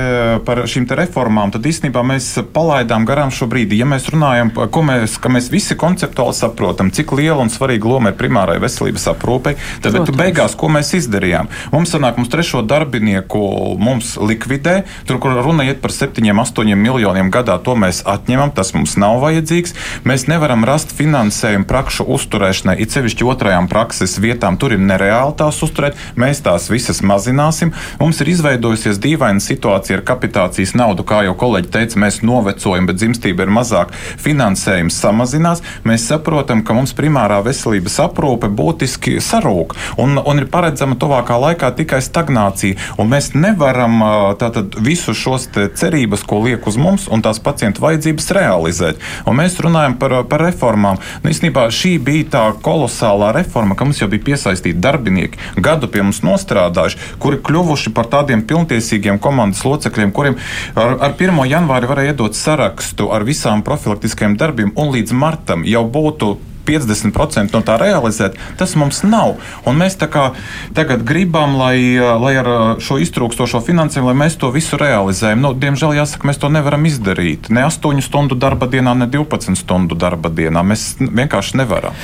par 0.47 0.63
šīm 0.67 0.89
te 0.89 0.99
reformām, 0.99 1.53
tad 1.55 1.67
īstenībā 1.67 2.03
mēs 2.07 2.29
palaidām 2.57 3.07
garām 3.09 3.33
šo 3.35 3.46
brīdi, 3.51 3.79
ja 3.81 3.89
mēs 3.89 4.09
runājam, 4.13 4.53
ko 4.53 4.83
mēs, 4.87 5.17
ka 5.23 5.31
mēs 5.33 5.51
visi 5.53 5.77
konceptuāli 5.79 6.37
saprotam, 6.37 6.91
cik 6.95 7.15
liela 7.19 7.41
un 7.45 7.53
svarīga 7.53 7.89
loma 7.91 8.13
ir 8.13 8.19
primārai 8.19 8.59
veselības 8.63 9.09
aprūpei, 9.13 9.57
tad 9.85 9.99
beigās, 10.17 10.57
ko 10.59 10.71
mēs 10.73 10.95
izdarījām? 10.99 11.51
Mums 11.75 11.95
sanāk, 11.95 12.19
mums 12.21 12.31
trešo 12.33 12.63
darbinieku 12.67 13.41
mums 13.79 14.15
likvidē, 14.21 14.83
tur, 15.09 15.21
kur 15.23 15.37
runa 15.45 15.67
iet 15.67 15.81
par 15.83 15.95
7, 15.95 16.23
8 16.23 16.75
miljoniem 16.77 17.31
gadā, 17.35 17.59
to 17.63 17.77
mēs 17.79 18.03
atņemam, 18.09 18.53
tas 18.57 18.73
mums 18.77 18.97
nav 19.01 19.21
vajadzīgs. 19.25 19.75
Mēs 20.09 20.27
nevaram 20.31 20.65
rast 20.69 20.95
finansējumu 20.97 21.69
prakšu 21.69 22.07
uzturēšanai, 22.17 22.79
it 22.83 22.95
sevišķi 22.95 23.27
otrajām 23.27 23.71
prakses 23.71 24.19
vietām, 24.23 24.59
tur 24.61 24.77
ir 24.77 24.83
nereāli 24.83 25.37
tās 25.39 25.61
uzturēt, 25.65 25.99
mēs 26.19 26.43
tās 26.47 26.71
visas 26.73 27.03
mazināsim. 27.07 27.73
Mums 28.01 28.21
ir 28.23 28.33
izveidojusies 28.33 29.01
dīvaina 29.03 29.43
situācija 29.43 30.01
ar 30.01 30.05
kapitācijas 30.07 30.75
naudu, 30.79 31.07
kā 31.07 31.23
jau 31.27 31.37
kolēģi 31.39 31.73
teica, 31.73 32.01
mēs 32.03 32.23
novecojam, 32.27 32.89
bet 32.89 33.01
dzimstība 33.01 33.36
veselība 33.37 33.45
ir 33.45 33.53
mazāk, 33.53 33.93
finansējums 34.19 34.97
samazinās, 35.01 35.63
mēs 35.85 36.07
saprotam, 36.09 36.63
ka 36.65 36.75
mums 36.75 36.95
primārā 36.97 37.43
veselības 37.45 37.99
aprūpe 38.01 38.49
būtiski 38.49 39.21
sarūk 39.21 39.77
un, 39.99 40.19
un 40.19 40.39
ir 40.39 40.49
paredzama 40.49 40.97
tuvākā 40.97 41.37
laikā 41.39 41.75
tikai 41.77 42.01
stagnācija. 42.01 42.77
Mēs 43.07 43.35
nevaram 43.35 44.01
tātad 44.39 44.77
visu 44.83 45.15
šos 45.15 45.49
cerības, 45.53 46.25
ko 46.27 46.41
liek 46.45 46.67
uz 46.67 46.77
mums 46.77 47.07
un 47.09 47.23
tās 47.23 47.39
pacientu 47.39 47.83
vajadzības 47.85 48.31
realizēt. 48.35 48.99
Un 49.27 49.39
mēs 49.39 49.59
runājam 49.63 49.97
par, 49.99 50.25
par 50.29 50.43
reformām. 50.43 50.99
Nu, 51.23 51.31
īstenībā 51.31 51.69
šī 51.71 51.97
bija 52.03 52.31
tā 52.33 52.45
kolosālā 52.63 53.33
reforma, 53.37 53.77
ka 53.77 53.87
mums 53.87 54.01
jau 54.01 54.09
bija 54.11 54.25
piesaistīti 54.33 54.81
darbinieki, 54.83 55.39
gadu 55.63 55.89
pie 55.89 56.03
mums 56.03 56.23
nostrādājuši, 56.27 57.15
kuri 57.23 57.41
kļuvuši 57.47 57.95
par 57.95 58.11
tādiem 58.13 58.43
pilntiesīgiem 58.49 59.21
komandas 59.23 59.63
locekļiem, 59.67 60.13
kuriem 60.17 60.39
ar, 60.75 60.97
ar 61.09 61.15
1. 61.15 61.39
janvāri 61.47 61.91
varēja 61.91 62.17
iedot 62.17 62.37
sarakstu 62.37 63.11
ar 63.13 63.26
visām 63.27 63.65
profilaktiskajiem 63.67 64.37
darbiem, 64.41 64.75
un 64.79 64.93
līdz 64.95 65.17
martam 65.17 65.65
jau 65.67 65.85
būtu 65.91 66.37
50% 66.67 67.55
no 67.55 67.63
tā 67.65 67.77
realizēt, 67.81 68.37
tas 68.59 68.75
mums 68.79 69.03
nav. 69.07 69.37
Un 69.69 69.79
mēs 69.79 69.97
tagad 70.01 71.05
gribam, 71.07 71.57
lai, 71.61 71.79
lai 71.97 72.35
ar 72.43 72.51
šo 72.83 72.99
iztrūkstošo 73.03 73.63
finansējumu, 73.67 74.15
mēs 74.19 74.39
to 74.41 74.51
visu 74.55 74.79
realizējam. 74.81 75.45
Nu, 75.45 75.55
diemžēl 75.55 75.97
jāsaka, 76.01 76.27
mēs 76.29 76.43
to 76.43 76.51
nevaram 76.53 76.87
izdarīt. 76.89 77.51
Ne 77.55 77.67
8 77.69 78.03
stundu 78.05 78.39
darba 78.39 78.69
dienā, 78.71 78.97
ne 78.99 79.11
12 79.11 79.63
stundu 79.63 79.99
darba 79.99 80.33
dienā. 80.33 80.67
Mēs 80.67 80.97
vienkārši 81.01 81.63
nevaram. 81.63 81.95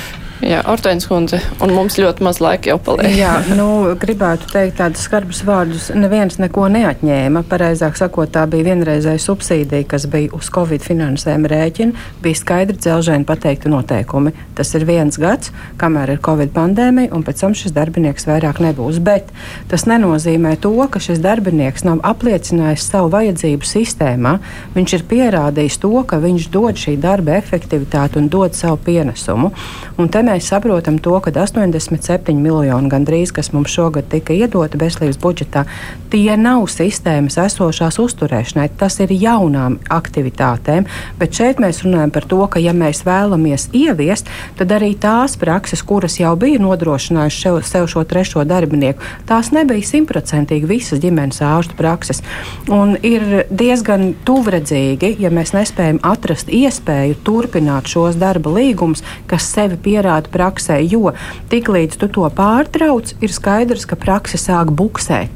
Jā, 0.43 0.59
Ortēns 0.67 1.05
kundze, 1.07 1.37
un 1.63 1.71
mums 1.71 1.95
ļoti 1.99 2.23
maz 2.25 2.39
laika 2.43 2.73
jau 2.73 2.75
paliek. 2.83 3.13
Jā, 3.15 3.31
nu, 3.55 3.93
gribētu 3.99 4.49
teikt 4.51 4.75
tādus 4.81 5.05
skarbus 5.07 5.39
vārdus. 5.47 5.85
Neviens 5.95 6.35
neko 6.41 6.65
neatņēma. 6.73 7.45
Pareizāk 7.47 7.95
sakot, 7.99 8.31
tā 8.33 8.43
bija 8.51 8.67
vienreizēja 8.71 9.21
subsīdija, 9.23 9.87
kas 9.93 10.07
bija 10.11 10.33
uz 10.35 10.49
Covid 10.53 10.83
finansējuma 10.83 11.51
rēķina. 11.51 12.07
Bija 12.25 12.39
skaidri 12.39 12.75
dzelžēni 12.75 13.27
pateikti 13.29 13.71
noteikumi. 13.71 14.33
Tas 14.57 14.73
ir 14.75 14.83
viens 14.89 15.19
gads, 15.21 15.53
kamēr 15.79 16.15
ir 16.17 16.23
Covid 16.25 16.51
pandēmija, 16.55 17.13
un 17.15 17.23
pēc 17.23 17.45
tam 17.45 17.55
šis 17.55 17.75
darbinieks 17.77 18.27
vairāk 18.27 18.59
nebūs. 18.65 18.99
Bet 19.03 19.31
tas 19.71 19.87
nenozīmē 19.87 20.57
to, 20.65 20.73
ka 20.91 20.99
šis 21.03 21.23
darbinieks 21.23 21.87
nav 21.87 22.03
apliecinājis 22.11 22.89
savu 22.89 23.13
vajadzību 23.15 23.69
sistēmā. 23.69 24.35
Viņš 24.75 24.97
ir 24.99 25.07
pierādījis 25.13 25.79
to, 25.85 25.95
ka 26.09 26.19
viņš 26.19 26.51
dod 26.51 26.83
šī 26.83 26.97
darba 26.99 27.39
efektivitāti 27.39 28.19
un 28.19 28.27
dod 28.33 28.59
savu 28.59 28.81
pienesumu. 28.83 29.53
Un 30.01 30.11
mēs 30.11 30.32
saprotam 30.41 30.97
to, 30.97 31.13
ka 31.19 31.31
87 31.31 32.33
miljoni 32.39 32.89
gandrīz, 32.89 33.33
kas 33.35 33.51
mums 33.53 33.73
šogad 33.73 34.07
tika 34.09 34.33
iedoti 34.33 34.79
veselības 34.81 35.19
budžetā, 35.21 35.65
tie 36.13 36.37
nav 36.37 36.65
sistēmas 36.71 37.37
esošās 37.41 37.99
uzturēšanai. 38.01 38.69
Tas 38.79 38.99
ir 39.03 39.13
jaunām 39.13 39.79
aktivitātēm. 39.93 40.87
Bet 41.19 41.37
šeit 41.37 41.61
mēs 41.61 41.83
runājam 41.85 42.13
par 42.13 42.27
to, 42.29 42.41
ka, 42.47 42.61
ja 42.61 42.73
mēs 42.77 43.03
vēlamies 43.07 43.69
ieviest, 43.75 44.29
tad 44.59 44.73
arī 44.75 44.93
tās 44.99 45.35
prakses, 45.39 45.83
kuras 45.85 46.19
jau 46.21 46.33
bija 46.39 46.61
nodrošinājušas 46.63 47.43
sev, 47.43 47.59
sev 47.67 47.89
šo 47.91 48.05
trešo 48.07 48.45
darbinieku, 48.47 49.01
tās 49.29 49.51
nebija 49.55 49.85
simtprocentīgi 49.87 50.69
visas 50.69 51.01
ģimenes 51.03 51.41
ārstu 51.43 51.77
prakses. 51.79 52.23
Un 52.71 52.95
ir 53.03 53.45
diezgan 53.49 54.13
tuvredzīgi, 54.27 55.15
ja 55.23 55.31
mēs 55.33 55.53
nespējam 55.55 56.01
atrast 56.05 56.51
iespēju 56.53 57.19
turpināt 57.25 57.89
šos 57.91 58.17
darba 58.21 58.53
līgumus, 58.53 59.03
kas 59.29 59.47
sevi 59.53 59.79
pierāda 59.81 60.22
realitāti 60.23 60.31
praksē, 60.31 60.81
jo 60.81 61.13
tiklīdz 61.49 61.97
tu 61.99 62.07
to 62.07 62.29
pārtrauc, 62.29 63.13
ir 63.21 63.31
skaidrs, 63.31 63.85
ka 63.85 63.95
praksa 63.95 64.37
sāk 64.37 64.71
buksēt. 64.71 65.29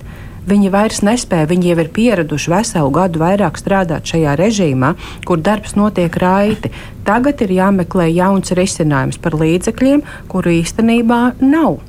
Viņi 0.48 0.70
vairs 0.72 1.02
nespēja, 1.04 1.50
viņi 1.50 1.74
jau 1.74 1.80
ir 1.82 1.90
pieraduši 1.92 2.52
veselu 2.52 2.90
gadu 2.92 3.20
vairāk 3.20 3.58
strādāt 3.60 4.08
šajā 4.08 4.38
režīmā, 4.40 4.96
kur 5.26 5.38
darbs 5.38 5.76
notiek 5.76 6.16
raiti. 6.16 6.72
Tagad 7.04 7.42
ir 7.42 7.52
jāmeklē 7.52 8.08
jauns 8.14 8.54
risinājums 8.56 9.20
par 9.20 9.36
līdzekļiem, 9.36 10.04
kuru 10.30 10.56
īstenībā 10.62 11.36
nav. 11.42 11.82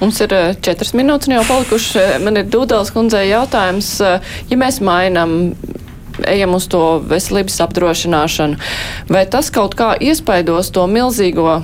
Mums 0.00 0.20
ir 0.22 0.32
eh, 0.32 0.54
četras 0.56 0.94
minūtes 0.94 1.28
jau 1.28 1.42
palikušas. 1.44 2.22
Man 2.24 2.38
ir 2.40 2.48
Dūdēls 2.48 2.94
kundzei 2.94 3.28
jautājums, 3.28 3.92
eh, 4.00 4.32
ja 4.48 4.56
mēs 4.56 4.80
mainām 4.80 5.52
ejam 6.26 6.54
uz 6.54 6.68
to 6.70 7.00
veselības 7.08 7.60
apdrošināšanu, 7.64 8.58
vai 9.12 9.26
tas 9.30 9.50
kaut 9.52 9.76
kā 9.78 9.92
iespaidos 10.00 10.72
to 10.74 10.86
milzīgo 10.90 11.60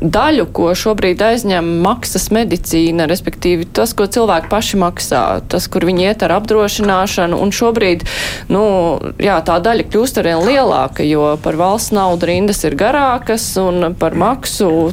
daļu, 0.00 0.46
ko 0.54 0.70
šobrīd 0.76 1.22
aizņem 1.22 1.68
maksas 1.84 2.28
medicīna, 2.34 3.08
respektīvi 3.10 3.68
tas, 3.76 3.94
ko 3.96 4.08
cilvēki 4.10 4.50
paši 4.52 4.80
maksā, 4.82 5.24
tas, 5.50 5.68
kur 5.72 5.86
viņi 5.88 6.08
iet 6.10 6.24
ar 6.26 6.36
apdrošināšanu, 6.38 7.40
un 7.42 7.54
šobrīd, 7.54 8.06
nu, 8.52 8.62
jā, 9.22 9.40
tā 9.46 9.58
daļa 9.64 9.88
kļūst 9.90 10.22
arvien 10.22 10.44
lielāka, 10.46 11.06
jo 11.06 11.34
par 11.42 11.58
valsts 11.60 11.94
naudu 11.96 12.30
rindas 12.30 12.64
ir 12.66 12.78
garākas, 12.78 13.48
un 13.60 13.92
par 13.98 14.18
maksu 14.18 14.92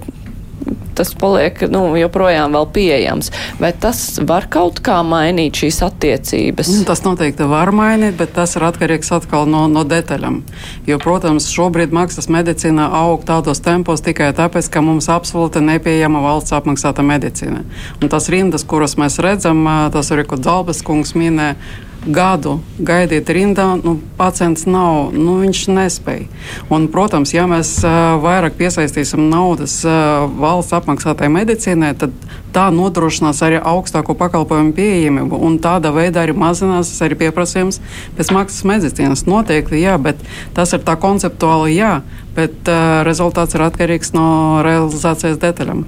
tas 0.97 1.13
paliek 1.17 1.59
nu, 1.71 1.85
joprojām 1.99 2.55
vēl 2.55 2.67
pieejams. 2.75 3.31
Vai 3.59 3.71
tas 3.73 4.19
var 4.23 4.47
kaut 4.51 4.81
kā 4.83 4.99
mainīt 5.05 5.59
šīs 5.63 5.81
attiecības? 5.87 6.71
Nu, 6.73 6.85
tas 6.87 7.03
noteikti 7.05 7.47
var 7.49 7.73
mainīt, 7.75 8.17
bet 8.19 8.35
tas 8.37 8.55
ir 8.57 8.65
atkarīgs 8.67 9.13
atkal 9.15 9.47
no, 9.49 9.65
no 9.71 9.85
detaļām. 9.87 10.41
Jo, 10.89 10.99
protams, 11.03 11.49
šobrīd 11.53 11.95
maksas 11.95 12.29
medicīna 12.33 12.89
aug 13.03 13.25
tādos 13.27 13.63
tempos 13.63 14.03
tikai 14.05 14.31
tāpēc, 14.37 14.69
ka 14.73 14.83
mums 14.85 15.09
absolūti 15.11 15.63
nepieejama 15.63 16.23
valsts 16.23 16.55
apmaksāta 16.55 17.05
medicīna. 17.05 17.63
Un 18.01 18.11
tas 18.11 18.29
rindas, 18.33 18.67
kuras 18.67 18.97
mēs 18.99 19.19
redzam, 19.23 19.65
tas 19.93 20.13
arī, 20.13 20.27
ko 20.27 20.39
Dalbas 20.41 20.83
kungs 20.85 21.15
minēja 21.17 21.57
gadu 22.05 22.57
gaidīt 22.83 23.29
rindā, 23.33 23.65
nu, 23.79 23.95
pacients 24.17 24.65
nav, 24.67 25.13
nu, 25.15 25.37
viņš 25.43 25.61
nespēja. 25.71 26.27
Un, 26.73 26.87
protams, 26.91 27.33
ja 27.35 27.45
mēs 27.49 27.75
uh, 27.85 28.15
vairāk 28.23 28.57
piesaistīsim 28.59 29.29
naudas 29.31 29.79
uh, 29.87 30.25
valsts 30.39 30.75
apmaksātai 30.75 31.29
medicīnai, 31.33 31.93
tad 31.99 32.15
tā 32.53 32.67
nodrošinās 32.73 33.41
arī 33.45 33.59
augstāko 33.59 34.15
pakalpojumu 34.19 34.75
pieejamību, 34.77 35.39
un 35.47 35.57
tādā 35.63 35.93
veidā 35.95 36.25
arī 36.25 36.35
mazinās 36.37 36.91
arī 37.05 37.17
pieprasījums 37.23 37.81
pēc 38.17 38.33
maksas 38.35 38.67
medicīnas. 38.69 39.25
Noteikti, 39.29 39.81
jā, 39.81 39.97
bet 40.01 40.21
tas 40.57 40.75
ir 40.75 40.83
tā 40.85 40.97
konceptuāli 40.99 41.77
jā, 41.77 41.97
bet 42.37 42.71
uh, 42.71 43.01
rezultāts 43.07 43.55
ir 43.57 43.65
atkarīgs 43.69 44.13
no 44.17 44.27
realizācijas 44.65 45.41
detaļām. 45.41 45.85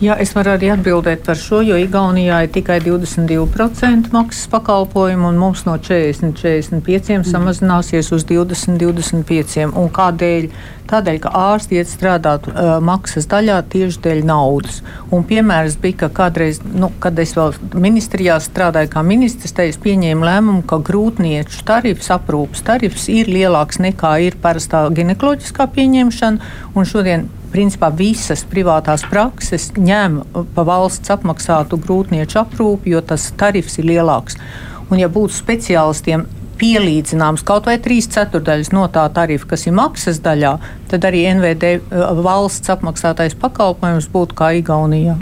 Jā, 0.00 0.14
es 0.16 0.30
varu 0.32 0.54
arī 0.54 0.70
atbildēt 0.72 1.26
par 1.26 1.36
šo, 1.36 1.58
jo 1.60 1.76
Igaunijā 1.76 2.38
ir 2.46 2.52
tikai 2.54 2.78
22% 2.80 4.08
maksas 4.14 4.46
pakalpojumu, 4.48 5.28
un 5.28 5.36
mums 5.36 5.66
no 5.66 5.74
40, 5.76 6.32
45 6.40 7.18
mm. 7.18 7.26
samazināsies 7.28 8.08
uz 8.16 8.24
20, 8.30 8.80
25. 8.80 9.66
Un 9.76 9.90
kādēļ? 9.92 10.48
Tādēļ, 10.90 11.18
ka 11.22 11.30
ārsti 11.38 11.78
iet 11.78 11.86
strādāt 11.86 12.48
uh, 12.50 12.72
maksas 12.82 13.28
daļā 13.30 13.60
tieši 13.70 14.00
dēļ 14.02 14.22
naudas. 14.26 14.80
Un 15.14 15.22
piemērs 15.28 15.76
bija, 15.78 16.00
ka 16.02 16.08
kādreiz, 16.16 16.58
nu, 16.66 16.88
kad 17.02 17.18
es 17.22 17.36
vēl 17.38 17.54
ministrijā 17.78 18.40
strādāju 18.42 18.90
kā 18.90 19.04
ministrs, 19.06 19.54
te 19.54 19.68
es 19.70 19.78
pieņēmu 19.82 20.26
lēmumu, 20.26 20.64
ka 20.66 20.80
grūtnieču 20.86 21.62
tarifs, 21.68 22.10
aprūpas 22.10 22.64
tarifs 22.66 23.06
ir 23.12 23.30
lielāks 23.30 23.78
nekā 23.82 24.16
ir 24.26 24.38
parastā 24.42 24.82
ginekoloģiskā 24.96 25.68
pieņemšana. 25.76 26.50
Un 26.74 26.88
šodien 26.88 27.28
principā 27.54 27.92
visas 27.94 28.42
privātās 28.50 29.06
prakses 29.10 29.70
ņem 29.78 30.20
pa 30.56 30.66
valsts 30.66 31.14
apmaksātu 31.14 31.78
grūtnieču 31.82 32.42
aprūpi, 32.42 32.96
jo 32.96 33.02
tas 33.02 33.30
tarifs 33.38 33.78
ir 33.78 33.90
lielāks. 33.92 34.38
Un, 34.90 34.98
ja 34.98 35.06
būtu 35.10 35.36
speciālistiem 35.38 36.26
pielīdzināms 36.60 37.44
kaut 37.46 37.68
vai 37.68 37.78
trīs 37.82 38.08
ceturdaļas 38.12 38.72
no 38.76 38.86
tā 38.92 39.06
tarifa, 39.14 39.48
kas 39.54 39.66
ir 39.66 39.76
maksas 39.76 40.20
daļā, 40.24 40.54
tad 40.92 41.06
arī 41.08 41.24
NVD 41.34 41.74
eh, 41.74 42.06
valsts 42.24 42.72
apmaksātais 42.72 43.36
pakalpojums 43.40 44.10
būtu 44.12 44.38
kā 44.38 44.52
Igaunijā. 44.60 45.16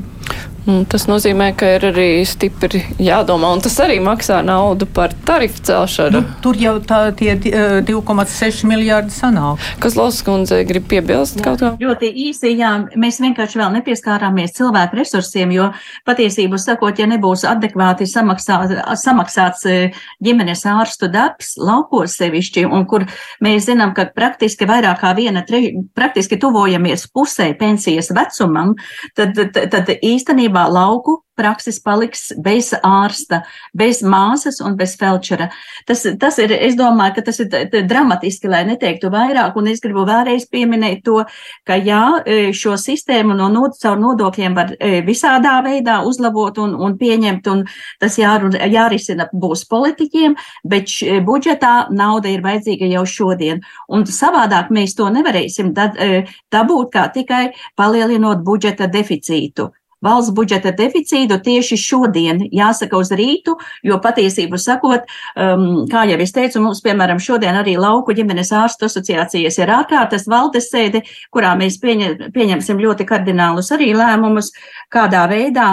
Un 0.68 0.82
tas 0.84 1.06
nozīmē, 1.08 1.46
ka 1.56 1.64
ir 1.78 1.84
arī 1.88 2.06
stipri 2.28 2.82
jādomā, 3.00 3.54
un 3.56 3.62
tas 3.64 3.72
arī 3.80 3.94
maksā 4.04 4.42
naudu 4.44 4.84
par 4.92 5.14
tarifu 5.24 5.62
celšanu. 5.64 6.18
Nu, 6.20 6.34
tur 6.44 6.58
jau 6.60 6.74
tā, 6.84 6.98
tie 7.16 7.38
2,6 7.40 8.44
eh, 8.44 8.58
miljārdi 8.68 9.14
sanāk. 9.14 9.62
Kas 9.80 9.96
Losas 9.96 10.20
kundze 10.26 10.58
grib 10.68 10.84
piebilst 10.90 11.40
jā, 11.40 11.44
kaut 11.46 11.62
ko? 11.62 11.70
Ļoti 11.80 12.10
īsi, 12.26 12.50
jā, 12.58 12.74
mēs 13.00 13.16
vienkārši 13.24 13.62
vēl 13.62 13.78
nepieskārāmies 13.78 14.52
cilvēku 14.58 14.98
resursiem, 15.00 15.54
jo 15.56 15.70
patiesību 16.04 16.60
sakot, 16.60 17.00
ja 17.00 17.08
nebūs 17.08 17.46
adekvāti 17.48 18.04
samaksā, 18.10 18.60
samaksāts 19.00 19.64
eh, 19.72 19.96
ģimenes 20.20 20.66
ārstu 20.68 21.08
darbs, 21.08 21.54
laukos 21.56 22.18
sevišķi, 22.20 22.66
un 22.68 22.84
kur 22.92 23.08
mēs 23.40 23.70
zinām, 23.70 23.96
ka 23.96 24.10
praktiski 24.12 24.68
vairāk 24.68 25.00
kā 25.00 25.14
viena, 25.16 25.46
tre, 25.48 25.64
praktiski 25.96 26.36
tuvojamies 26.44 27.08
pusē 27.08 27.54
pensijas 27.56 28.12
vecumam, 28.12 28.76
tad, 29.16 29.32
tad, 29.32 29.64
tad 29.72 29.96
īstenībā 29.96 30.57
būtībā 30.58 30.68
lauku 30.72 31.22
prakses 31.38 31.78
paliks 31.78 32.32
bez 32.42 32.72
ārsta, 32.82 33.44
bez 33.72 34.02
māsas 34.02 34.58
un 34.60 34.74
bez 34.76 34.96
felčera. 34.98 35.48
Tas, 35.86 36.02
tas 36.18 36.38
ir, 36.42 36.50
es 36.50 36.74
domāju, 36.74 37.14
ka 37.14 37.22
tas 37.28 37.38
ir 37.38 37.86
dramatiski, 37.86 38.48
lai 38.50 38.64
neteiktu 38.66 39.10
vairāk, 39.12 39.54
un 39.56 39.68
es 39.70 39.78
gribu 39.80 40.02
vēlreiz 40.08 40.48
pieminēt 40.50 41.04
to, 41.06 41.22
ka 41.64 41.78
jā, 41.78 42.02
e, 42.26 42.50
šo 42.50 42.74
sistēmu 42.74 43.36
no 43.38 43.46
nod, 43.54 43.78
caur 43.78 44.00
nodokļiem 44.02 44.58
var 44.58 44.74
e, 44.80 45.00
visādā 45.06 45.60
veidā 45.62 46.00
uzlabot 46.02 46.58
un, 46.58 46.74
un 46.74 46.98
pieņemt, 46.98 47.46
un 47.54 47.64
tas 48.02 48.18
jārun, 48.18 48.58
jārisina 48.58 49.28
būs 49.30 49.62
politiķiem, 49.70 50.34
bet 50.66 50.90
š, 50.90 51.22
budžetā 51.22 51.86
nauda 51.94 52.34
ir 52.34 52.42
vajadzīga 52.42 52.90
jau 52.96 53.06
šodien, 53.06 53.62
un 53.94 54.08
savādāk 54.10 54.74
mēs 54.74 54.98
to 54.98 55.06
nevarēsim 55.06 55.70
e, 55.70 56.24
dabūt 56.50 56.94
kā 56.98 57.06
tikai 57.14 57.44
palielinot 57.78 58.42
budžeta 58.42 58.90
deficītu 58.90 59.70
valsts 60.04 60.34
budžeta 60.34 60.72
deficītu 60.76 61.38
tieši 61.44 61.78
šodien, 61.80 62.42
jāsaka 62.54 62.98
uz 62.98 63.10
rītu, 63.14 63.56
jo 63.86 63.98
patiesību 64.02 64.60
sakot, 64.60 65.08
um, 65.34 65.84
kā 65.90 66.04
jau 66.10 66.18
es 66.22 66.34
teicu, 66.34 66.62
mums, 66.64 66.82
piemēram, 66.84 67.20
šodien 67.22 67.58
arī 67.58 67.76
Lauku 67.80 68.14
ģimenes 68.16 68.52
ārstu 68.54 68.88
asociācijas 68.88 69.58
ir 69.58 69.74
ārkārtas 69.74 70.28
valdes 70.30 70.70
sēde, 70.72 71.04
kurā 71.34 71.54
mēs 71.58 71.80
pieņem, 71.82 72.30
pieņemsim 72.34 72.82
ļoti 72.82 73.08
kardinālus 73.08 73.72
arī 73.74 73.92
lēmumus, 73.98 74.52
kādā 74.94 75.26
veidā 75.30 75.70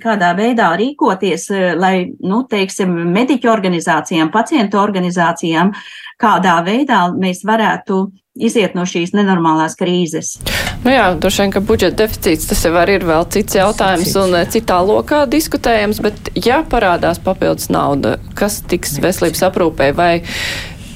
kādā 0.00 0.30
veidā 0.36 0.70
rīkoties, 0.78 1.50
eh, 1.50 1.74
lai, 1.74 2.12
nu, 2.20 2.44
teiksim, 2.44 2.88
mediķu 3.12 3.50
organizācijām, 3.50 4.30
pacientu 4.30 4.78
organizācijām, 4.78 5.72
kādā 6.20 6.64
veidā 6.64 7.10
mēs 7.12 7.44
varētu 7.44 8.12
iziet 8.40 8.76
no 8.78 8.86
šīs 8.88 9.12
nenormālās 9.16 9.76
krīzes. 9.78 10.38
Nu 10.84 10.94
jā, 10.94 11.10
droši 11.20 11.44
vien, 11.44 11.52
ka 11.52 11.62
budžeta 11.64 11.98
deficīts 12.02 12.48
tas 12.48 12.64
jau 12.64 12.72
ir 12.88 13.04
vēl 13.04 13.26
cits 13.34 13.58
jautājums 13.58 14.14
un 14.22 14.38
eh, 14.38 14.48
citā 14.48 14.80
lokā 14.86 15.26
diskutējams, 15.30 16.00
bet 16.04 16.32
ja 16.40 16.62
parādās 16.64 17.20
papildus 17.20 17.68
nauda, 17.72 18.16
kas 18.38 18.62
tiks 18.64 18.96
veselības 19.02 19.44
aprūpē 19.50 19.92
vai 19.96 20.12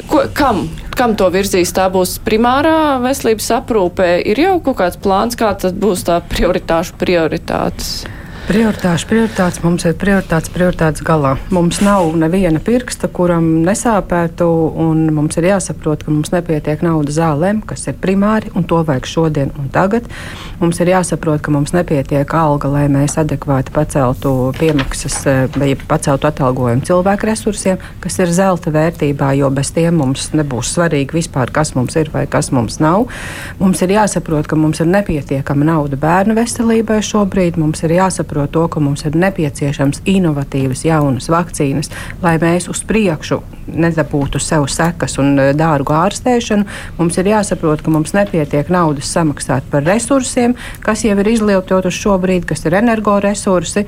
ko, 0.09 0.25
kam? 0.37 0.67
Kam 0.95 1.17
to 1.19 1.27
virzīs? 1.35 1.73
Tā 1.75 1.89
būs 1.91 2.21
primārā 2.23 3.01
veselības 3.03 3.49
aprūpē. 3.57 4.09
Ir 4.31 4.39
jau 4.39 4.59
kaut 4.63 4.79
kāds 4.79 5.01
plāns, 5.03 5.35
kā 5.35 5.51
tas 5.59 5.75
būs 5.75 6.07
tā 6.07 6.21
prioritāšu 6.31 6.95
prioritātes. 7.01 8.05
Prioritāšu 8.45 9.07
prioritātes 9.09 9.63
mums 9.65 9.87
ir 9.89 9.95
prioritātes 9.97 10.51
prioritātes 10.53 11.01
galā. 11.01 11.31
Mums 11.49 11.79
nav 11.81 12.11
neviena 12.21 12.61
pirksta, 12.61 13.09
kuram 13.09 13.47
nesāpētu, 13.65 14.45
un 14.85 14.99
mums 15.17 15.39
ir 15.41 15.47
jāsaprot, 15.49 16.03
ka 16.05 16.13
mums 16.13 16.29
nepietiek 16.35 16.83
naudas 16.85 17.17
zālēm, 17.17 17.63
kas 17.65 17.87
ir 17.89 17.97
primāri, 18.03 18.51
un 18.53 18.67
to 18.69 18.83
vajag 18.85 19.09
šodien 19.09 19.53
un 19.57 19.71
tagad. 19.73 20.11
Mums 20.61 20.77
ir 20.85 20.91
jāsaprot, 20.93 21.41
ka 21.41 21.55
mums 21.57 21.73
nepietiek 21.73 22.35
alga, 22.37 22.69
lai 22.69 22.83
mēs 22.93 23.17
adekvāti 23.23 23.73
paceltu 23.73 24.35
piemaksas 24.61 25.17
vai 25.57 25.71
paceltu 25.81 26.29
atalgojumu 26.29 26.85
cilvēku 26.85 27.31
resursiem, 27.31 27.81
kas 28.05 28.21
ir 28.21 28.35
zelta 28.37 28.75
vērtībā, 28.77 29.33
jo 29.41 29.49
bez 29.57 29.73
tiem 29.73 29.97
mums 30.03 30.29
nebūs 30.37 30.75
svarīgi 30.77 31.17
vispār, 31.17 31.49
kas 31.49 31.73
mums 31.79 31.97
ir 31.97 32.13
vai 32.13 32.27
kas 32.29 32.53
mums 32.53 32.77
nav. 32.85 33.09
Mums 33.57 33.81
ir 33.89 33.97
jāsaprot, 33.97 34.53
ka 34.53 34.61
mums 34.61 34.85
ir 34.85 34.93
nepietiekama 34.93 35.73
nauda 35.73 35.97
bērnu 35.97 36.37
veselībai 36.37 37.01
šobrīd. 37.01 37.57
Mums 37.57 37.87
ir 37.89 37.97
jāsaprot, 37.97 38.34
jāsaprot 38.35 38.53
to, 38.53 38.69
ka 38.69 38.81
mums 38.81 39.05
ir 39.05 39.15
nepieciešams 39.17 40.03
inovatīvas, 40.07 40.85
jaunas 40.85 41.29
vakcīnas, 41.29 41.91
lai 42.23 42.39
mēs 42.39 42.69
uz 42.69 42.83
priekšu 42.85 43.43
nedabūtu 43.67 44.41
sev 44.41 44.67
sekas 44.69 45.19
un 45.19 45.39
e, 45.39 45.53
dārgu 45.55 45.95
ārstēšanu. 45.95 46.67
Mums 46.99 47.19
ir 47.19 47.31
jāsaprot, 47.31 47.83
ka 47.83 47.91
mums 47.91 48.13
nepietiek 48.15 48.69
naudas 48.69 49.11
samaksāt 49.13 49.65
par 49.71 49.85
resursiem, 49.85 50.55
kas 50.81 51.05
jau 51.05 51.17
ir 51.19 51.29
izlietoti 51.29 51.89
uz 51.89 51.95
šo 51.95 52.19
brīdi, 52.19 52.47
kas 52.47 52.65
ir 52.67 52.75
energoresursi. 52.75 53.87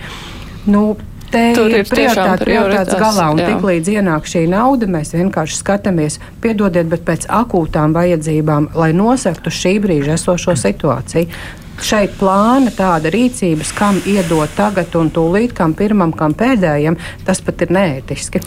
Nu, 0.66 0.96
Te 1.26 1.50
Tur 1.56 1.66
ir 1.66 1.80
ir 1.82 1.88
prioritāte, 1.90 2.44
prioritātes, 2.46 2.94
galā, 3.02 3.32
un 3.34 3.40
jā. 3.42 3.48
tik 3.50 3.64
līdz 3.66 3.88
ienāk 3.96 4.28
šī 4.30 4.44
nauda, 4.46 4.86
mēs 4.86 5.10
vienkārši 5.10 5.58
skatāmies, 5.58 6.20
piedodiet, 6.38 6.86
bet 6.86 7.02
pēc 7.02 7.26
akūtām 7.26 7.96
vajadzībām, 7.98 8.70
lai 8.78 8.92
nosektu 8.94 9.50
šī 9.50 9.72
brīža 9.82 10.14
esošo 10.14 10.54
situāciju. 10.54 11.26
Šeit 11.82 12.14
plāna 12.20 12.70
tāda 12.74 13.10
rīcības, 13.12 13.72
kam 13.76 13.98
iedot 14.08 14.50
tagad 14.56 14.94
un 14.98 15.10
tūlīt, 15.12 15.52
kam 15.56 15.74
pirmam, 15.76 16.12
kam 16.16 16.34
pēdējam, 16.36 16.96
tas 17.26 17.42
pat 17.44 17.64
ir 17.66 17.72
neētiski. 17.76 18.40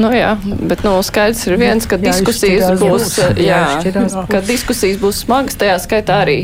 Nu, 0.00 0.08
jā, 0.14 0.32
bet 0.70 0.84
nu, 0.86 0.94
skaidrs 1.04 1.44
ir 1.50 1.58
viens, 1.60 1.86
ka 1.88 1.98
Jā, 2.00 2.14
diskusijas 2.14 2.80
būs, 2.80 3.16
jā, 3.36 3.60
Jāizšķirās 3.60 4.16
ka 4.30 4.40
diskusijas 4.46 5.00
būs 5.02 5.22
smagas, 5.26 5.58
tajā 5.60 5.76
skaitā 5.82 6.20
arī, 6.24 6.38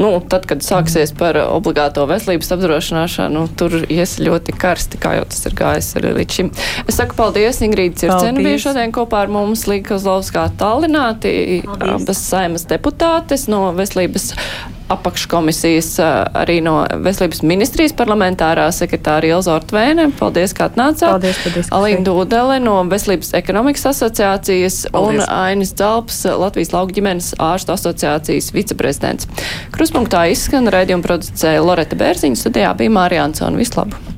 nu, 0.00 0.14
tad, 0.32 0.46
kad 0.48 0.64
sāksies 0.64 1.12
par 1.18 1.38
obligāto 1.44 2.06
veselības 2.08 2.52
apdrošināšanu, 2.56 3.44
tur 3.60 3.78
ies 3.84 4.16
ļoti 4.22 4.56
karsti, 4.56 5.00
kā 5.02 5.16
jau 5.18 5.28
tas 5.28 5.44
ir 5.48 5.56
gājis 5.58 5.92
arī 6.00 6.14
līdz 6.20 6.38
šim. 6.38 6.52
Es 6.88 7.00
saku 7.00 7.18
paldies, 7.18 7.60
Ingrīda 7.64 8.04
Circena 8.04 8.44
bija 8.44 8.60
šodien 8.68 8.94
kopā 8.94 9.26
ar 9.26 9.32
mums, 9.32 9.66
Līga 9.70 9.92
Kozlovskā 9.92 10.48
Tallināti, 10.60 11.62
Paldies. 11.66 11.96
abas 11.96 12.22
saimas 12.32 12.66
deputātes 12.70 13.48
no 13.52 13.68
veselības 13.76 14.32
apakškomisijas, 14.92 15.90
arī 16.42 16.58
no 16.64 16.82
veselības 17.04 17.42
ministrijas 17.46 17.94
parlamentārā 17.98 18.68
sekretāra 18.74 19.32
Ilza 19.32 19.56
Ortvēne. 19.56 20.10
Paldies, 20.18 20.54
kā 20.56 20.68
atnācāt. 20.70 21.08
Paldies 21.08 21.40
diskusiju. 21.44 21.74
Alīna 21.78 22.06
Dūdele 22.08 22.60
no 22.62 22.78
Veselības 22.90 23.32
ekonomikas 23.38 23.88
asociācijas 23.92 24.78
Paldies. 24.92 25.24
un 25.24 25.34
Ainis 25.38 25.74
Dalps, 25.78 26.22
Latvijas 26.44 26.72
lauku 26.74 26.96
ģimenes 26.98 27.32
ārstu 27.42 27.76
asociācijas 27.76 28.52
viceprezidents. 28.56 29.28
Kruspunktā 29.74 30.26
izskan 30.32 30.70
raidījuma 30.72 31.06
producēja 31.06 31.64
Loreta 31.64 31.98
Bērziņa, 31.98 32.42
studijā 32.44 32.74
bija 32.78 32.98
Mārija 33.00 33.28
Ansona. 33.28 33.60
Vislabāk! 33.60 34.12